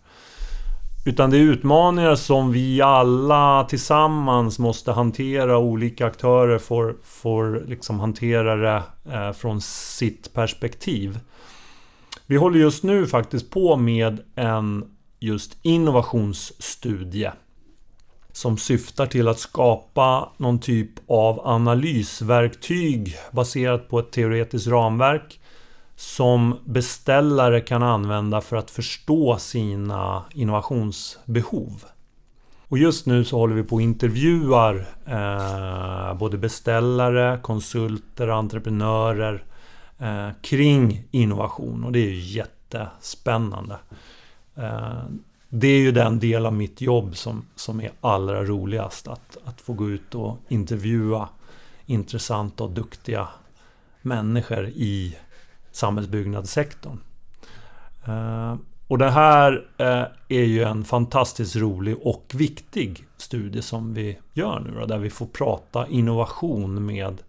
Utan 1.05 1.31
det 1.31 1.37
är 1.37 1.41
utmaningar 1.41 2.15
som 2.15 2.53
vi 2.53 2.83
alla 2.83 3.65
tillsammans 3.65 4.59
måste 4.59 4.93
hantera. 4.93 5.59
Olika 5.59 6.07
aktörer 6.07 6.59
får, 6.59 6.97
får 7.05 7.65
liksom 7.67 8.01
hantera 8.01 8.57
det 8.57 8.83
eh, 9.13 9.33
från 9.33 9.61
sitt 9.61 10.33
perspektiv. 10.33 11.19
Vi 12.27 12.37
håller 12.37 12.59
just 12.59 12.83
nu 12.83 13.07
faktiskt 13.07 13.51
på 13.51 13.77
med 13.77 14.21
en 14.35 14.85
just 15.21 15.57
innovationsstudie. 15.63 17.31
Som 18.33 18.59
syftar 18.59 19.07
till 19.07 19.29
att 19.29 19.39
skapa 19.39 20.29
någon 20.37 20.59
typ 20.59 20.91
av 21.07 21.47
analysverktyg 21.47 23.17
baserat 23.33 23.89
på 23.89 23.99
ett 23.99 24.11
teoretiskt 24.11 24.67
ramverk 24.67 25.41
som 26.03 26.59
beställare 26.65 27.61
kan 27.61 27.83
använda 27.83 28.41
för 28.41 28.57
att 28.57 28.71
förstå 28.71 29.39
sina 29.39 30.25
innovationsbehov. 30.35 31.85
Och 32.69 32.79
just 32.79 33.07
nu 33.07 33.25
så 33.25 33.39
håller 33.39 33.55
vi 33.55 33.63
på 33.63 33.75
och 33.75 33.83
intervjuar 33.83 34.89
eh, 35.07 36.15
både 36.19 36.39
beställare, 36.39 37.39
konsulter, 37.43 38.29
entreprenörer 38.29 39.45
eh, 39.99 40.29
kring 40.43 41.05
innovation 41.11 41.85
och 41.85 41.93
det 41.93 41.99
är 41.99 42.11
ju 42.11 42.21
jättespännande. 42.21 43.77
Eh, 44.55 45.03
det 45.49 45.69
är 45.69 45.81
ju 45.81 45.93
den 45.93 46.19
del 46.19 46.47
av 46.47 46.53
mitt 46.53 46.81
jobb 46.81 47.17
som, 47.17 47.47
som 47.55 47.81
är 47.81 47.91
allra 48.01 48.45
roligast. 48.45 49.09
Att, 49.09 49.37
att 49.45 49.61
få 49.61 49.73
gå 49.73 49.91
ut 49.91 50.15
och 50.15 50.39
intervjua 50.49 51.29
intressanta 51.87 52.65
och 52.65 52.71
duktiga 52.71 53.29
människor 54.03 54.67
i 54.67 55.17
samhällsbyggnadssektorn. 55.73 56.99
Eh, 58.07 58.57
och 58.89 58.99
det 58.99 59.11
här 59.11 59.67
eh, 59.79 60.05
är 60.29 60.45
ju 60.45 60.63
en 60.63 60.85
fantastiskt 60.85 61.57
rolig 61.57 61.97
och 62.03 62.33
viktig 62.35 63.07
studie 63.17 63.63
som 63.63 63.95
vi 63.95 64.19
gör 64.33 64.61
nu 64.61 64.81
då, 64.81 64.87
där 64.87 64.99
vi 64.99 65.11
får 65.11 65.27
prata 65.27 65.87
innovation 65.87 66.87
med 66.87 67.23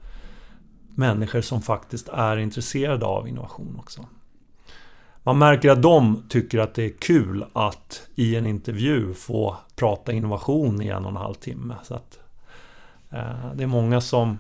människor 0.96 1.42
som 1.42 1.62
faktiskt 1.62 2.10
är 2.10 2.38
intresserade 2.38 3.06
av 3.06 3.28
innovation 3.28 3.76
också. 3.80 4.06
Man 5.24 5.38
märker 5.38 5.70
att 5.70 5.82
de 5.82 6.24
tycker 6.30 6.60
att 6.60 6.74
det 6.74 6.84
är 6.84 6.94
kul 7.00 7.46
att 7.54 8.08
i 8.16 8.36
en 8.36 8.46
intervju 8.46 9.14
få 9.14 9.58
prata 9.76 10.12
innovation 10.12 10.82
i 10.82 10.88
en 10.88 11.06
och 11.06 11.12
en 11.12 11.18
halv 11.18 11.34
timme. 11.34 11.76
Så 11.84 11.94
att, 11.94 12.20
eh, 13.10 13.54
det 13.56 13.64
är 13.64 13.68
många 13.68 14.02
som 14.02 14.40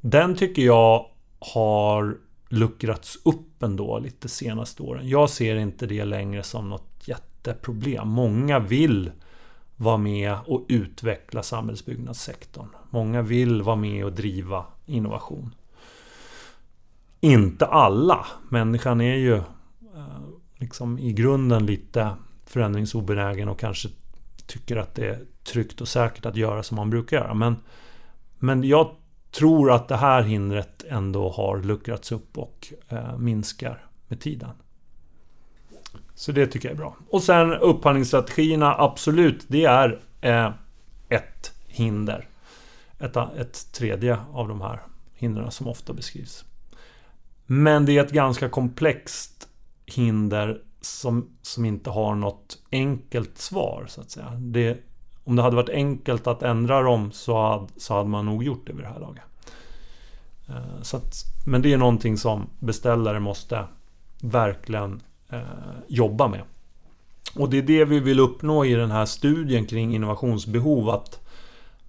Den 0.00 0.36
tycker 0.36 0.62
jag 0.62 1.06
har 1.38 2.25
luckrats 2.56 3.18
upp 3.24 3.62
ändå 3.62 3.98
lite 3.98 4.28
senaste 4.28 4.82
åren. 4.82 5.08
Jag 5.08 5.30
ser 5.30 5.56
inte 5.56 5.86
det 5.86 6.04
längre 6.04 6.42
som 6.42 6.68
något 6.68 7.08
jätteproblem. 7.08 8.08
Många 8.08 8.58
vill 8.58 9.10
vara 9.76 9.96
med 9.96 10.38
och 10.46 10.66
utveckla 10.68 11.42
samhällsbyggnadssektorn. 11.42 12.68
Många 12.90 13.22
vill 13.22 13.62
vara 13.62 13.76
med 13.76 14.04
och 14.04 14.12
driva 14.12 14.64
innovation. 14.86 15.54
Inte 17.20 17.66
alla. 17.66 18.26
Människan 18.48 19.00
är 19.00 19.16
ju 19.16 19.34
eh, 19.34 19.42
liksom 20.56 20.98
i 20.98 21.12
grunden 21.12 21.66
lite 21.66 22.10
förändringsobenägen 22.46 23.48
och 23.48 23.58
kanske 23.58 23.88
tycker 24.46 24.76
att 24.76 24.94
det 24.94 25.06
är 25.06 25.24
tryggt 25.44 25.80
och 25.80 25.88
säkert 25.88 26.26
att 26.26 26.36
göra 26.36 26.62
som 26.62 26.76
man 26.76 26.90
brukar 26.90 27.16
göra. 27.16 27.34
Men, 27.34 27.56
men 28.38 28.64
jag 28.64 28.90
tror 29.30 29.72
att 29.72 29.88
det 29.88 29.96
här 29.96 30.22
hindret 30.22 30.75
ändå 30.90 31.30
har 31.30 31.62
luckrats 31.62 32.12
upp 32.12 32.38
och 32.38 32.72
eh, 32.88 33.18
minskar 33.18 33.86
med 34.08 34.20
tiden. 34.20 34.50
Så 36.14 36.32
det 36.32 36.46
tycker 36.46 36.68
jag 36.68 36.74
är 36.74 36.78
bra. 36.78 36.96
Och 37.10 37.22
sen 37.22 37.52
upphandlingsstrategierna, 37.52 38.74
absolut, 38.78 39.44
det 39.48 39.64
är 39.64 40.00
eh, 40.20 40.52
ett 41.08 41.52
hinder. 41.66 42.28
Ett, 42.98 43.16
ett 43.16 43.72
tredje 43.72 44.18
av 44.32 44.48
de 44.48 44.60
här 44.60 44.82
hindren 45.14 45.50
som 45.50 45.68
ofta 45.68 45.92
beskrivs. 45.92 46.44
Men 47.46 47.86
det 47.86 47.98
är 47.98 48.04
ett 48.04 48.12
ganska 48.12 48.48
komplext 48.48 49.48
hinder 49.86 50.62
som, 50.80 51.30
som 51.42 51.64
inte 51.64 51.90
har 51.90 52.14
något 52.14 52.58
enkelt 52.72 53.38
svar, 53.38 53.84
så 53.88 54.00
att 54.00 54.10
säga. 54.10 54.30
Det, 54.38 54.78
om 55.24 55.36
det 55.36 55.42
hade 55.42 55.56
varit 55.56 55.68
enkelt 55.68 56.26
att 56.26 56.42
ändra 56.42 56.82
dem 56.82 57.12
så 57.12 57.42
hade, 57.42 57.66
så 57.76 57.94
hade 57.94 58.08
man 58.08 58.26
nog 58.26 58.44
gjort 58.44 58.66
det 58.66 58.72
vid 58.72 58.84
det 58.84 58.88
här 58.88 59.00
laget. 59.00 59.22
Eh, 60.48 60.82
så 60.82 60.96
att, 60.96 61.24
men 61.46 61.62
det 61.62 61.72
är 61.72 61.78
någonting 61.78 62.16
som 62.16 62.46
beställare 62.58 63.20
måste 63.20 63.64
verkligen 64.20 65.02
eh, 65.30 65.40
jobba 65.88 66.28
med. 66.28 66.42
Och 67.34 67.50
det 67.50 67.58
är 67.58 67.62
det 67.62 67.84
vi 67.84 68.00
vill 68.00 68.20
uppnå 68.20 68.64
i 68.64 68.74
den 68.74 68.90
här 68.90 69.06
studien 69.06 69.66
kring 69.66 69.94
innovationsbehov. 69.94 70.90
Att 70.90 71.20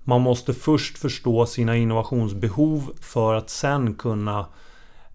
man 0.03 0.22
måste 0.22 0.53
först 0.53 0.97
förstå 0.97 1.45
sina 1.45 1.76
innovationsbehov 1.76 2.91
för 3.01 3.34
att 3.34 3.49
sen 3.49 3.95
kunna 3.95 4.45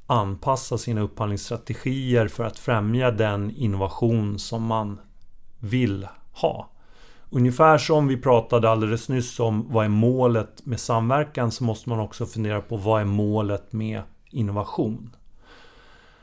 anpassa 0.06 0.78
sina 0.78 1.00
upphandlingsstrategier 1.00 2.28
för 2.28 2.44
att 2.44 2.58
främja 2.58 3.10
den 3.10 3.50
innovation 3.50 4.38
som 4.38 4.62
man 4.62 5.00
vill 5.58 6.08
ha. 6.32 6.71
Ungefär 7.34 7.78
som 7.78 8.08
vi 8.08 8.16
pratade 8.16 8.70
alldeles 8.70 9.08
nyss 9.08 9.40
om 9.40 9.72
vad 9.72 9.84
är 9.84 9.88
målet 9.88 10.66
med 10.66 10.80
samverkan 10.80 11.50
så 11.50 11.64
måste 11.64 11.88
man 11.88 12.00
också 12.00 12.26
fundera 12.26 12.60
på 12.60 12.76
vad 12.76 13.00
är 13.00 13.04
målet 13.04 13.72
med 13.72 14.02
innovation? 14.30 15.16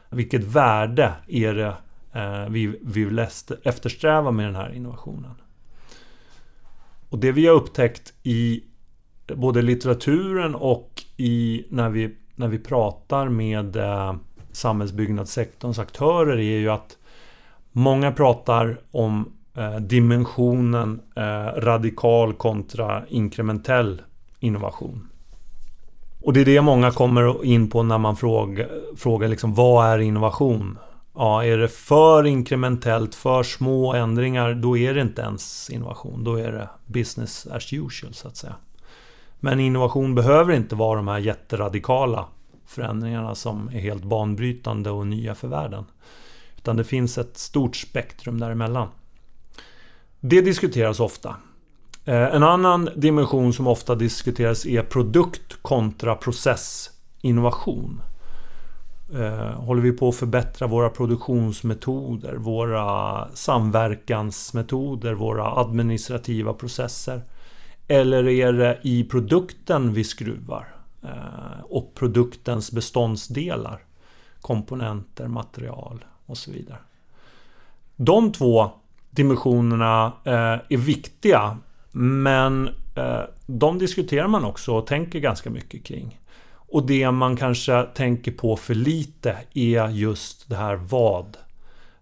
Vilket 0.10 0.44
värde 0.44 1.14
är 1.28 1.54
det 1.54 1.74
eh, 2.14 2.50
vi 2.50 2.80
vill 2.82 3.20
eftersträva 3.64 4.32
med 4.32 4.46
den 4.46 4.56
här 4.56 4.76
innovationen? 4.76 5.36
Och 7.10 7.20
det 7.20 7.32
vi 7.32 7.48
har 7.48 7.56
upptäckt 7.56 8.14
i 8.24 8.64
både 9.36 9.62
litteraturen 9.62 10.56
och 10.56 11.04
i 11.18 11.66
när 11.70 11.90
vi, 11.90 12.18
när 12.36 12.48
vi 12.48 12.60
pratar 12.60 13.30
med 13.30 13.76
eh, 13.76 14.16
samhällsbyggnadssektorns 14.52 15.80
aktörer 15.80 16.38
är 16.38 16.60
ju 16.60 16.70
att 16.70 16.98
många 17.72 18.12
pratar 18.12 18.82
om 18.92 19.39
Eh, 19.60 19.76
dimensionen 19.76 21.02
eh, 21.16 21.62
radikal 21.62 22.34
kontra 22.34 23.04
inkrementell 23.08 24.02
innovation. 24.40 25.10
Och 26.22 26.34
det 26.34 26.42
är 26.42 26.46
det 26.46 26.62
många 26.62 26.92
kommer 26.92 27.46
in 27.46 27.70
på 27.70 27.84
när 27.84 27.98
man 27.98 28.16
frågar, 28.16 28.70
frågar 28.98 29.28
liksom, 29.28 29.54
vad 29.54 29.88
är 29.88 30.00
innovation? 30.00 30.78
Ja, 31.16 31.44
är 31.44 31.58
det 31.58 31.68
för 31.68 32.26
inkrementellt, 32.26 33.16
för 33.16 33.44
små 33.44 33.94
ändringar, 33.94 34.54
då 34.54 34.78
är 34.78 34.94
det 34.94 35.02
inte 35.02 35.22
ens 35.22 35.70
innovation. 35.70 36.24
Då 36.24 36.36
är 36.36 36.52
det 36.52 36.70
business 36.86 37.48
as 37.48 37.74
usual, 37.74 38.14
så 38.14 38.28
att 38.28 38.38
säga. 38.38 38.56
Men 39.40 39.60
innovation 39.60 40.16
behöver 40.16 40.54
inte 40.54 40.76
vara 40.76 40.96
de 40.96 41.08
här 41.08 41.20
jätteradikala 41.20 42.26
förändringarna 42.66 43.36
som 43.36 43.68
är 43.68 43.80
helt 43.80 44.04
banbrytande 44.04 44.90
och 44.90 45.08
nya 45.08 45.36
för 45.36 45.48
världen. 45.48 45.86
Utan 46.58 46.78
det 46.78 46.84
finns 46.84 47.18
ett 47.18 47.38
stort 47.38 47.76
spektrum 47.76 48.40
däremellan. 48.40 48.88
Det 50.20 50.42
diskuteras 50.42 51.00
ofta. 51.00 51.36
Eh, 52.06 52.36
en 52.36 52.44
annan 52.44 52.90
dimension 52.96 53.54
som 53.54 53.68
ofta 53.68 53.96
diskuteras 53.96 54.66
är 54.66 54.84
produkt 54.84 55.58
kontra 55.62 56.16
processinnovation. 56.16 58.02
Eh, 59.14 59.62
håller 59.62 59.82
vi 59.82 59.92
på 59.92 60.10
att 60.10 60.16
förbättra 60.16 60.68
våra 60.68 60.90
produktionsmetoder, 60.90 62.36
våra 62.36 63.28
samverkansmetoder, 63.34 65.14
våra 65.14 65.60
administrativa 65.60 66.54
processer? 66.54 67.22
Eller 67.88 68.28
är 68.28 68.54
det 68.54 68.80
i 68.84 69.04
produkten 69.04 69.94
vi 69.94 70.04
skruvar? 70.04 70.76
Eh, 71.04 71.62
och 71.64 71.96
produktens 71.96 72.72
beståndsdelar? 72.72 73.84
Komponenter, 74.42 75.28
material 75.28 76.06
och 76.26 76.38
så 76.38 76.52
vidare. 76.52 76.78
De 77.96 78.32
två 78.32 78.72
dimensionerna 79.10 80.14
eh, 80.24 80.60
är 80.70 80.78
viktiga. 80.78 81.58
Men 81.92 82.70
eh, 82.96 83.22
de 83.46 83.80
diskuterar 83.80 84.28
man 84.28 84.46
också 84.46 84.76
och 84.76 84.88
tänker 84.88 85.20
ganska 85.20 85.50
mycket 85.50 85.84
kring. 85.84 86.20
Och 86.52 86.88
det 86.88 87.12
man 87.12 87.36
kanske 87.36 87.84
tänker 87.84 88.32
på 88.32 88.56
för 88.56 88.74
lite 88.74 89.38
är 89.54 89.90
just 89.90 90.50
det 90.50 90.56
här 90.56 90.76
vad. 90.76 91.38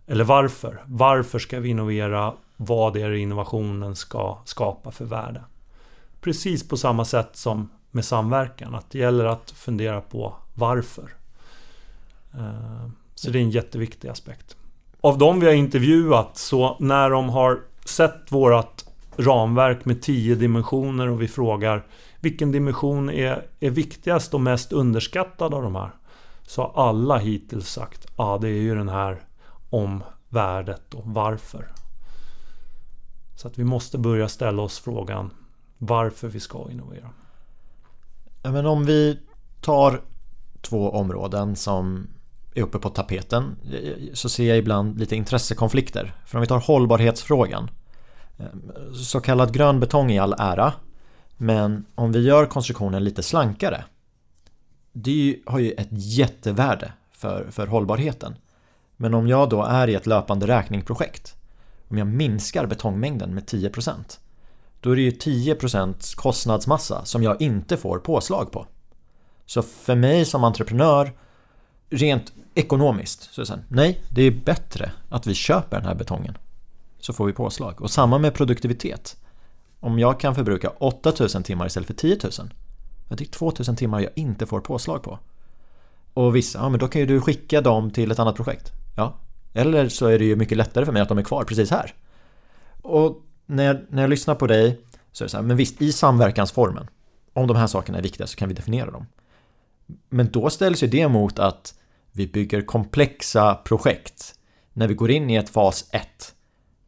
Eller 0.07 0.23
varför. 0.23 0.81
Varför 0.85 1.39
ska 1.39 1.59
vi 1.59 1.69
innovera? 1.69 2.33
Vad 2.57 2.97
är 2.97 3.09
det 3.09 3.19
innovationen 3.19 3.95
ska 3.95 4.37
skapa 4.45 4.91
för 4.91 5.05
värde? 5.05 5.43
Precis 6.21 6.67
på 6.67 6.77
samma 6.77 7.05
sätt 7.05 7.29
som 7.33 7.69
med 7.91 8.05
samverkan. 8.05 8.75
Att 8.75 8.89
det 8.89 8.99
gäller 8.99 9.25
att 9.25 9.51
fundera 9.51 10.01
på 10.01 10.35
varför. 10.53 11.13
Eh, 12.33 12.89
så 13.15 13.29
det 13.29 13.39
är 13.39 13.43
en 13.43 13.51
jätteviktig 13.51 14.07
aspekt 14.07 14.57
av 15.01 15.17
de 15.17 15.39
vi 15.39 15.45
har 15.45 15.53
intervjuat 15.53 16.37
så 16.37 16.77
när 16.79 17.09
de 17.09 17.29
har 17.29 17.59
sett 17.85 18.31
vårat 18.31 18.85
ramverk 19.17 19.85
med 19.85 20.01
tio 20.01 20.35
dimensioner 20.35 21.07
och 21.07 21.21
vi 21.21 21.27
frågar 21.27 21.85
vilken 22.19 22.51
dimension 22.51 23.09
är, 23.09 23.47
är 23.59 23.69
viktigast 23.69 24.33
och 24.33 24.41
mest 24.41 24.73
underskattad 24.73 25.53
av 25.53 25.63
de 25.63 25.75
här? 25.75 25.89
Så 26.43 26.61
har 26.61 26.87
alla 26.89 27.17
hittills 27.17 27.69
sagt 27.69 28.07
ja 28.17 28.23
ah, 28.23 28.37
det 28.37 28.49
är 28.49 28.61
ju 28.61 28.75
den 28.75 28.89
här 28.89 29.21
om 29.69 30.03
värdet 30.29 30.93
och 30.93 31.03
varför. 31.05 31.67
Så 33.35 33.47
att 33.47 33.57
vi 33.57 33.63
måste 33.63 33.97
börja 33.97 34.29
ställa 34.29 34.61
oss 34.61 34.79
frågan 34.79 35.29
varför 35.77 36.27
vi 36.27 36.39
ska 36.39 36.71
innovera. 36.71 37.09
Ja, 38.43 38.51
men 38.51 38.65
om 38.65 38.85
vi 38.85 39.19
tar 39.61 40.01
två 40.61 40.91
områden 40.91 41.55
som 41.55 42.07
är 42.57 42.61
uppe 42.61 42.79
på 42.79 42.89
tapeten 42.89 43.55
så 44.13 44.29
ser 44.29 44.47
jag 44.47 44.57
ibland 44.57 44.99
lite 44.99 45.15
intressekonflikter. 45.15 46.15
För 46.25 46.37
om 46.37 46.41
vi 46.41 46.47
tar 46.47 46.59
hållbarhetsfrågan. 46.59 47.69
Eh, 48.37 48.45
så 48.93 49.19
kallad 49.19 49.53
grön 49.53 49.79
betong 49.79 50.11
i 50.11 50.19
all 50.19 50.35
ära. 50.37 50.73
Men 51.37 51.85
om 51.95 52.11
vi 52.11 52.19
gör 52.19 52.45
konstruktionen 52.45 53.03
lite 53.03 53.23
slankare. 53.23 53.83
Det 54.93 55.39
har 55.45 55.59
ju 55.59 55.71
ett 55.71 55.89
jättevärde 55.91 56.91
för, 57.11 57.47
för 57.51 57.67
hållbarheten. 57.67 58.35
Men 58.97 59.13
om 59.13 59.27
jag 59.27 59.49
då 59.49 59.63
är 59.63 59.87
i 59.87 59.95
ett 59.95 60.07
löpande 60.07 60.47
räkningprojekt. 60.47 61.35
Om 61.87 61.97
jag 61.97 62.07
minskar 62.07 62.65
betongmängden 62.65 63.33
med 63.33 63.43
10% 63.43 64.19
då 64.81 64.91
är 64.91 64.95
det 64.95 65.01
ju 65.01 65.11
10% 65.11 66.15
kostnadsmassa 66.15 67.05
som 67.05 67.23
jag 67.23 67.41
inte 67.41 67.77
får 67.77 67.99
påslag 67.99 68.51
på. 68.51 68.65
Så 69.45 69.61
för 69.61 69.95
mig 69.95 70.25
som 70.25 70.43
entreprenör, 70.43 71.11
rent 71.89 72.33
ekonomiskt, 72.55 73.33
så 73.33 73.41
är 73.41 73.45
det 73.45 73.59
nej, 73.67 74.01
det 74.09 74.21
är 74.21 74.31
bättre 74.31 74.91
att 75.09 75.27
vi 75.27 75.33
köper 75.33 75.77
den 75.77 75.85
här 75.85 75.95
betongen. 75.95 76.37
Så 76.99 77.13
får 77.13 77.25
vi 77.25 77.33
påslag. 77.33 77.81
Och 77.81 77.91
samma 77.91 78.17
med 78.17 78.33
produktivitet. 78.33 79.17
Om 79.79 79.99
jag 79.99 80.19
kan 80.19 80.35
förbruka 80.35 80.69
8000 80.69 81.43
timmar 81.43 81.65
istället 81.65 81.87
för 81.87 81.93
10 81.93 82.17
000, 82.23 82.31
det 83.07 83.23
är 83.23 83.25
2000 83.25 83.75
timmar 83.75 83.99
jag 83.99 84.11
inte 84.15 84.45
får 84.45 84.59
påslag 84.59 85.03
på. 85.03 85.19
Och 86.13 86.35
vissa, 86.35 86.59
ja 86.59 86.69
men 86.69 86.79
då 86.79 86.87
kan 86.87 87.01
ju 87.01 87.07
du 87.07 87.21
skicka 87.21 87.61
dem 87.61 87.91
till 87.91 88.11
ett 88.11 88.19
annat 88.19 88.35
projekt. 88.35 88.71
Ja. 88.95 89.13
Eller 89.53 89.89
så 89.89 90.05
är 90.07 90.19
det 90.19 90.25
ju 90.25 90.35
mycket 90.35 90.57
lättare 90.57 90.85
för 90.85 90.91
mig 90.91 91.01
att 91.01 91.09
de 91.09 91.17
är 91.17 91.23
kvar 91.23 91.43
precis 91.43 91.71
här. 91.71 91.93
Och 92.81 93.21
när 93.45 93.63
jag, 93.63 93.77
när 93.89 94.01
jag 94.01 94.09
lyssnar 94.09 94.35
på 94.35 94.47
dig 94.47 94.81
så 95.11 95.23
är 95.23 95.25
det 95.25 95.29
så 95.29 95.37
här, 95.37 95.43
men 95.43 95.57
visst 95.57 95.81
i 95.81 95.91
samverkansformen 95.91 96.87
om 97.33 97.47
de 97.47 97.57
här 97.57 97.67
sakerna 97.67 97.97
är 97.97 98.01
viktiga 98.01 98.27
så 98.27 98.37
kan 98.37 98.47
vi 98.47 98.55
definiera 98.55 98.91
dem. 98.91 99.05
Men 100.09 100.31
då 100.31 100.49
ställs 100.49 100.83
ju 100.83 100.87
det 100.87 101.07
mot 101.07 101.39
att 101.39 101.73
vi 102.11 102.27
bygger 102.27 102.61
komplexa 102.61 103.55
projekt 103.55 104.35
när 104.73 104.87
vi 104.87 104.93
går 104.93 105.11
in 105.11 105.29
i 105.29 105.35
ett 105.35 105.49
fas 105.49 105.89
1. 105.91 106.07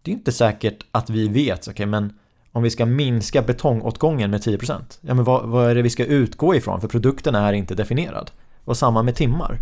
Det 0.02 0.12
är 0.12 0.16
inte 0.16 0.32
säkert 0.32 0.86
att 0.92 1.10
vi 1.10 1.28
vet, 1.28 1.60
okej 1.60 1.72
okay, 1.72 1.86
men 1.86 2.14
om 2.52 2.64
vi 2.64 2.70
ska 2.70 2.86
minska 2.86 3.42
betongåtgången 3.42 4.32
med 4.32 4.42
10% 4.42 4.82
ja 5.02 5.14
men 5.14 5.24
vad, 5.24 5.50
vad 5.50 5.70
är 5.70 5.76
det 5.76 5.82
vi 5.82 5.90
ska 5.90 6.06
utgå 6.06 6.56
ifrån? 6.56 6.82
För 6.82 6.88
produkten 6.88 7.36
är 7.36 7.54
inte 7.54 7.76
definierad. 7.76 8.32
Och 8.66 8.78
samma 8.78 9.04
med 9.04 9.16
timmar. 9.16 9.60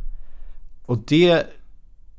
Och 0.86 0.98
det 0.98 1.48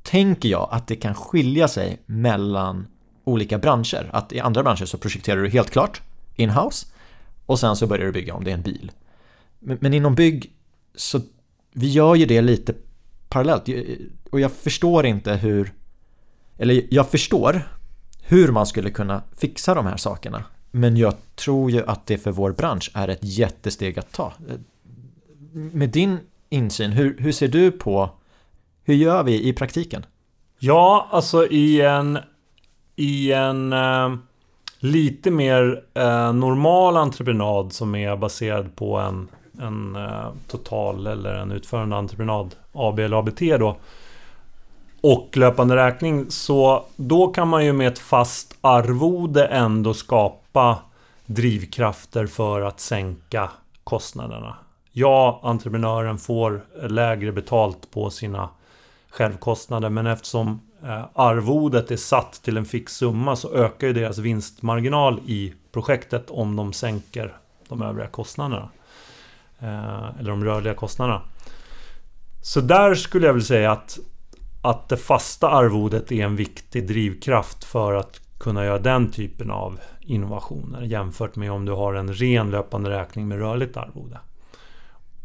tänker 0.02 0.48
jag 0.48 0.68
att 0.70 0.86
det 0.86 0.96
kan 0.96 1.14
skilja 1.14 1.68
sig 1.68 2.02
mellan 2.06 2.86
olika 3.24 3.58
branscher. 3.58 4.10
Att 4.12 4.32
i 4.32 4.40
andra 4.40 4.62
branscher 4.62 4.84
så 4.84 4.98
projekterar 4.98 5.42
du 5.42 5.48
helt 5.48 5.70
klart 5.70 6.02
in-house 6.36 6.86
och 7.46 7.58
sen 7.58 7.76
så 7.76 7.86
börjar 7.86 8.06
du 8.06 8.12
bygga 8.12 8.34
om 8.34 8.44
det 8.44 8.50
är 8.50 8.54
en 8.54 8.62
bil. 8.62 8.92
Men, 9.58 9.78
men 9.80 9.94
inom 9.94 10.14
bygg 10.14 10.52
så 10.98 11.20
vi 11.72 11.88
gör 11.88 12.14
ju 12.14 12.26
det 12.26 12.40
lite 12.40 12.74
parallellt 13.28 13.68
och 14.30 14.40
jag 14.40 14.52
förstår 14.52 15.06
inte 15.06 15.34
hur 15.34 15.72
eller 16.56 16.86
jag 16.90 17.10
förstår 17.10 17.62
hur 18.22 18.52
man 18.52 18.66
skulle 18.66 18.90
kunna 18.90 19.22
fixa 19.36 19.74
de 19.74 19.86
här 19.86 19.96
sakerna 19.96 20.44
men 20.70 20.96
jag 20.96 21.14
tror 21.34 21.70
ju 21.70 21.86
att 21.86 22.06
det 22.06 22.18
för 22.18 22.30
vår 22.30 22.52
bransch 22.52 22.90
är 22.94 23.08
ett 23.08 23.18
jättesteg 23.22 23.98
att 23.98 24.12
ta. 24.12 24.32
Med 25.52 25.90
din 25.90 26.18
insyn, 26.48 26.92
hur, 26.92 27.18
hur 27.18 27.32
ser 27.32 27.48
du 27.48 27.70
på 27.70 28.10
hur 28.84 28.94
gör 28.94 29.22
vi 29.22 29.48
i 29.48 29.52
praktiken? 29.52 30.06
Ja, 30.58 31.08
alltså 31.10 31.46
i 31.46 31.80
en 31.80 32.18
i 32.96 33.32
en 33.32 33.72
eh, 33.72 34.16
lite 34.78 35.30
mer 35.30 35.84
eh, 35.94 36.32
normal 36.32 36.96
entreprenad 36.96 37.72
som 37.72 37.94
är 37.94 38.16
baserad 38.16 38.76
på 38.76 38.96
en, 38.96 39.28
en 39.60 39.96
eh, 39.96 40.28
total 40.46 41.06
eller 41.06 41.34
en 41.34 41.52
utförande 41.52 41.96
entreprenad 41.96 42.54
AB 42.72 42.98
eller 42.98 43.16
ABT 43.16 43.40
då 43.40 43.76
och 45.00 45.36
löpande 45.36 45.76
räkning 45.76 46.30
så 46.30 46.84
då 46.96 47.28
kan 47.28 47.48
man 47.48 47.64
ju 47.64 47.72
med 47.72 47.88
ett 47.88 47.98
fast 47.98 48.58
arvode 48.60 49.46
ändå 49.46 49.94
skapa 49.94 50.78
drivkrafter 51.26 52.26
för 52.26 52.60
att 52.60 52.80
sänka 52.80 53.50
kostnaderna. 53.84 54.56
Ja, 54.92 55.40
entreprenören 55.42 56.18
får 56.18 56.64
lägre 56.88 57.32
betalt 57.32 57.90
på 57.90 58.10
sina 58.10 58.48
självkostnader 59.10 59.90
men 59.90 60.06
eftersom 60.06 60.60
eh, 60.82 61.04
arvodet 61.14 61.90
är 61.90 61.96
satt 61.96 62.32
till 62.42 62.56
en 62.56 62.64
fix 62.64 62.96
summa 62.96 63.36
så 63.36 63.52
ökar 63.52 63.86
ju 63.86 63.92
deras 63.92 64.18
vinstmarginal 64.18 65.20
i 65.26 65.54
projektet 65.72 66.30
om 66.30 66.56
de 66.56 66.72
sänker 66.72 67.36
de 67.68 67.82
övriga 67.82 68.08
kostnaderna. 68.08 68.68
Eh, 69.60 70.18
eller 70.18 70.30
de 70.30 70.44
rörliga 70.44 70.74
kostnaderna. 70.74 71.22
Så 72.40 72.60
där 72.60 72.94
skulle 72.94 73.26
jag 73.26 73.34
vilja 73.34 73.46
säga 73.46 73.72
att, 73.72 73.98
att 74.62 74.88
det 74.88 74.96
fasta 74.96 75.48
arvodet 75.48 76.12
är 76.12 76.24
en 76.24 76.36
viktig 76.36 76.88
drivkraft 76.88 77.64
för 77.64 77.94
att 77.94 78.20
kunna 78.38 78.64
göra 78.64 78.78
den 78.78 79.10
typen 79.10 79.50
av 79.50 79.80
innovationer 80.00 80.82
jämfört 80.82 81.36
med 81.36 81.52
om 81.52 81.64
du 81.64 81.72
har 81.72 81.94
en 81.94 82.14
ren 82.14 82.50
löpande 82.50 82.90
räkning 82.90 83.28
med 83.28 83.38
rörligt 83.38 83.76
arvode. 83.76 84.18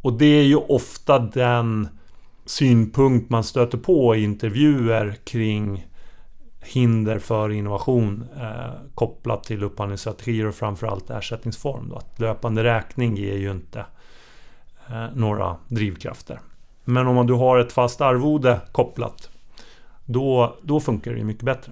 Och 0.01 0.13
det 0.13 0.25
är 0.25 0.43
ju 0.43 0.55
ofta 0.55 1.19
den 1.19 1.87
synpunkt 2.45 3.29
man 3.29 3.43
stöter 3.43 3.77
på 3.77 4.15
i 4.15 4.23
intervjuer 4.23 5.15
kring 5.23 5.87
hinder 6.61 7.19
för 7.19 7.49
innovation 7.49 8.25
eh, 8.41 8.73
kopplat 8.95 9.43
till 9.43 9.63
upphandlingsstrategier 9.63 10.45
och 10.45 10.55
framförallt 10.55 11.09
ersättningsform. 11.09 11.89
Då. 11.89 11.95
Att 11.95 12.19
löpande 12.19 12.63
räkning 12.63 13.15
ger 13.15 13.37
ju 13.37 13.51
inte 13.51 13.79
eh, 13.79 13.85
Eh, 14.93 15.05
några 15.15 15.55
drivkrafter. 15.67 16.39
Men 16.83 17.07
om 17.07 17.27
du 17.27 17.33
har 17.33 17.57
ett 17.57 17.71
fast 17.71 18.01
arvode 18.01 18.59
kopplat 18.71 19.29
då, 20.05 20.55
då 20.61 20.79
funkar 20.79 21.13
det 21.13 21.23
mycket 21.23 21.43
bättre. 21.43 21.71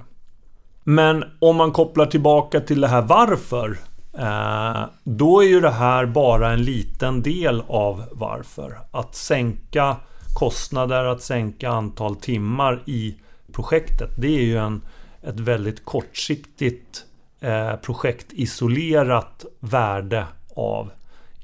Men 0.83 1.23
om 1.39 1.55
man 1.55 1.71
kopplar 1.71 2.05
tillbaka 2.05 2.59
till 2.59 2.81
det 2.81 2.87
här 2.87 3.01
varför 3.01 3.77
eh, 4.17 4.83
då 5.03 5.43
är 5.43 5.47
ju 5.47 5.61
det 5.61 5.71
här 5.71 6.05
bara 6.05 6.51
en 6.51 6.63
liten 6.63 7.21
del 7.21 7.63
av 7.67 8.03
varför. 8.11 8.79
Att 8.91 9.15
sänka 9.15 9.95
kostnader 10.33 11.05
att 11.05 11.21
sänka 11.21 11.69
antal 11.69 12.15
timmar 12.15 12.83
i 12.85 13.15
projektet. 13.51 14.09
Det 14.17 14.37
är 14.37 14.43
ju 14.43 14.57
en, 14.57 14.81
ett 15.21 15.39
väldigt 15.39 15.85
kortsiktigt 15.85 17.05
eh, 17.39 17.75
projektisolerat 17.75 19.45
värde 19.59 20.25
av 20.55 20.91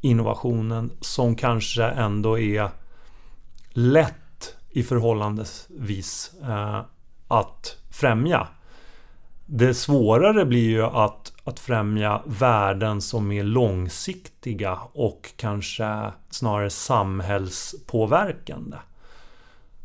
innovationen 0.01 0.91
som 1.01 1.35
kanske 1.35 1.83
ändå 1.83 2.39
är 2.39 2.69
lätt 3.69 4.55
i 4.69 4.83
förhållandevis 4.83 6.31
eh, 6.43 6.81
att 7.27 7.77
främja. 7.91 8.47
Det 9.45 9.73
svårare 9.73 10.45
blir 10.45 10.69
ju 10.69 10.83
att, 10.83 11.33
att 11.43 11.59
främja 11.59 12.21
värden 12.25 13.01
som 13.01 13.31
är 13.31 13.43
långsiktiga 13.43 14.79
och 14.93 15.33
kanske 15.35 16.11
snarare 16.29 16.69
samhällspåverkande. 16.69 18.77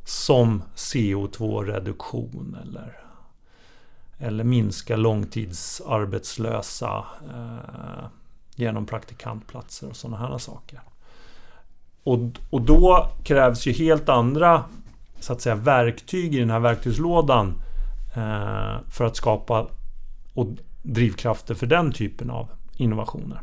Som 0.04 0.62
CO2-reduktion 0.74 2.56
eller, 2.62 2.98
eller 4.18 4.44
minska 4.44 4.96
långtidsarbetslösa 4.96 7.04
eh, 7.34 8.04
genom 8.62 8.86
praktikantplatser 8.86 9.88
och 9.88 9.96
sådana 9.96 10.16
här 10.16 10.38
saker. 10.38 10.80
Och, 12.04 12.18
och 12.50 12.60
då 12.62 13.08
krävs 13.24 13.66
ju 13.66 13.72
helt 13.72 14.08
andra 14.08 14.64
så 15.20 15.32
att 15.32 15.40
säga, 15.40 15.54
verktyg 15.54 16.34
i 16.34 16.38
den 16.38 16.50
här 16.50 16.60
verktygslådan 16.60 17.62
Eh, 18.14 18.76
för 18.88 19.04
att 19.04 19.16
skapa 19.16 19.66
och 20.34 20.46
drivkrafter 20.82 21.54
för 21.54 21.66
den 21.66 21.92
typen 21.92 22.30
av 22.30 22.48
innovationer. 22.76 23.40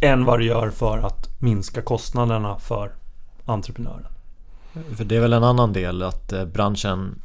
Än 0.00 0.24
vad 0.24 0.38
det 0.38 0.44
gör 0.44 0.70
för 0.70 0.98
att 0.98 1.40
minska 1.40 1.82
kostnaderna 1.82 2.58
för 2.58 2.92
entreprenören. 3.44 4.06
För 4.96 5.04
det 5.04 5.16
är 5.16 5.20
väl 5.20 5.32
en 5.32 5.44
annan 5.44 5.72
del 5.72 6.02
att 6.02 6.32
eh, 6.32 6.44
branschen 6.44 7.22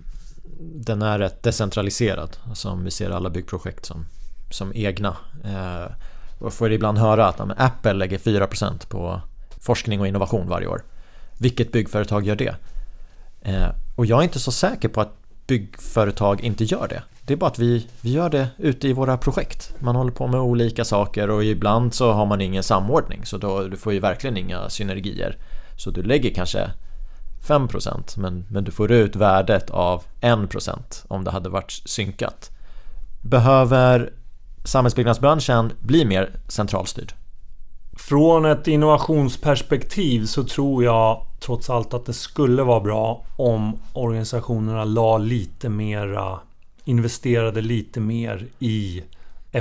den 0.60 1.02
är 1.02 1.20
rätt 1.20 1.44
decentraliserad. 1.44 2.38
Alltså 2.44 2.70
som 2.70 2.84
vi 2.84 2.92
ser 2.92 3.10
alla 3.10 3.30
byggprojekt 3.30 3.86
som, 3.86 4.06
som 4.52 4.72
egna. 4.76 5.18
Eh, 5.44 5.92
och 6.40 6.54
får 6.54 6.72
ibland 6.72 6.98
höra 6.98 7.28
att 7.28 7.40
men, 7.40 7.58
Apple 7.58 7.94
lägger 7.94 8.18
4% 8.18 8.88
på 8.88 9.22
forskning 9.62 10.00
och 10.00 10.08
innovation 10.08 10.48
varje 10.48 10.68
år. 10.68 10.84
Vilket 11.38 11.72
byggföretag 11.72 12.26
gör 12.26 12.36
det? 12.36 12.56
Eh, 13.42 13.70
och 13.96 14.06
jag 14.06 14.20
är 14.20 14.24
inte 14.24 14.40
så 14.40 14.52
säker 14.52 14.90
på 14.90 15.02
att 15.02 15.14
byggföretag 15.48 16.42
inte 16.42 16.64
gör 16.64 16.88
det. 16.88 17.04
Det 17.22 17.34
är 17.34 17.38
bara 17.38 17.50
att 17.50 17.60
vi, 17.60 17.88
vi 18.02 18.12
gör 18.12 18.30
det 18.30 18.48
ute 18.58 18.88
i 18.88 18.94
våra 18.94 19.18
projekt. 19.18 19.74
Man 19.80 19.96
håller 19.96 20.12
på 20.12 20.28
med 20.28 20.40
olika 20.40 20.86
saker 20.86 21.30
och 21.30 21.44
ibland 21.44 21.94
så 21.94 22.12
har 22.12 22.26
man 22.26 22.42
ingen 22.42 22.64
samordning 22.64 23.26
så 23.26 23.38
då 23.38 23.68
du 23.68 23.78
får 23.78 23.94
ju 23.94 24.00
verkligen 24.00 24.38
inga 24.38 24.70
synergier. 24.70 25.38
Så 25.76 25.92
du 25.92 26.04
lägger 26.04 26.34
kanske 26.34 26.72
5% 27.48 28.20
men, 28.20 28.46
men 28.50 28.64
du 28.64 28.72
får 28.72 28.92
ut 28.92 29.16
värdet 29.16 29.70
av 29.70 30.04
1% 30.22 31.06
om 31.08 31.24
det 31.24 31.32
hade 31.32 31.50
varit 31.50 31.72
synkat. 31.72 32.52
Behöver 33.22 34.14
samhällsbyggnadsbranschen 34.68 35.72
blir 35.80 36.06
mer 36.06 36.32
centralstyrd? 36.48 37.14
Från 37.98 38.46
ett 38.46 38.68
innovationsperspektiv 38.68 40.26
så 40.26 40.44
tror 40.44 40.84
jag 40.84 41.26
trots 41.40 41.70
allt 41.70 41.94
att 41.94 42.06
det 42.06 42.14
skulle 42.14 42.64
vara 42.64 42.80
bra 42.80 43.26
om 43.38 43.80
organisationerna 43.94 44.84
la 44.84 45.18
lite 45.18 45.70
mera, 45.70 46.40
investerade 46.86 47.62
lite 47.62 48.00
mer 48.00 48.48
i 48.60 49.04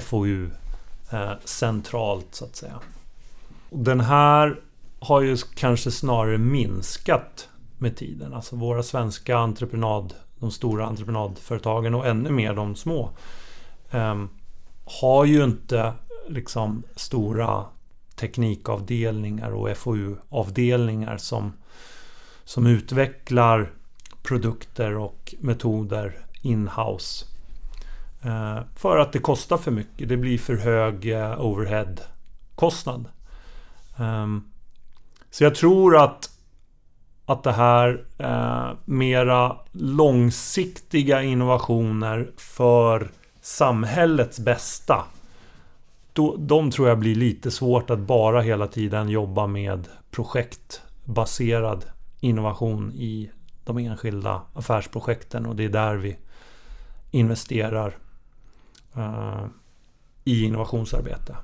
FoU 0.03 0.51
eh, 1.11 1.31
centralt 1.45 2.27
så 2.31 2.45
att 2.45 2.57
säga. 2.57 2.81
Den 3.71 4.01
här 4.01 4.61
har 5.01 5.21
ju 5.21 5.37
kanske 5.55 5.91
snarare 5.91 6.39
minskat 6.39 7.49
med 7.79 7.97
tiden. 7.97 8.35
Alltså 8.35 8.57
våra 8.57 8.83
svenska 8.83 9.39
entreprenad, 9.39 10.15
de 10.39 10.51
stora 10.51 10.87
entreprenadföretagen 10.87 11.95
och 11.95 12.07
ännu 12.07 12.31
mer 12.31 12.55
de 12.55 12.77
små 12.77 13.11
eh, 13.91 14.15
har 14.87 15.25
ju 15.25 15.45
inte 15.45 15.93
liksom 16.29 16.83
stora 16.97 17.65
teknikavdelningar 18.15 19.51
och 19.51 19.77
FoU-avdelningar 19.77 21.17
som, 21.17 21.53
som 22.45 22.67
utvecklar 22.67 23.71
produkter 24.23 24.97
och 24.97 25.35
metoder 25.41 26.27
in-house. 26.43 27.27
Eh, 28.23 28.59
för 28.75 28.99
att 28.99 29.13
det 29.13 29.19
kostar 29.19 29.59
för 29.59 29.71
mycket. 29.71 30.09
Det 30.09 30.17
blir 30.17 30.39
för 30.39 30.57
hög 30.57 31.13
eh, 31.13 31.41
overhead-kostnad. 31.41 33.09
Ehm, 33.97 34.45
så 35.31 35.45
jag 35.45 35.55
tror 35.55 35.97
att, 35.97 36.31
att 37.27 37.43
det 37.43 37.53
här 37.53 38.05
eh, 38.19 38.71
mera 38.85 39.57
långsiktiga 39.73 41.23
innovationer 41.23 42.31
för 42.37 43.11
samhällets 43.47 44.39
bästa 44.39 45.05
då, 46.13 46.37
de 46.37 46.71
tror 46.71 46.89
jag 46.89 46.99
blir 46.99 47.15
lite 47.15 47.51
svårt 47.51 47.91
att 47.91 47.99
bara 47.99 48.41
hela 48.41 48.67
tiden 48.67 49.09
jobba 49.09 49.47
med 49.47 49.89
projektbaserad 50.11 51.85
innovation 52.21 52.93
i 52.93 53.31
de 53.65 53.79
enskilda 53.79 54.43
affärsprojekten 54.55 55.47
och 55.47 55.57
det 55.57 55.65
är 55.65 55.69
där 55.69 55.97
vi 55.97 56.17
investerar 57.11 57.97
uh, 58.97 59.47
i 60.25 60.45
innovationsarbete. 60.45 61.37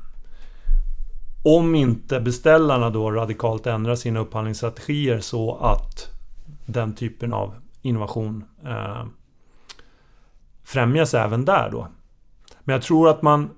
Om 1.43 1.75
inte 1.75 2.21
beställarna 2.21 2.91
då 2.91 3.11
radikalt 3.11 3.67
ändrar 3.67 3.95
sina 3.95 4.21
upphandlingsstrategier 4.21 5.21
så 5.21 5.57
att 5.57 6.11
den 6.67 6.95
typen 6.95 7.33
av 7.33 7.55
innovation 7.83 8.45
uh, 8.67 9.05
främjas 10.65 11.15
även 11.15 11.45
där 11.45 11.71
då. 11.71 11.89
Men 12.65 12.73
jag 12.73 12.83
tror 12.83 13.09
att 13.09 13.23
man 13.23 13.51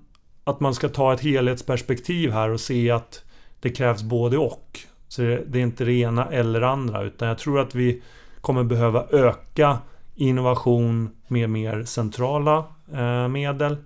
att 0.45 0.61
man 0.61 0.75
ska 0.75 0.89
ta 0.89 1.13
ett 1.13 1.21
helhetsperspektiv 1.21 2.31
här 2.31 2.49
och 2.49 2.61
se 2.61 2.91
att 2.91 3.25
det 3.61 3.71
krävs 3.71 4.03
både 4.03 4.39
och. 4.39 4.81
Så 5.09 5.23
det 5.23 5.59
är 5.59 5.63
inte 5.63 5.85
det 5.85 5.93
ena 5.93 6.27
eller 6.27 6.63
andra 6.63 7.03
utan 7.03 7.29
jag 7.29 7.39
tror 7.39 7.61
att 7.61 7.75
vi 7.75 8.03
kommer 8.41 8.65
behöva 8.65 9.07
öka 9.11 9.79
innovation 10.15 11.11
med 11.29 11.51
mer 11.51 11.85
centrala 11.85 12.65
eh, 12.93 13.29
medel 13.29 13.77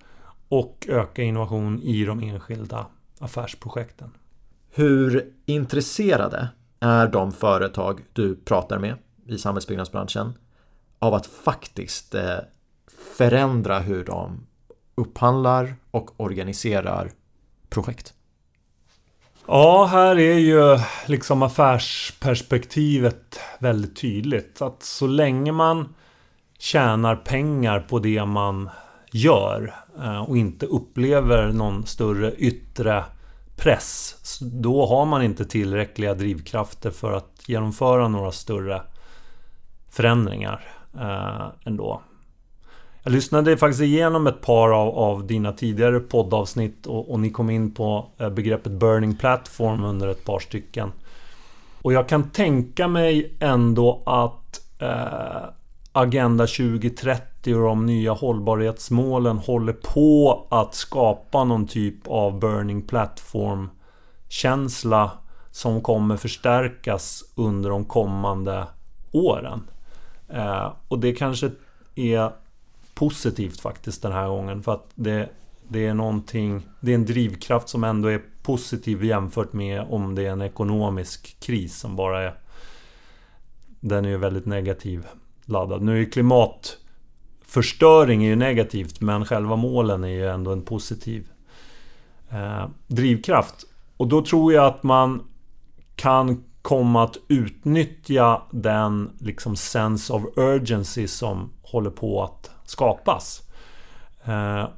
och 0.48 0.86
öka 0.88 1.22
innovation 1.22 1.82
i 1.82 2.04
de 2.04 2.22
enskilda 2.22 2.86
affärsprojekten. 3.18 4.10
Hur 4.70 5.32
intresserade 5.46 6.48
är 6.80 7.06
de 7.06 7.32
företag 7.32 8.00
du 8.12 8.36
pratar 8.36 8.78
med 8.78 8.94
i 9.26 9.38
samhällsbyggnadsbranschen 9.38 10.32
av 10.98 11.14
att 11.14 11.26
faktiskt 11.26 12.14
eh, 12.14 12.36
förändra 13.18 13.78
hur 13.78 14.04
de 14.04 14.46
upphandlar 14.94 15.74
och 15.90 16.20
organiserar 16.20 17.10
projekt? 17.68 18.14
Ja, 19.46 19.84
här 19.84 20.18
är 20.18 20.38
ju 20.38 20.78
liksom 21.06 21.42
affärsperspektivet 21.42 23.40
väldigt 23.58 23.96
tydligt. 23.96 24.62
Att 24.62 24.82
så 24.82 25.06
länge 25.06 25.52
man 25.52 25.94
tjänar 26.58 27.16
pengar 27.16 27.80
på 27.80 27.98
det 27.98 28.24
man 28.24 28.70
gör 29.12 29.74
eh, 30.02 30.20
och 30.20 30.36
inte 30.36 30.66
upplever 30.66 31.52
någon 31.52 31.86
större 31.86 32.32
yttre 32.32 33.04
press. 33.56 34.14
Då 34.40 34.86
har 34.86 35.06
man 35.06 35.22
inte 35.22 35.44
tillräckliga 35.44 36.14
drivkrafter 36.14 36.90
för 36.90 37.12
att 37.12 37.42
genomföra 37.46 38.08
några 38.08 38.32
större 38.32 38.82
förändringar 39.90 40.68
eh, 41.00 41.46
ändå. 41.64 42.02
Jag 43.08 43.12
lyssnade 43.12 43.56
faktiskt 43.56 43.82
igenom 43.82 44.26
ett 44.26 44.40
par 44.40 44.70
av, 44.70 44.98
av 44.98 45.26
dina 45.26 45.52
tidigare 45.52 46.00
poddavsnitt 46.00 46.86
och, 46.86 47.10
och, 47.10 47.20
ni 47.20 47.30
kom 47.30 47.50
in 47.50 47.74
på 47.74 48.06
eh, 48.18 48.30
begreppet 48.30 48.72
Burning 48.72 49.16
Platform 49.16 49.84
under 49.84 50.08
ett 50.08 50.24
par 50.24 50.38
stycken. 50.38 50.92
Och 51.82 51.92
jag 51.92 52.08
kan 52.08 52.30
tänka 52.30 52.88
mig 52.88 53.36
ändå 53.40 54.02
att 54.06 54.60
eh, 54.78 55.48
Agenda 55.92 56.46
2030 56.46 57.54
och 57.54 57.62
de 57.62 57.86
nya 57.86 58.12
hållbarhetsmålen 58.12 59.38
håller 59.38 59.72
på 59.72 60.46
att 60.50 60.74
skapa 60.74 61.44
någon 61.44 61.66
typ 61.66 62.06
av 62.06 62.38
Burning 62.38 62.82
Platform 62.82 63.70
känsla 64.28 65.10
som 65.50 65.80
kommer 65.80 66.16
förstärkas 66.16 67.24
under 67.34 67.70
de 67.70 67.84
kommande 67.84 68.66
åren. 69.12 69.62
Eh, 70.28 70.72
och 70.88 70.98
det 70.98 71.12
kanske 71.12 71.50
är 71.94 72.30
positivt 72.98 73.60
faktiskt 73.60 74.02
den 74.02 74.12
här 74.12 74.28
gången. 74.28 74.62
För 74.62 74.74
att 74.74 74.90
det, 74.94 75.28
det 75.68 75.86
är 75.86 75.94
någonting, 75.94 76.66
det 76.80 76.90
är 76.90 76.94
en 76.94 77.04
drivkraft 77.04 77.68
som 77.68 77.84
ändå 77.84 78.08
är 78.08 78.22
positiv 78.42 79.04
jämfört 79.04 79.52
med 79.52 79.86
om 79.90 80.14
det 80.14 80.26
är 80.26 80.30
en 80.30 80.42
ekonomisk 80.42 81.40
kris 81.40 81.78
som 81.78 81.96
bara 81.96 82.22
är... 82.22 82.34
Den 83.80 84.04
är 84.04 84.08
ju 84.08 84.16
väldigt 84.16 84.46
negativ 84.46 85.06
laddad. 85.44 85.82
Nu 85.82 85.92
är 85.92 85.96
ju 85.96 86.10
klimatförstöring 86.10 88.24
är 88.24 88.28
ju 88.28 88.36
negativt 88.36 89.00
men 89.00 89.24
själva 89.24 89.56
målen 89.56 90.04
är 90.04 90.08
ju 90.08 90.28
ändå 90.28 90.52
en 90.52 90.62
positiv 90.62 91.28
eh, 92.30 92.66
drivkraft. 92.86 93.64
Och 93.96 94.08
då 94.08 94.24
tror 94.24 94.52
jag 94.52 94.66
att 94.66 94.82
man 94.82 95.24
kan 95.96 96.44
komma 96.62 97.04
att 97.04 97.16
utnyttja 97.28 98.42
den 98.50 99.10
liksom 99.18 99.56
sense 99.56 100.12
of 100.12 100.22
urgency 100.36 101.08
som 101.08 101.50
håller 101.62 101.90
på 101.90 102.24
att 102.24 102.50
skapas. 102.68 103.42
Eh, 104.24 104.68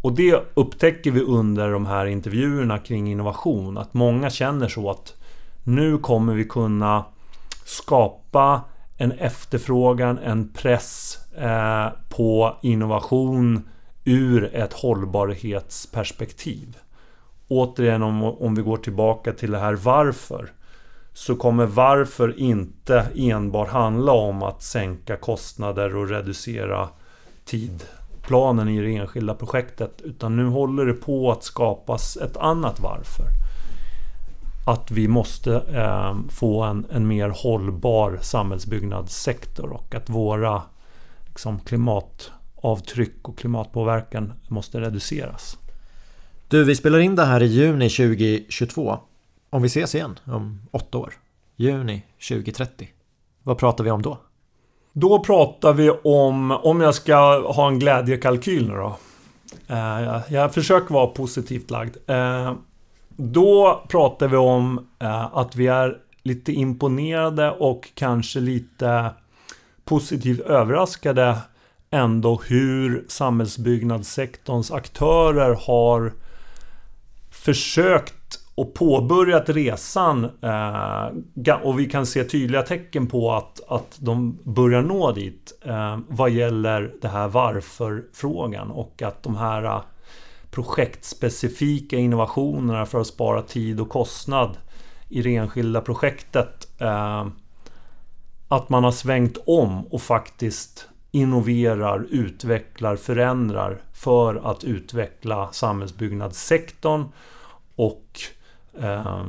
och 0.00 0.12
det 0.12 0.42
upptäcker 0.54 1.10
vi 1.10 1.22
under 1.22 1.70
de 1.70 1.86
här 1.86 2.06
intervjuerna 2.06 2.78
kring 2.78 3.10
innovation. 3.10 3.78
Att 3.78 3.94
många 3.94 4.30
känner 4.30 4.68
så 4.68 4.90
att 4.90 5.14
nu 5.64 5.98
kommer 5.98 6.34
vi 6.34 6.44
kunna 6.44 7.04
skapa 7.64 8.60
en 8.96 9.12
efterfrågan, 9.12 10.18
en 10.18 10.52
press 10.52 11.18
eh, 11.36 11.88
på 12.08 12.56
innovation 12.62 13.68
ur 14.04 14.54
ett 14.54 14.72
hållbarhetsperspektiv. 14.72 16.76
Återigen 17.48 18.02
om, 18.02 18.22
om 18.22 18.54
vi 18.54 18.62
går 18.62 18.76
tillbaka 18.76 19.32
till 19.32 19.50
det 19.50 19.58
här 19.58 19.74
varför. 19.74 20.52
Så 21.12 21.36
kommer 21.36 21.66
varför 21.66 22.38
inte 22.38 23.06
enbart 23.14 23.68
handla 23.68 24.12
om 24.12 24.42
att 24.42 24.62
sänka 24.62 25.16
kostnader 25.16 25.96
och 25.96 26.08
reducera 26.08 26.88
tidplanen 27.48 28.68
i 28.68 28.80
det 28.80 28.96
enskilda 28.96 29.34
projektet. 29.34 30.00
Utan 30.04 30.36
nu 30.36 30.46
håller 30.46 30.86
det 30.86 30.94
på 30.94 31.32
att 31.32 31.44
skapas 31.44 32.16
ett 32.16 32.36
annat 32.36 32.80
varför. 32.80 33.26
Att 34.66 34.90
vi 34.90 35.08
måste 35.08 35.54
eh, 35.54 36.16
få 36.30 36.62
en, 36.62 36.86
en 36.90 37.06
mer 37.06 37.28
hållbar 37.28 38.18
samhällsbyggnadssektor 38.22 39.70
och 39.70 39.94
att 39.94 40.10
våra 40.10 40.62
liksom, 41.26 41.60
klimatavtryck 41.60 43.28
och 43.28 43.38
klimatpåverkan 43.38 44.32
måste 44.48 44.80
reduceras. 44.80 45.58
Du, 46.48 46.64
vi 46.64 46.76
spelar 46.76 46.98
in 46.98 47.16
det 47.16 47.24
här 47.24 47.42
i 47.42 47.46
juni 47.46 47.90
2022. 47.90 48.98
Om 49.50 49.62
vi 49.62 49.66
ses 49.66 49.94
igen 49.94 50.18
om 50.24 50.62
åtta 50.70 50.98
år, 50.98 51.14
juni 51.56 52.02
2030, 52.28 52.88
vad 53.42 53.58
pratar 53.58 53.84
vi 53.84 53.90
om 53.90 54.02
då? 54.02 54.18
Då 55.00 55.18
pratar 55.18 55.72
vi 55.72 55.90
om, 55.90 56.50
om 56.50 56.80
jag 56.80 56.94
ska 56.94 57.48
ha 57.52 57.68
en 57.68 57.78
glädjekalkyl 57.78 58.68
nu 58.68 58.74
då. 58.74 58.96
Eh, 59.68 60.20
jag 60.28 60.54
försöker 60.54 60.94
vara 60.94 61.06
positivt 61.06 61.70
lagd. 61.70 61.96
Eh, 62.06 62.54
då 63.16 63.82
pratar 63.88 64.28
vi 64.28 64.36
om 64.36 64.86
eh, 64.98 65.36
att 65.36 65.56
vi 65.56 65.66
är 65.66 65.96
lite 66.22 66.52
imponerade 66.52 67.50
och 67.50 67.88
kanske 67.94 68.40
lite 68.40 69.10
positivt 69.84 70.40
överraskade 70.40 71.38
ändå 71.90 72.40
hur 72.46 73.04
samhällsbyggnadssektorns 73.08 74.72
aktörer 74.72 75.58
har 75.66 76.12
försökt 77.30 78.14
och 78.58 78.74
påbörjat 78.74 79.48
resan 79.48 80.24
eh, 81.44 81.54
och 81.62 81.78
vi 81.78 81.86
kan 81.86 82.06
se 82.06 82.24
tydliga 82.24 82.62
tecken 82.62 83.06
på 83.06 83.32
att, 83.32 83.60
att 83.68 83.98
de 84.00 84.38
börjar 84.42 84.82
nå 84.82 85.12
dit 85.12 85.52
eh, 85.64 85.98
vad 86.08 86.30
gäller 86.30 86.94
det 87.00 87.08
här 87.08 87.28
varför-frågan 87.28 88.70
och 88.70 89.02
att 89.02 89.22
de 89.22 89.36
här 89.36 89.64
eh, 89.64 89.80
projektspecifika 90.50 91.96
innovationerna 91.96 92.86
för 92.86 93.00
att 93.00 93.06
spara 93.06 93.42
tid 93.42 93.80
och 93.80 93.88
kostnad 93.88 94.58
i 95.08 95.22
det 95.22 95.36
enskilda 95.36 95.80
projektet. 95.80 96.80
Eh, 96.80 97.26
att 98.48 98.68
man 98.68 98.84
har 98.84 98.92
svängt 98.92 99.38
om 99.46 99.86
och 99.86 100.02
faktiskt 100.02 100.88
innoverar, 101.10 102.06
utvecklar, 102.10 102.96
förändrar 102.96 103.80
för 103.92 104.50
att 104.50 104.64
utveckla 104.64 105.48
samhällsbyggnadssektorn 105.52 107.04
och 107.76 108.20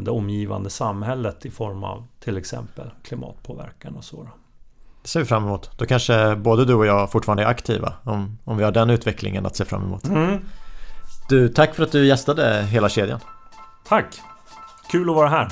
det 0.02 0.12
omgivande 0.12 0.70
samhället 0.70 1.46
i 1.46 1.52
form 1.52 1.84
av 1.84 2.08
till 2.20 2.38
exempel 2.38 2.92
klimatpåverkan 3.04 3.96
och 3.96 4.04
så. 4.04 4.30
Det 5.02 5.08
ser 5.10 5.20
vi 5.20 5.26
fram 5.26 5.46
emot. 5.46 5.78
Då 5.78 5.86
kanske 5.86 6.36
både 6.36 6.66
du 6.66 6.74
och 6.74 6.86
jag 6.86 7.12
fortfarande 7.12 7.44
är 7.44 7.48
aktiva 7.48 7.94
om, 8.04 8.38
om 8.44 8.58
vi 8.58 8.64
har 8.64 8.72
den 8.72 8.90
utvecklingen 8.90 9.46
att 9.46 9.56
se 9.56 9.66
fram 9.66 9.84
emot. 9.84 10.08
Mm. 10.08 10.40
Du, 11.30 11.50
tack 11.50 11.76
för 11.76 11.84
att 11.84 11.92
du 11.92 12.08
gästade 12.08 12.64
hela 12.64 12.90
kedjan. 12.90 13.20
Tack! 13.88 14.22
Kul 14.92 15.10
att 15.10 15.16
vara 15.16 15.30
här. 15.30 15.48